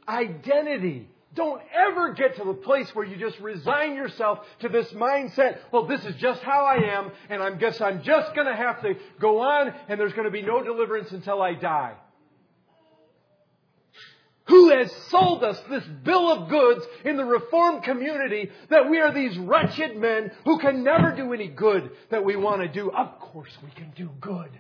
identity. 0.08 1.10
Don't 1.34 1.62
ever 1.74 2.14
get 2.14 2.38
to 2.38 2.46
the 2.46 2.54
place 2.54 2.94
where 2.96 3.06
you 3.06 3.18
just 3.18 3.40
resign 3.40 3.96
yourself 3.96 4.40
to 4.60 4.70
this 4.70 4.88
mindset, 4.94 5.60
well, 5.72 5.86
this 5.86 6.04
is 6.06 6.16
just 6.16 6.42
how 6.42 6.64
I 6.64 6.98
am, 6.98 7.12
and 7.30 7.44
I 7.44 7.52
guess 7.52 7.82
I'm 7.82 8.04
just 8.04 8.34
going 8.36 8.48
to 8.48 8.56
have 8.56 8.82
to 8.84 8.96
go 9.20 9.40
on, 9.40 9.74
and 9.90 10.00
there's 10.00 10.14
going 10.14 10.26
to 10.26 10.32
be 10.32 10.42
no 10.42 10.64
deliverance 10.64 11.12
until 11.12 11.42
I 11.42 11.54
die. 11.54 11.96
Who 14.48 14.70
has 14.70 14.92
sold 15.10 15.44
us 15.44 15.60
this 15.70 15.84
bill 16.04 16.32
of 16.32 16.50
goods 16.50 16.86
in 17.04 17.18
the 17.18 17.26
Reformed 17.26 17.84
community 17.84 18.52
that 18.70 18.90
we 18.90 19.00
are 19.00 19.12
these 19.12 19.38
wretched 19.40 19.98
men 19.98 20.32
who 20.44 20.60
can 20.60 20.84
never 20.84 21.16
do 21.16 21.34
any 21.34 21.48
good 21.48 21.90
that 22.12 22.24
we 22.24 22.36
want 22.36 22.62
to 22.62 22.68
do? 22.68 22.92
Of 22.92 23.20
course 23.20 23.50
we 23.64 23.72
can 23.72 23.92
do 23.96 24.10
good. 24.22 24.52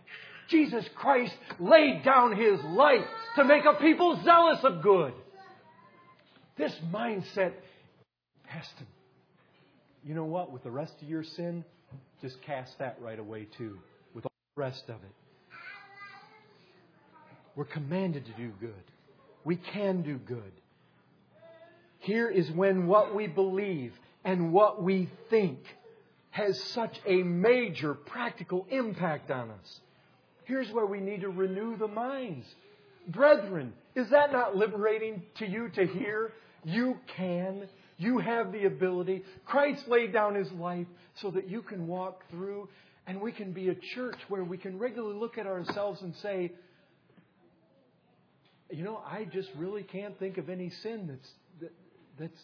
Jesus 0.47 0.86
Christ 0.95 1.36
laid 1.59 2.03
down 2.03 2.36
His 2.36 2.59
life 2.63 3.05
to 3.36 3.43
make 3.43 3.63
a 3.65 3.79
people 3.79 4.19
zealous 4.23 4.63
of 4.63 4.81
good. 4.81 5.13
This 6.57 6.73
mindset 6.91 7.53
has 8.45 8.65
to, 8.65 8.83
you 10.03 10.15
know 10.15 10.25
what, 10.25 10.51
with 10.51 10.63
the 10.63 10.71
rest 10.71 10.93
of 11.01 11.07
your 11.07 11.23
sin, 11.23 11.63
just 12.21 12.41
cast 12.41 12.79
that 12.79 12.97
right 13.01 13.19
away 13.19 13.47
too, 13.57 13.77
with 14.15 14.25
all 14.25 14.31
the 14.55 14.61
rest 14.61 14.83
of 14.88 14.95
it. 14.95 15.57
We're 17.55 17.65
commanded 17.65 18.25
to 18.25 18.31
do 18.31 18.51
good. 18.59 18.73
We 19.45 19.55
can 19.55 20.01
do 20.01 20.17
good. 20.17 20.51
Here 21.99 22.29
is 22.29 22.51
when 22.51 22.87
what 22.87 23.15
we 23.15 23.27
believe 23.27 23.93
and 24.25 24.51
what 24.51 24.83
we 24.83 25.09
think 25.29 25.59
has 26.31 26.61
such 26.73 26.99
a 27.05 27.23
major 27.23 27.93
practical 27.93 28.67
impact 28.69 29.31
on 29.31 29.51
us. 29.51 29.79
Here's 30.43 30.69
where 30.71 30.85
we 30.85 30.99
need 30.99 31.21
to 31.21 31.29
renew 31.29 31.77
the 31.77 31.87
minds. 31.87 32.45
Brethren, 33.07 33.73
is 33.95 34.09
that 34.09 34.31
not 34.31 34.55
liberating 34.55 35.23
to 35.37 35.47
you 35.47 35.69
to 35.69 35.85
hear 35.85 36.33
you 36.63 36.97
can. 37.15 37.67
You 37.97 38.17
have 38.17 38.51
the 38.51 38.65
ability. 38.65 39.23
Christ 39.45 39.87
laid 39.87 40.11
down 40.11 40.35
his 40.35 40.51
life 40.51 40.87
so 41.21 41.31
that 41.31 41.49
you 41.49 41.61
can 41.61 41.87
walk 41.87 42.23
through 42.31 42.67
and 43.07 43.21
we 43.21 43.31
can 43.31 43.51
be 43.51 43.69
a 43.69 43.75
church 43.75 44.17
where 44.27 44.43
we 44.43 44.57
can 44.57 44.79
regularly 44.79 45.17
look 45.17 45.37
at 45.37 45.45
ourselves 45.45 46.01
and 46.01 46.15
say, 46.17 46.51
you 48.70 48.84
know, 48.84 49.01
I 49.05 49.26
just 49.26 49.49
really 49.57 49.84
can't 49.84 50.18
think 50.20 50.38
of 50.38 50.49
any 50.49 50.70
sin 50.70 51.07
that's 51.07 51.30
that, 51.61 51.72
that's. 52.20 52.41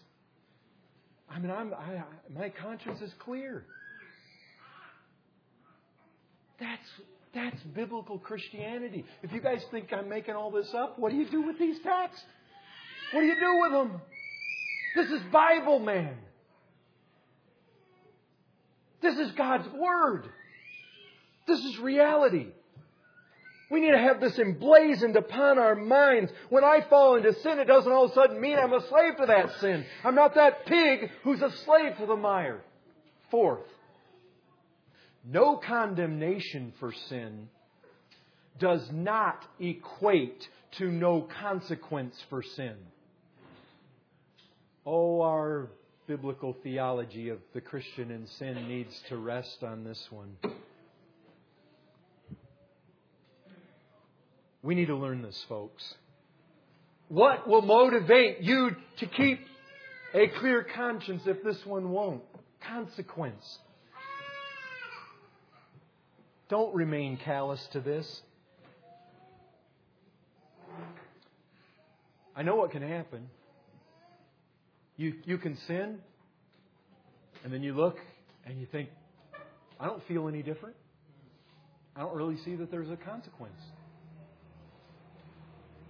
I 1.30 1.40
mean, 1.40 1.52
I'm 1.52 1.74
I, 1.74 2.04
my 2.34 2.50
conscience 2.50 3.02
is 3.02 3.12
clear. 3.20 3.66
That's 6.60 6.90
that's 7.34 7.62
biblical 7.74 8.20
Christianity. 8.20 9.06
If 9.24 9.32
you 9.32 9.42
guys 9.42 9.64
think 9.72 9.92
I'm 9.94 10.10
making 10.10 10.36
all 10.36 10.52
this 10.52 10.72
up, 10.76 11.00
what 11.00 11.12
do 11.12 11.18
you 11.18 11.30
do 11.30 11.42
with 11.42 11.58
these 11.58 11.78
texts? 11.84 12.24
What 13.12 13.22
do 13.22 13.28
you 13.28 13.36
do 13.36 13.60
with 13.62 13.72
them? 13.72 14.02
This 14.96 15.10
is 15.10 15.22
Bible, 15.32 15.80
man. 15.80 16.16
This 19.02 19.16
is 19.18 19.32
God's 19.32 19.68
Word. 19.74 20.26
This 21.48 21.60
is 21.60 21.80
reality. 21.80 22.48
We 23.72 23.80
need 23.80 23.92
to 23.92 23.98
have 23.98 24.20
this 24.20 24.38
emblazoned 24.38 25.16
upon 25.16 25.58
our 25.58 25.76
minds. 25.76 26.30
When 26.50 26.66
I 26.66 26.82
fall 26.90 27.16
into 27.16 27.34
sin, 27.36 27.58
it 27.58 27.66
doesn't 27.66 27.92
all 27.92 28.06
of 28.06 28.12
a 28.12 28.14
sudden 28.14 28.42
mean 28.42 28.58
I'm 28.58 28.74
a 28.74 28.86
slave 28.90 29.16
to 29.18 29.26
that 29.28 29.60
sin. 29.62 29.86
I'm 30.04 30.14
not 30.14 30.36
that 30.36 30.66
pig 30.66 31.10
who's 31.24 31.42
a 31.42 31.50
slave 31.50 31.96
to 31.98 32.06
the 32.06 32.18
mire. 32.18 32.62
Fourth, 33.32 33.66
no 35.26 35.56
condemnation 35.56 36.74
for 36.82 36.92
sin 37.08 37.48
does 38.60 38.86
not 38.92 39.46
equate 39.60 40.50
to 40.78 40.92
no 40.92 41.22
consequence 41.42 42.16
for 42.30 42.44
sin. 42.44 42.76
Oh, 44.86 45.22
our 45.22 45.70
biblical 46.08 46.58
theology 46.62 47.30
of 47.30 47.40
the 47.54 47.62
Christian 47.62 48.12
and 48.12 48.28
sin 48.28 48.68
needs 48.68 49.02
to 49.08 49.16
rest 49.16 49.64
on 49.64 49.86
this 49.86 50.08
one. 50.10 50.36
We 54.64 54.76
need 54.76 54.88
to 54.88 54.96
learn 54.96 55.22
this, 55.22 55.44
folks. 55.50 55.84
What 57.08 57.48
will 57.48 57.62
motivate 57.62 58.42
you 58.42 58.76
to 59.00 59.06
keep 59.08 59.40
a 60.14 60.28
clear 60.40 60.66
conscience 60.76 61.24
if 61.26 61.44
this 61.44 61.58
one 61.66 61.90
won't? 61.90 62.22
Consequence. 62.68 63.60
Don't 66.50 66.76
remain 66.76 67.18
callous 67.18 67.66
to 67.74 67.80
this. 67.80 68.22
I 72.36 72.44
know 72.44 72.56
what 72.56 72.72
can 72.72 72.82
happen. 72.82 73.30
You, 74.96 75.16
you 75.26 75.38
can 75.38 75.58
sin, 75.68 75.98
and 77.44 77.52
then 77.52 77.64
you 77.64 77.74
look 77.74 77.98
and 78.46 78.60
you 78.60 78.68
think, 78.72 78.90
I 79.80 79.88
don't 79.88 80.06
feel 80.08 80.28
any 80.28 80.44
different. 80.44 80.76
I 81.96 82.02
don't 82.02 82.16
really 82.16 82.38
see 82.46 82.56
that 82.56 82.70
there's 82.70 82.90
a 82.90 82.98
consequence. 82.98 83.60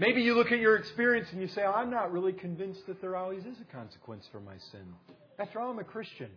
Maybe 0.02 0.24
you 0.24 0.34
look 0.34 0.52
at 0.52 0.58
your 0.58 0.78
experience 0.78 1.28
and 1.32 1.40
you 1.40 1.48
say, 1.48 1.62
I'm 1.62 1.92
not 1.92 2.12
really 2.12 2.34
convinced 2.34 2.88
that 2.88 3.00
there 3.02 3.16
always 3.16 3.46
is 3.46 3.56
a 3.62 3.72
consequence 3.72 4.28
for 4.32 4.40
my 4.40 4.56
sin. 4.72 4.82
After 5.38 5.62
all, 5.62 5.70
I'm 5.70 5.78
a 5.78 5.84
Christian. 5.84 6.30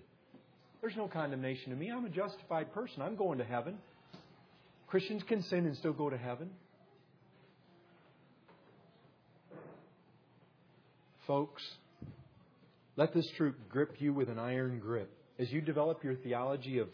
There's 0.83 0.97
no 0.99 1.09
condemnation 1.09 1.71
to 1.71 1.77
me. 1.77 1.91
I'm 1.91 2.05
a 2.05 2.11
justified 2.11 2.75
person. 2.75 3.01
I'm 3.01 3.17
going 3.17 3.39
to 3.39 3.45
heaven. 3.45 3.79
Christians 4.87 5.23
can 5.27 5.43
sin 5.45 5.65
and 5.65 5.75
still 5.79 5.95
go 5.95 6.11
to 6.11 6.19
heaven. 6.19 6.51
Folks, 11.27 11.63
let 12.97 13.15
this 13.15 13.27
truth 13.39 13.55
grip 13.71 13.97
you 13.99 14.13
with 14.13 14.29
an 14.29 14.39
iron 14.39 14.79
grip. 14.79 15.11
As 15.39 15.51
you 15.51 15.63
develop 15.63 16.05
your 16.05 16.17
theology 16.17 16.81
of 16.81 16.89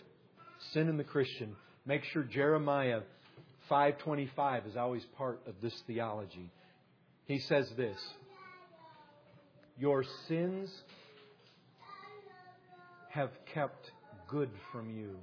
sin 0.73 0.89
in 0.89 0.97
the 0.97 1.03
Christian, 1.03 1.57
make 1.85 2.05
sure 2.13 2.23
Jeremiah 2.23 3.01
5:25 3.69 4.69
is 4.69 4.77
always 4.77 5.05
part 5.19 5.41
of 5.49 5.61
this 5.61 5.75
theology. 5.89 6.49
He 7.31 7.39
says 7.39 7.71
this: 7.77 7.97
Your 9.79 10.03
sins 10.27 10.69
have 13.11 13.31
kept 13.55 13.93
good 14.27 14.51
from 14.73 14.91
you. 14.91 15.15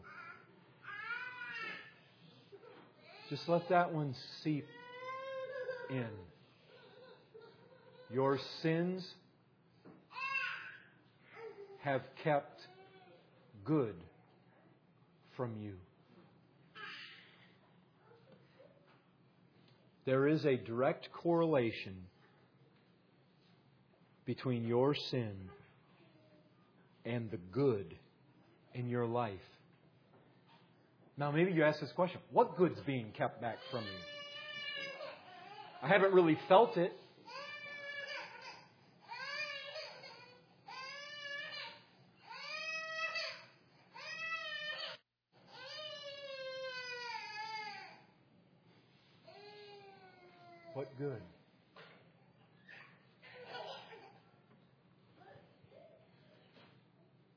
Just 3.29 3.49
let 3.49 3.67
that 3.67 3.93
one 3.93 4.15
seep 4.41 4.65
in. 5.89 6.07
Your 8.13 8.39
sins 8.61 9.05
have 11.83 12.03
kept 12.23 12.61
good 13.65 13.95
from 15.35 15.57
you. 15.61 15.73
There 20.07 20.25
is 20.29 20.45
a 20.45 20.55
direct 20.55 21.09
correlation 21.11 21.93
between 24.25 24.65
your 24.65 24.95
sin 24.95 25.35
and 27.03 27.29
the 27.29 27.35
good 27.35 27.93
in 28.73 28.87
your 28.87 29.05
life. 29.05 29.33
Now, 31.17 31.29
maybe 31.31 31.51
you 31.51 31.65
ask 31.65 31.81
this 31.81 31.91
question 31.91 32.21
what 32.31 32.57
good's 32.57 32.79
being 32.85 33.11
kept 33.17 33.41
back 33.41 33.57
from 33.69 33.81
you? 33.83 33.99
I 35.83 35.89
haven't 35.89 36.13
really 36.13 36.37
felt 36.47 36.77
it. 36.77 36.93
Good? 50.97 51.21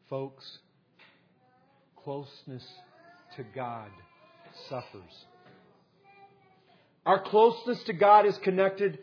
Folks, 0.08 0.58
closeness 2.02 2.66
to 3.36 3.44
God 3.54 3.90
suffers. 4.68 5.26
Our 7.06 7.22
closeness 7.22 7.82
to 7.84 7.92
God 7.92 8.26
is 8.26 8.36
connected 8.38 8.98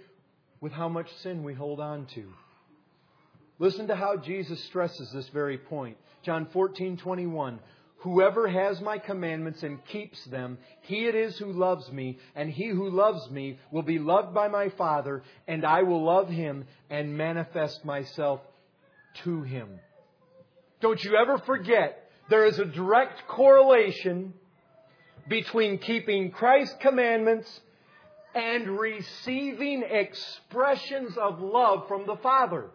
with 0.60 0.72
how 0.72 0.89
much 0.89 1.08
sin 1.22 1.43
we 1.43 1.53
hold 1.53 1.80
on 1.80 2.08
to. 2.16 2.26
Listen 3.60 3.88
to 3.88 3.95
how 3.95 4.18
Jesus 4.18 4.64
stresses 4.66 5.12
this 5.14 5.30
very 5.30 5.58
point. 5.58 5.97
John 6.24 6.47
14, 6.51 6.97
21. 6.97 7.60
Whoever 8.02 8.48
has 8.48 8.80
my 8.80 9.00
commandments 9.00 9.64
and 9.64 9.84
keeps 9.86 10.24
them, 10.26 10.60
he 10.82 11.08
it 11.08 11.16
is 11.16 11.38
who 11.38 11.52
loves 11.52 11.91
me, 11.91 12.20
and 12.36 12.50
he 12.50 12.68
who 12.68 12.89
loves 12.89 13.30
me 13.32 13.60
will 13.72 13.82
be 13.82 13.98
loved 13.98 14.36
by 14.36 14.48
my 14.48 14.70
Father, 14.70 15.24
and 15.48 15.66
I 15.66 15.82
will 15.82 16.06
love 16.06 16.30
him 16.30 16.66
and 16.89 17.18
manifest 17.18 17.84
myself 17.84 18.41
to 19.24 19.41
him. 19.41 19.80
Don't 20.80 21.04
you 21.04 21.16
ever 21.16 21.39
forget, 21.39 22.10
there 22.30 22.45
is 22.45 22.60
a 22.60 22.66
direct 22.66 23.28
correlation 23.28 24.34
between 25.28 25.80
keeping 25.80 26.32
Christ's 26.32 26.76
commandments 26.80 27.62
and 28.36 28.78
receiving 28.80 29.84
expressions 29.84 31.18
of 31.18 31.39
love 31.41 31.88
from 31.88 32.06
the 32.06 32.18
Father. 32.18 32.70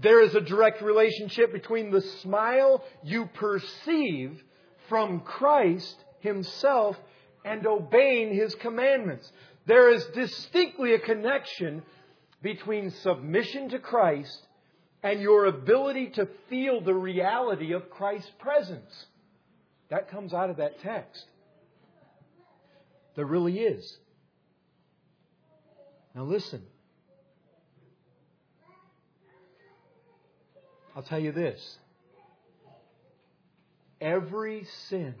There 0.00 0.22
is 0.22 0.34
a 0.34 0.40
direct 0.40 0.80
relationship 0.80 1.52
between 1.52 1.90
the 1.90 2.00
smile 2.00 2.82
you 3.02 3.26
perceive 3.34 4.42
from 4.88 5.20
Christ 5.20 5.96
Himself 6.20 6.96
and 7.44 7.66
obeying 7.66 8.34
His 8.34 8.54
commandments. 8.54 9.30
There 9.66 9.90
is 9.92 10.04
distinctly 10.06 10.94
a 10.94 10.98
connection 10.98 11.82
between 12.42 12.90
submission 12.90 13.68
to 13.70 13.78
Christ 13.78 14.46
and 15.02 15.20
your 15.20 15.44
ability 15.46 16.10
to 16.10 16.28
feel 16.48 16.80
the 16.80 16.94
reality 16.94 17.72
of 17.72 17.90
Christ's 17.90 18.30
presence. 18.38 19.06
That 19.90 20.10
comes 20.10 20.32
out 20.32 20.48
of 20.48 20.56
that 20.56 20.80
text. 20.80 21.26
There 23.16 23.26
really 23.26 23.58
is. 23.58 23.98
Now 26.14 26.24
listen. 26.24 26.62
I'll 31.00 31.06
tell 31.06 31.18
you 31.18 31.32
this. 31.32 31.78
Every 34.02 34.66
sin 34.90 35.14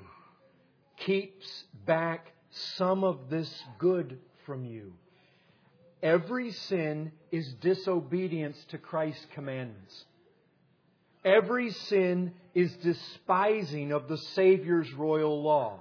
keeps 0.98 1.64
back 1.86 2.32
some 2.50 3.02
of 3.02 3.30
this 3.30 3.50
good 3.78 4.18
from 4.44 4.66
you. 4.66 4.92
Every 6.02 6.50
sin 6.50 7.12
is 7.32 7.54
disobedience 7.62 8.62
to 8.68 8.76
Christ's 8.76 9.24
commandments. 9.32 10.04
Every 11.24 11.70
sin 11.70 12.34
is 12.54 12.70
despising 12.82 13.90
of 13.92 14.06
the 14.06 14.18
Savior's 14.18 14.92
royal 14.92 15.42
law. 15.42 15.80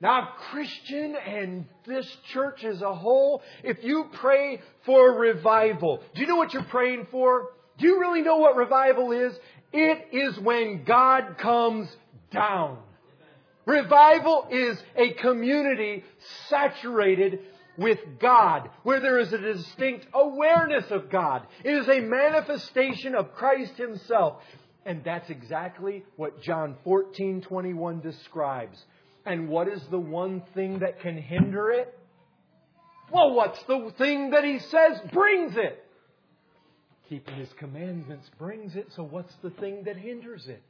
Now, 0.00 0.30
Christian 0.50 1.14
and 1.14 1.66
this 1.86 2.06
church 2.32 2.64
as 2.64 2.80
a 2.80 2.94
whole, 2.94 3.42
if 3.62 3.84
you 3.84 4.06
pray 4.14 4.62
for 4.86 5.12
revival, 5.12 6.00
do 6.14 6.22
you 6.22 6.26
know 6.26 6.36
what 6.36 6.54
you're 6.54 6.62
praying 6.62 7.08
for? 7.10 7.50
Do 7.78 7.86
you 7.86 8.00
really 8.00 8.22
know 8.22 8.38
what 8.38 8.56
revival 8.56 9.12
is? 9.12 9.34
It 9.72 10.08
is 10.12 10.38
when 10.38 10.84
God 10.84 11.36
comes 11.38 11.88
down. 12.30 12.78
Revival 13.66 14.46
is 14.50 14.78
a 14.94 15.12
community 15.14 16.04
saturated 16.48 17.40
with 17.76 17.98
God, 18.18 18.70
where 18.84 19.00
there 19.00 19.18
is 19.18 19.32
a 19.32 19.38
distinct 19.38 20.06
awareness 20.14 20.90
of 20.90 21.10
God. 21.10 21.42
It 21.64 21.72
is 21.72 21.88
a 21.88 22.00
manifestation 22.00 23.14
of 23.14 23.34
Christ 23.34 23.76
Himself. 23.76 24.40
And 24.86 25.02
that's 25.04 25.28
exactly 25.30 26.04
what 26.16 26.40
John 26.42 26.76
14, 26.84 27.42
21 27.42 28.00
describes. 28.00 28.78
And 29.26 29.48
what 29.48 29.68
is 29.68 29.82
the 29.90 29.98
one 29.98 30.42
thing 30.54 30.78
that 30.78 31.00
can 31.00 31.18
hinder 31.18 31.70
it? 31.70 31.98
Well, 33.10 33.34
what's 33.34 33.62
the 33.64 33.92
thing 33.98 34.30
that 34.30 34.44
He 34.44 34.60
says 34.60 35.00
brings 35.12 35.56
it? 35.56 35.85
Keeping 37.08 37.34
His 37.36 37.52
commandments 37.58 38.28
brings 38.38 38.74
it, 38.74 38.88
so 38.94 39.04
what's 39.04 39.34
the 39.42 39.50
thing 39.50 39.84
that 39.84 39.96
hinders 39.96 40.48
it? 40.48 40.62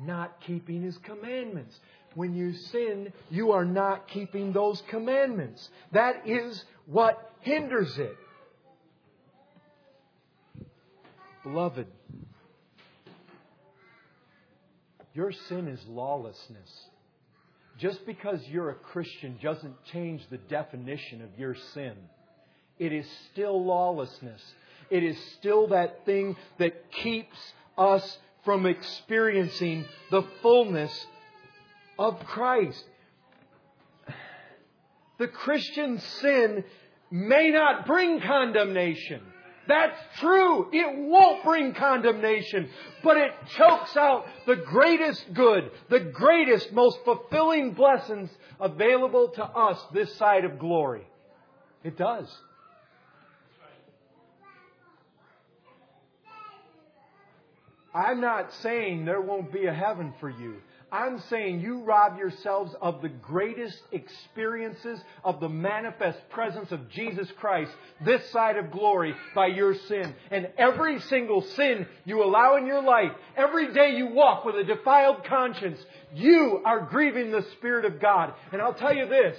Not 0.00 0.40
keeping 0.40 0.82
His 0.82 0.98
commandments. 0.98 1.78
When 2.14 2.34
you 2.34 2.54
sin, 2.54 3.12
you 3.30 3.52
are 3.52 3.64
not 3.64 4.08
keeping 4.08 4.52
those 4.52 4.82
commandments. 4.88 5.68
That 5.92 6.26
is 6.26 6.64
what 6.86 7.32
hinders 7.40 7.98
it. 7.98 8.16
Beloved, 11.44 11.86
your 15.14 15.30
sin 15.48 15.68
is 15.68 15.80
lawlessness. 15.86 16.88
Just 17.78 18.04
because 18.06 18.40
you're 18.48 18.70
a 18.70 18.74
Christian 18.74 19.38
doesn't 19.42 19.76
change 19.92 20.22
the 20.30 20.38
definition 20.38 21.22
of 21.22 21.28
your 21.38 21.54
sin. 21.74 21.94
It 22.78 22.92
is 22.92 23.06
still 23.32 23.64
lawlessness. 23.64 24.42
It 24.90 25.02
is 25.02 25.18
still 25.38 25.68
that 25.68 26.04
thing 26.04 26.36
that 26.58 26.90
keeps 26.92 27.36
us 27.76 28.18
from 28.44 28.66
experiencing 28.66 29.84
the 30.10 30.22
fullness 30.42 31.06
of 31.98 32.18
Christ. 32.20 32.84
The 35.18 35.28
Christian 35.28 35.98
sin 35.98 36.64
may 37.10 37.50
not 37.50 37.86
bring 37.86 38.20
condemnation. 38.20 39.22
That's 39.66 39.98
true. 40.18 40.68
It 40.72 40.96
won't 41.08 41.42
bring 41.42 41.74
condemnation, 41.74 42.68
but 43.02 43.16
it 43.16 43.32
chokes 43.56 43.96
out 43.96 44.26
the 44.46 44.56
greatest 44.56 45.32
good, 45.34 45.70
the 45.90 46.00
greatest, 46.00 46.72
most 46.72 46.98
fulfilling 47.04 47.72
blessings 47.72 48.30
available 48.60 49.28
to 49.28 49.44
us 49.44 49.78
this 49.92 50.14
side 50.16 50.44
of 50.44 50.58
glory. 50.58 51.06
It 51.82 51.96
does. 51.96 52.28
I'm 57.96 58.20
not 58.20 58.52
saying 58.62 59.06
there 59.06 59.22
won't 59.22 59.50
be 59.50 59.64
a 59.64 59.72
heaven 59.72 60.12
for 60.20 60.28
you. 60.28 60.56
I'm 60.92 61.18
saying 61.30 61.60
you 61.60 61.82
rob 61.82 62.18
yourselves 62.18 62.74
of 62.82 63.00
the 63.00 63.08
greatest 63.08 63.80
experiences 63.90 65.00
of 65.24 65.40
the 65.40 65.48
manifest 65.48 66.18
presence 66.28 66.70
of 66.72 66.90
Jesus 66.90 67.26
Christ 67.38 67.72
this 68.04 68.30
side 68.30 68.58
of 68.58 68.70
glory 68.70 69.14
by 69.34 69.46
your 69.46 69.74
sin. 69.74 70.14
And 70.30 70.50
every 70.58 71.00
single 71.00 71.40
sin 71.40 71.86
you 72.04 72.22
allow 72.22 72.56
in 72.56 72.66
your 72.66 72.82
life, 72.82 73.12
every 73.34 73.72
day 73.72 73.96
you 73.96 74.08
walk 74.08 74.44
with 74.44 74.56
a 74.56 74.64
defiled 74.64 75.24
conscience, 75.24 75.82
you 76.14 76.60
are 76.66 76.80
grieving 76.84 77.32
the 77.32 77.46
Spirit 77.56 77.86
of 77.86 77.98
God. 77.98 78.34
And 78.52 78.60
I'll 78.60 78.74
tell 78.74 78.94
you 78.94 79.08
this, 79.08 79.38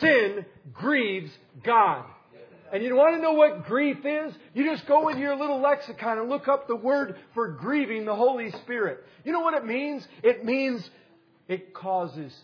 sin 0.00 0.46
grieves 0.72 1.30
God. 1.62 2.06
And 2.72 2.82
you 2.82 2.94
want 2.94 3.16
to 3.16 3.22
know 3.22 3.32
what 3.32 3.66
grief 3.66 3.98
is? 4.04 4.34
You 4.54 4.64
just 4.64 4.86
go 4.86 5.08
into 5.08 5.20
your 5.20 5.36
little 5.36 5.60
lexicon 5.60 6.18
and 6.18 6.28
look 6.28 6.48
up 6.48 6.68
the 6.68 6.76
word 6.76 7.16
for 7.34 7.48
grieving 7.48 8.04
the 8.04 8.14
Holy 8.14 8.50
Spirit. 8.50 9.04
You 9.24 9.32
know 9.32 9.40
what 9.40 9.54
it 9.54 9.64
means? 9.64 10.06
It 10.22 10.44
means 10.44 10.88
it 11.48 11.72
causes 11.72 12.34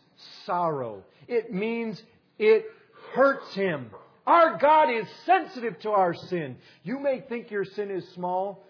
sorrow. 0.47 1.05
It 1.29 1.53
means 1.53 2.03
it 2.39 2.66
hurts 3.12 3.55
Him. 3.55 3.91
Our 4.27 4.57
God 4.57 4.91
is 4.91 5.07
sensitive 5.27 5.79
to 5.81 5.91
our 5.91 6.14
sin. 6.14 6.57
You 6.83 6.99
may 6.99 7.20
think 7.20 7.51
your 7.51 7.64
sin 7.64 7.91
is 7.91 8.09
small, 8.14 8.66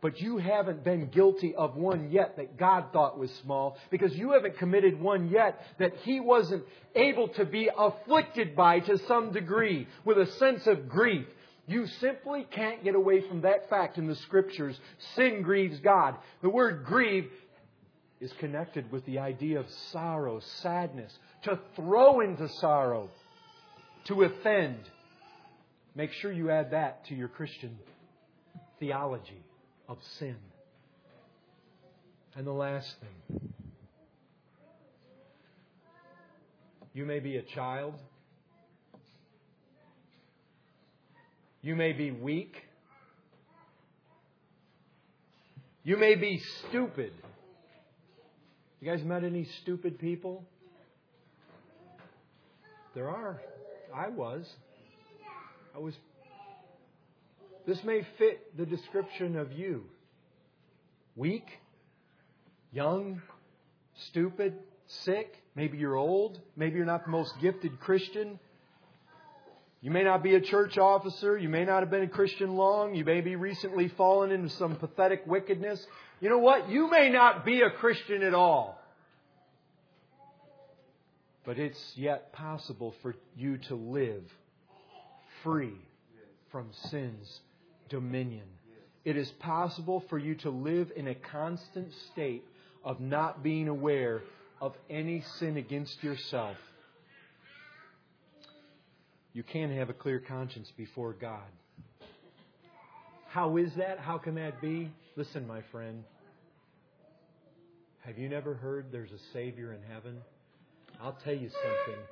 but 0.00 0.20
you 0.20 0.38
haven't 0.38 0.82
been 0.82 1.08
guilty 1.08 1.54
of 1.54 1.76
one 1.76 2.10
yet 2.10 2.36
that 2.36 2.56
God 2.56 2.86
thought 2.92 3.18
was 3.18 3.30
small 3.42 3.76
because 3.90 4.14
you 4.14 4.32
haven't 4.32 4.58
committed 4.58 5.00
one 5.00 5.28
yet 5.28 5.60
that 5.78 5.92
He 6.04 6.20
wasn't 6.20 6.64
able 6.94 7.28
to 7.28 7.44
be 7.44 7.68
afflicted 7.76 8.56
by 8.56 8.80
to 8.80 8.98
some 9.06 9.32
degree 9.32 9.86
with 10.04 10.18
a 10.18 10.30
sense 10.32 10.66
of 10.66 10.88
grief. 10.88 11.26
You 11.66 11.86
simply 12.00 12.46
can't 12.50 12.82
get 12.82 12.94
away 12.94 13.28
from 13.28 13.42
that 13.42 13.68
fact 13.68 13.98
in 13.98 14.06
the 14.06 14.16
scriptures. 14.16 14.78
Sin 15.14 15.42
grieves 15.42 15.78
God. 15.80 16.16
The 16.42 16.50
word 16.50 16.84
grieve 16.84 17.30
is 18.20 18.32
connected 18.40 18.90
with 18.90 19.04
the 19.06 19.18
idea 19.18 19.60
of 19.60 19.66
sorrow, 19.92 20.40
sadness, 20.62 21.16
to 21.42 21.58
throw 21.76 22.20
into 22.20 22.48
sorrow, 22.48 23.10
to 24.04 24.22
offend. 24.24 24.78
Make 25.94 26.12
sure 26.14 26.32
you 26.32 26.50
add 26.50 26.72
that 26.72 27.06
to 27.06 27.14
your 27.14 27.28
Christian 27.28 27.78
theology 28.78 29.42
of 29.90 29.98
sin. 30.18 30.36
And 32.34 32.46
the 32.46 32.52
last 32.52 32.94
thing 33.00 33.50
You 36.92 37.04
may 37.06 37.20
be 37.20 37.36
a 37.36 37.42
child. 37.42 37.94
You 41.62 41.76
may 41.76 41.92
be 41.92 42.10
weak. 42.10 42.56
You 45.84 45.96
may 45.96 46.16
be 46.16 46.42
stupid. 46.68 47.12
You 48.80 48.90
guys 48.90 49.04
met 49.04 49.24
any 49.24 49.46
stupid 49.62 49.98
people? 49.98 50.44
There 52.94 53.08
are. 53.08 53.40
I 53.94 54.08
was. 54.08 54.44
I 55.74 55.78
was. 55.78 55.94
This 57.66 57.82
may 57.84 58.06
fit 58.18 58.56
the 58.56 58.66
description 58.66 59.36
of 59.36 59.52
you. 59.52 59.84
Weak, 61.16 61.46
young, 62.72 63.20
stupid, 64.08 64.54
sick. 65.04 65.34
Maybe 65.54 65.78
you're 65.78 65.96
old. 65.96 66.40
Maybe 66.56 66.76
you're 66.76 66.86
not 66.86 67.04
the 67.04 67.10
most 67.10 67.34
gifted 67.40 67.80
Christian. 67.80 68.38
You 69.82 69.90
may 69.90 70.02
not 70.02 70.22
be 70.22 70.34
a 70.34 70.40
church 70.40 70.76
officer. 70.76 71.38
You 71.38 71.48
may 71.48 71.64
not 71.64 71.80
have 71.80 71.90
been 71.90 72.02
a 72.02 72.08
Christian 72.08 72.54
long. 72.54 72.94
You 72.94 73.04
may 73.04 73.20
be 73.22 73.36
recently 73.36 73.88
fallen 73.88 74.30
into 74.30 74.50
some 74.50 74.76
pathetic 74.76 75.26
wickedness. 75.26 75.84
You 76.20 76.28
know 76.28 76.38
what? 76.38 76.68
You 76.68 76.90
may 76.90 77.08
not 77.08 77.46
be 77.46 77.62
a 77.62 77.70
Christian 77.70 78.22
at 78.22 78.34
all. 78.34 78.78
But 81.46 81.58
it's 81.58 81.92
yet 81.96 82.32
possible 82.32 82.94
for 83.00 83.14
you 83.34 83.56
to 83.68 83.74
live 83.74 84.22
free 85.42 85.74
from 86.52 86.68
sin's 86.90 87.40
dominion. 87.90 88.46
It 89.04 89.16
is 89.16 89.28
possible 89.40 90.02
for 90.08 90.18
you 90.18 90.34
to 90.36 90.50
live 90.50 90.90
in 90.96 91.08
a 91.08 91.14
constant 91.14 91.88
state 92.12 92.44
of 92.84 93.00
not 93.00 93.42
being 93.42 93.68
aware 93.68 94.22
of 94.60 94.74
any 94.88 95.22
sin 95.38 95.56
against 95.56 96.02
yourself. 96.02 96.56
You 99.32 99.42
can 99.42 99.74
have 99.76 99.90
a 99.90 99.94
clear 99.94 100.18
conscience 100.18 100.70
before 100.76 101.12
God. 101.12 101.48
How 103.28 103.56
is 103.58 103.70
that? 103.76 103.98
How 103.98 104.18
can 104.18 104.34
that 104.34 104.60
be? 104.60 104.90
Listen, 105.16 105.46
my 105.46 105.62
friend. 105.70 106.02
Have 108.00 108.18
you 108.18 108.28
never 108.28 108.54
heard 108.54 108.86
there's 108.90 109.12
a 109.12 109.32
Savior 109.32 109.72
in 109.72 109.82
heaven? 109.92 110.16
I'll 111.00 111.18
tell 111.24 111.34
you 111.34 111.48
something. 111.48 112.02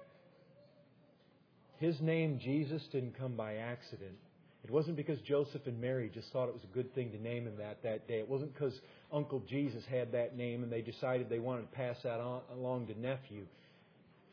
His 1.79 2.01
name, 2.01 2.39
Jesus, 2.39 2.83
didn't 2.93 3.19
come 3.19 3.35
by 3.35 3.57
accident. 3.57 4.17
It 4.65 4.71
wasn't 4.71 4.97
because 4.97 5.21
Joseph 5.21 5.67
and 5.67 5.81
Mary 5.81 6.11
just 6.13 6.33
thought 6.33 6.49
it 6.49 6.55
was 6.55 6.65
a 6.65 6.75
good 6.75 6.95
thing 6.95 7.11
to 7.13 7.23
name 7.23 7.47
him 7.47 7.57
that 7.59 7.83
that 7.85 8.09
day. 8.09 8.19
It 8.19 8.29
wasn't 8.29 8.53
because 8.53 8.79
Uncle 9.13 9.43
Jesus 9.49 9.85
had 9.91 10.13
that 10.13 10.37
name 10.37 10.63
and 10.63 10.73
they 10.73 10.83
decided 10.83 11.29
they 11.29 11.39
wanted 11.39 11.71
to 11.71 11.77
pass 11.77 11.97
that 12.03 12.21
on, 12.21 12.43
along 12.53 12.89
to 12.89 13.01
nephew. 13.01 13.47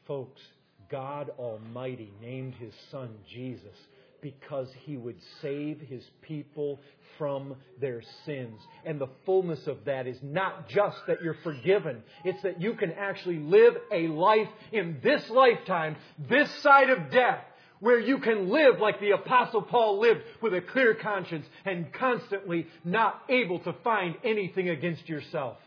Folks, 0.07 0.41
God 0.89 1.31
Almighty 1.37 2.11
named 2.21 2.55
His 2.55 2.73
Son 2.91 3.09
Jesus 3.31 3.75
because 4.21 4.67
He 4.83 4.97
would 4.97 5.17
save 5.41 5.79
His 5.79 6.03
people 6.21 6.79
from 7.17 7.55
their 7.79 8.01
sins. 8.25 8.59
And 8.83 8.99
the 8.99 9.09
fullness 9.25 9.67
of 9.67 9.85
that 9.85 10.07
is 10.07 10.17
not 10.21 10.67
just 10.69 10.97
that 11.07 11.21
you're 11.23 11.37
forgiven, 11.43 12.03
it's 12.23 12.41
that 12.43 12.61
you 12.61 12.73
can 12.73 12.91
actually 12.91 13.39
live 13.39 13.75
a 13.91 14.07
life 14.07 14.49
in 14.71 14.97
this 15.03 15.29
lifetime, 15.29 15.95
this 16.29 16.49
side 16.61 16.89
of 16.89 17.11
death, 17.11 17.39
where 17.79 17.99
you 17.99 18.19
can 18.19 18.49
live 18.49 18.79
like 18.79 18.99
the 18.99 19.11
Apostle 19.11 19.61
Paul 19.61 19.99
lived 19.99 20.21
with 20.41 20.53
a 20.53 20.61
clear 20.61 20.93
conscience 20.95 21.45
and 21.65 21.91
constantly 21.93 22.67
not 22.83 23.21
able 23.29 23.59
to 23.59 23.73
find 23.83 24.15
anything 24.23 24.69
against 24.69 25.09
yourself. 25.09 25.57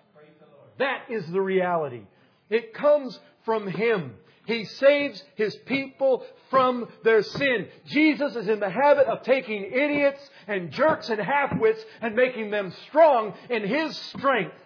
That 0.78 1.10
is 1.10 1.26
the 1.26 1.40
reality. 1.40 2.02
It 2.50 2.72
comes 2.72 3.18
from 3.44 3.66
Him. 3.66 4.14
He 4.46 4.64
saves 4.64 5.22
His 5.34 5.54
people 5.66 6.24
from 6.50 6.88
their 7.04 7.22
sin. 7.22 7.68
Jesus 7.86 8.34
is 8.34 8.48
in 8.48 8.60
the 8.60 8.70
habit 8.70 9.06
of 9.06 9.22
taking 9.22 9.64
idiots 9.64 10.20
and 10.46 10.70
jerks 10.70 11.10
and 11.10 11.20
halfwits 11.20 11.80
and 12.00 12.14
making 12.14 12.50
them 12.50 12.72
strong 12.88 13.34
in 13.50 13.66
His 13.66 13.96
strength, 13.96 14.56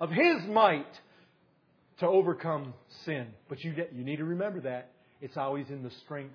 of 0.00 0.10
His 0.10 0.44
might, 0.46 1.00
to 1.98 2.06
overcome 2.06 2.74
sin. 3.04 3.26
But 3.48 3.64
you, 3.64 3.74
you 3.92 4.04
need 4.04 4.16
to 4.16 4.24
remember 4.24 4.60
that. 4.60 4.90
It's 5.20 5.36
always 5.36 5.70
in 5.70 5.82
the 5.82 5.90
strength 5.90 6.34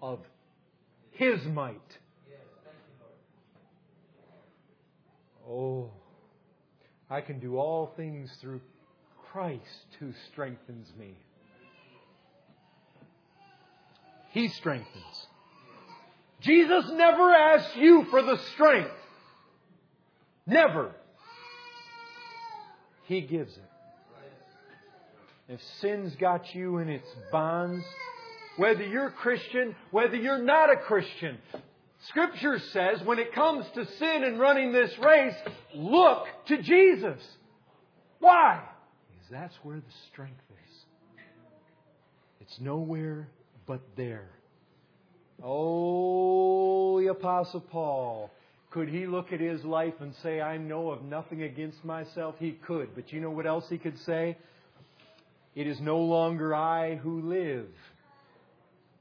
of 0.00 0.20
His 1.12 1.44
might. 1.46 1.80
Oh, 5.48 5.90
I 7.08 7.20
can 7.20 7.40
do 7.40 7.56
all 7.56 7.92
things 7.96 8.30
through 8.40 8.60
Christ 9.32 9.86
who 9.98 10.12
strengthens 10.30 10.88
me. 10.98 11.16
He 14.30 14.48
strengthens. 14.48 15.26
Jesus 16.40 16.84
never 16.92 17.32
asks 17.34 17.76
you 17.76 18.06
for 18.10 18.22
the 18.22 18.38
strength. 18.54 18.90
Never. 20.46 20.92
He 23.06 23.20
gives 23.22 23.56
it. 23.56 23.64
If 25.48 25.60
sin's 25.80 26.14
got 26.14 26.54
you 26.54 26.78
in 26.78 26.88
its 26.88 27.08
bonds, 27.32 27.84
whether 28.60 28.84
you're 28.84 29.10
Christian, 29.10 29.74
whether 29.90 30.16
you're 30.16 30.42
not 30.42 30.70
a 30.70 30.76
Christian, 30.76 31.38
Scripture 32.08 32.58
says 32.58 33.00
when 33.06 33.18
it 33.18 33.32
comes 33.32 33.64
to 33.74 33.86
sin 33.98 34.22
and 34.22 34.38
running 34.38 34.70
this 34.70 34.92
race, 34.98 35.34
look 35.74 36.26
to 36.48 36.60
Jesus. 36.60 37.22
Why? 38.18 38.60
Because 39.08 39.30
that's 39.30 39.54
where 39.62 39.78
the 39.78 39.92
strength 40.12 40.42
is. 40.50 40.76
It's 42.42 42.60
nowhere 42.60 43.28
but 43.66 43.80
there. 43.96 44.28
Oh, 45.42 47.00
the 47.00 47.06
Apostle 47.06 47.60
Paul. 47.60 48.30
Could 48.72 48.90
he 48.90 49.06
look 49.06 49.32
at 49.32 49.40
his 49.40 49.64
life 49.64 49.94
and 50.00 50.14
say, 50.22 50.42
I 50.42 50.58
know 50.58 50.90
of 50.90 51.02
nothing 51.02 51.44
against 51.44 51.82
myself? 51.82 52.34
He 52.38 52.52
could. 52.66 52.94
But 52.94 53.10
you 53.10 53.22
know 53.22 53.30
what 53.30 53.46
else 53.46 53.64
he 53.70 53.78
could 53.78 53.98
say? 54.00 54.36
It 55.54 55.66
is 55.66 55.80
no 55.80 55.98
longer 55.98 56.54
I 56.54 56.96
who 56.96 57.22
live, 57.22 57.66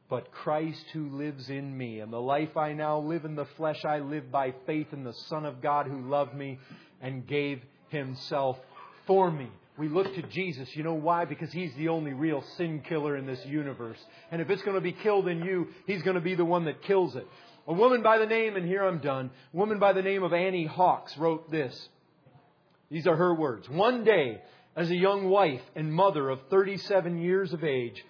but 0.10 0.32
Christ 0.32 0.86
who 0.94 1.10
lives 1.10 1.50
in 1.50 1.78
me. 1.78 2.00
And 2.00 2.12
the 2.12 2.22
life 2.22 2.58
I 2.58 2.74
now 2.74 3.00
live 3.00 3.26
in 3.26 3.36
the 3.36 3.46
flesh, 3.58 3.86
I 3.86 4.00
live 4.00 4.32
by 4.32 4.54
faith 4.66 4.88
in 4.92 5.04
the 5.04 5.14
Son 5.14 5.46
of 5.46 5.62
God 5.62 5.86
who 5.86 6.10
loved 6.10 6.34
me 6.34 6.60
and 7.02 7.28
gave 7.28 7.62
himself 7.90 8.58
for 9.06 9.30
me. 9.30 9.50
We 9.78 9.88
look 9.88 10.14
to 10.16 10.22
Jesus. 10.24 10.76
You 10.76 10.84
know 10.84 10.94
why? 10.94 11.24
Because 11.24 11.54
He's 11.54 11.74
the 11.76 11.88
only 11.88 12.12
real 12.12 12.44
sin 12.58 12.82
killer 12.82 13.16
in 13.16 13.26
this 13.26 13.44
universe. 13.46 13.98
And 14.30 14.42
if 14.42 14.50
it's 14.50 14.62
going 14.64 14.76
to 14.76 14.82
be 14.82 14.92
killed 14.92 15.30
in 15.30 15.42
you, 15.42 15.68
He's 15.88 16.02
going 16.02 16.16
to 16.16 16.22
be 16.22 16.36
the 16.36 16.44
one 16.44 16.66
that 16.66 16.84
kills 16.84 17.16
it. 17.16 17.26
A 17.66 17.74
woman 17.74 18.04
by 18.04 18.18
the 18.18 18.26
name, 18.26 18.58
and 18.58 18.66
here 18.66 18.84
I'm 18.84 19.00
done, 19.00 19.30
a 19.54 19.58
woman 19.58 19.80
by 19.80 19.94
the 19.94 20.02
name 20.02 20.24
of 20.24 20.34
Annie 20.34 20.66
Hawks 20.66 21.16
wrote 21.18 21.50
this. 21.50 21.90
These 22.92 23.08
are 23.08 23.16
her 23.16 23.34
words. 23.34 23.70
One 23.70 24.04
day, 24.04 24.42
as 24.76 24.90
a 24.90 24.96
young 24.96 25.30
wife 25.30 25.62
and 25.76 25.94
mother 25.94 26.30
of 26.30 26.40
37 26.50 27.22
years 27.22 27.54
of 27.54 27.64
age, 27.64 28.04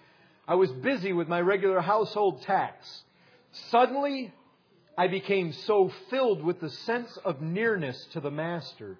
I 0.50 0.54
was 0.54 0.72
busy 0.72 1.12
with 1.12 1.28
my 1.28 1.40
regular 1.40 1.80
household 1.80 2.42
tasks. 2.42 3.04
Suddenly, 3.70 4.34
I 4.98 5.06
became 5.06 5.52
so 5.52 5.92
filled 6.10 6.42
with 6.42 6.58
the 6.58 6.70
sense 6.70 7.16
of 7.24 7.40
nearness 7.40 8.04
to 8.14 8.20
the 8.20 8.32
Master 8.32 8.98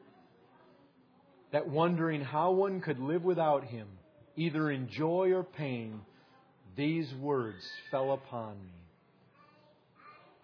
that 1.50 1.66
wondering 1.68 2.20
how 2.20 2.52
one 2.52 2.80
could 2.80 3.00
live 3.00 3.24
without 3.24 3.64
him, 3.64 3.88
either 4.36 4.70
in 4.70 4.90
joy 4.90 5.32
or 5.32 5.42
pain, 5.42 6.02
these 6.76 7.12
words 7.16 7.68
fell 7.90 8.12
upon 8.12 8.54
me. 8.54 8.70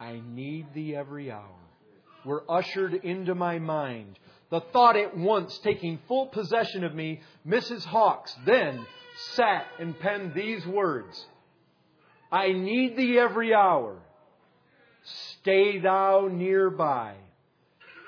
I 0.01 0.21
need 0.27 0.75
thee 0.75 0.97
every 0.97 1.31
hour. 1.31 1.55
Were 2.25 2.43
ushered 2.49 2.95
into 2.95 3.37
my 3.37 3.61
mind. 3.61 4.19
The 4.51 4.61
thought 4.73 4.97
at 4.97 5.17
once 5.17 5.57
taking 5.59 6.01
full 6.09 6.27
possession 6.27 6.83
of 6.83 6.97
me, 6.97 7.21
Mrs. 7.47 7.85
Hawks 7.85 8.35
then 8.45 8.85
sat 9.35 9.67
and 9.79 9.99
penned 9.99 10.35
these 10.35 10.67
words 10.67 11.27
I 12.31 12.53
need 12.53 12.97
thee 12.97 13.19
every 13.19 13.55
hour. 13.55 13.99
Stay 15.41 15.79
thou 15.79 16.29
nearby. 16.31 17.15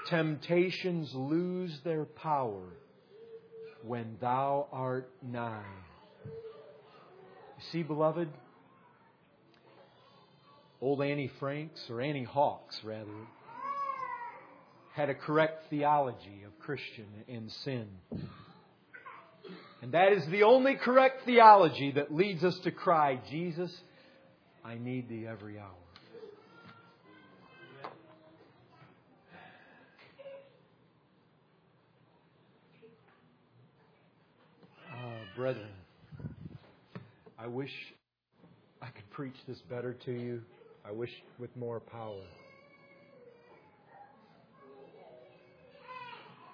Temptations 0.09 1.15
lose 1.15 1.79
their 1.85 2.05
power 2.05 2.65
when 3.83 4.17
thou 4.21 4.67
art 4.73 5.11
nigh. 5.23 5.63
You 6.25 7.65
see, 7.71 7.83
beloved, 7.83 8.29
old 10.81 11.03
Annie 11.03 11.31
Franks, 11.39 11.81
or 11.89 12.01
Annie 12.01 12.25
Hawks 12.25 12.81
rather, 12.83 13.07
had 14.95 15.11
a 15.11 15.15
correct 15.15 15.71
theology 15.71 16.43
of 16.45 16.59
Christian 16.59 17.07
and 17.29 17.51
sin. 17.53 17.87
And 19.81 19.93
that 19.93 20.13
is 20.13 20.27
the 20.31 20.43
only 20.43 20.75
correct 20.75 21.25
theology 21.25 21.93
that 21.93 22.13
leads 22.13 22.43
us 22.43 22.59
to 22.65 22.73
cry, 22.73 23.21
Jesus, 23.31 23.71
I 24.65 24.75
need 24.75 25.09
thee 25.09 25.25
every 25.27 25.59
hour. 25.59 25.71
Ah, 34.93 35.21
brethren, 35.37 35.69
I 37.39 37.47
wish 37.47 37.71
I 38.83 38.87
could 38.87 39.09
preach 39.11 39.37
this 39.47 39.59
better 39.71 39.95
to 40.07 40.13
you. 40.13 40.43
I 40.85 40.91
wish 40.91 41.11
with 41.39 41.55
more 41.57 41.79
power. 41.79 42.25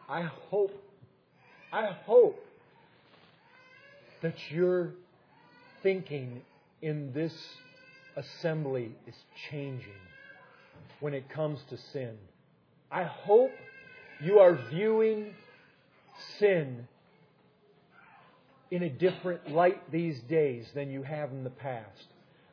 I 0.09 0.23
hope, 0.51 0.73
I 1.73 1.87
hope 2.05 2.39
that 4.23 4.35
your 4.51 4.95
thinking 5.83 6.43
in 6.83 7.13
this 7.13 7.35
assembly 8.17 8.95
is 9.07 9.15
changing 9.51 10.01
when 11.01 11.15
it 11.15 11.29
comes 11.29 11.61
to 11.71 11.77
sin. 11.93 12.17
I 12.91 13.05
hope 13.05 13.51
you 14.23 14.39
are 14.39 14.59
viewing 14.71 15.35
sin 16.39 16.87
in 18.71 18.83
a 18.83 18.89
different 18.89 19.51
light 19.51 19.91
these 19.91 20.19
days 20.29 20.67
than 20.75 20.91
you 20.91 21.03
have 21.03 21.31
in 21.31 21.45
the 21.45 21.51
past. 21.51 22.07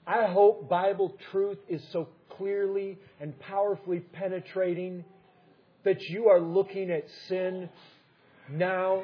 I 0.06 0.26
hope 0.26 0.68
Bible 0.68 1.16
truth 1.32 1.60
is 1.70 1.82
so 1.92 2.10
clearly 2.30 2.98
and 3.20 3.40
powerfully 3.40 4.00
penetrating 4.00 5.06
that 5.84 6.02
you 6.10 6.30
are 6.30 6.40
looking 6.40 6.92
at 6.92 7.06
sin 7.28 7.70
now 8.50 9.04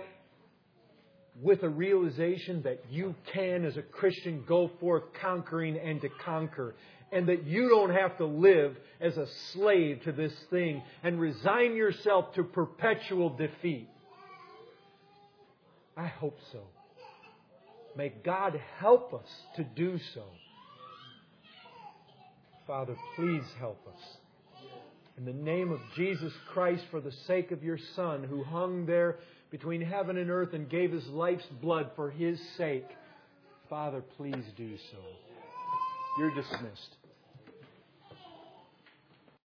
with 1.41 1.63
a 1.63 1.69
realization 1.69 2.63
that 2.63 2.83
you 2.89 3.15
can, 3.33 3.65
as 3.65 3.77
a 3.77 3.81
Christian, 3.81 4.43
go 4.47 4.71
forth 4.79 5.03
conquering 5.21 5.77
and 5.77 6.01
to 6.01 6.09
conquer. 6.09 6.75
And 7.11 7.29
that 7.29 7.45
you 7.45 7.69
don't 7.69 7.93
have 7.93 8.17
to 8.17 8.25
live 8.25 8.75
as 8.99 9.15
a 9.17 9.27
slave 9.53 10.01
to 10.03 10.11
this 10.11 10.33
thing 10.49 10.83
and 11.03 11.19
resign 11.19 11.75
yourself 11.75 12.33
to 12.33 12.43
perpetual 12.43 13.29
defeat. 13.29 13.88
I 15.95 16.07
hope 16.07 16.38
so. 16.51 16.63
May 17.95 18.09
God 18.23 18.59
help 18.79 19.13
us 19.13 19.29
to 19.55 19.63
do 19.63 19.97
so. 20.13 20.23
Father, 22.67 22.95
please 23.15 23.45
help 23.57 23.79
us. 23.88 24.17
In 25.17 25.25
the 25.25 25.33
name 25.33 25.71
of 25.71 25.79
Jesus 25.95 26.33
Christ, 26.53 26.83
for 26.91 26.99
the 26.99 27.13
sake 27.25 27.51
of 27.51 27.63
your 27.63 27.79
Son, 27.95 28.23
who 28.23 28.43
hung 28.43 28.85
there 28.85 29.17
between 29.49 29.81
heaven 29.81 30.17
and 30.17 30.29
earth 30.29 30.53
and 30.53 30.69
gave 30.69 30.91
his 30.91 31.07
life's 31.07 31.45
blood 31.61 31.91
for 31.95 32.09
his 32.09 32.39
sake, 32.57 32.87
Father, 33.69 34.01
please 34.17 34.43
do 34.55 34.75
so. 34.91 34.97
You're 36.19 36.33
dismissed. 36.35 36.95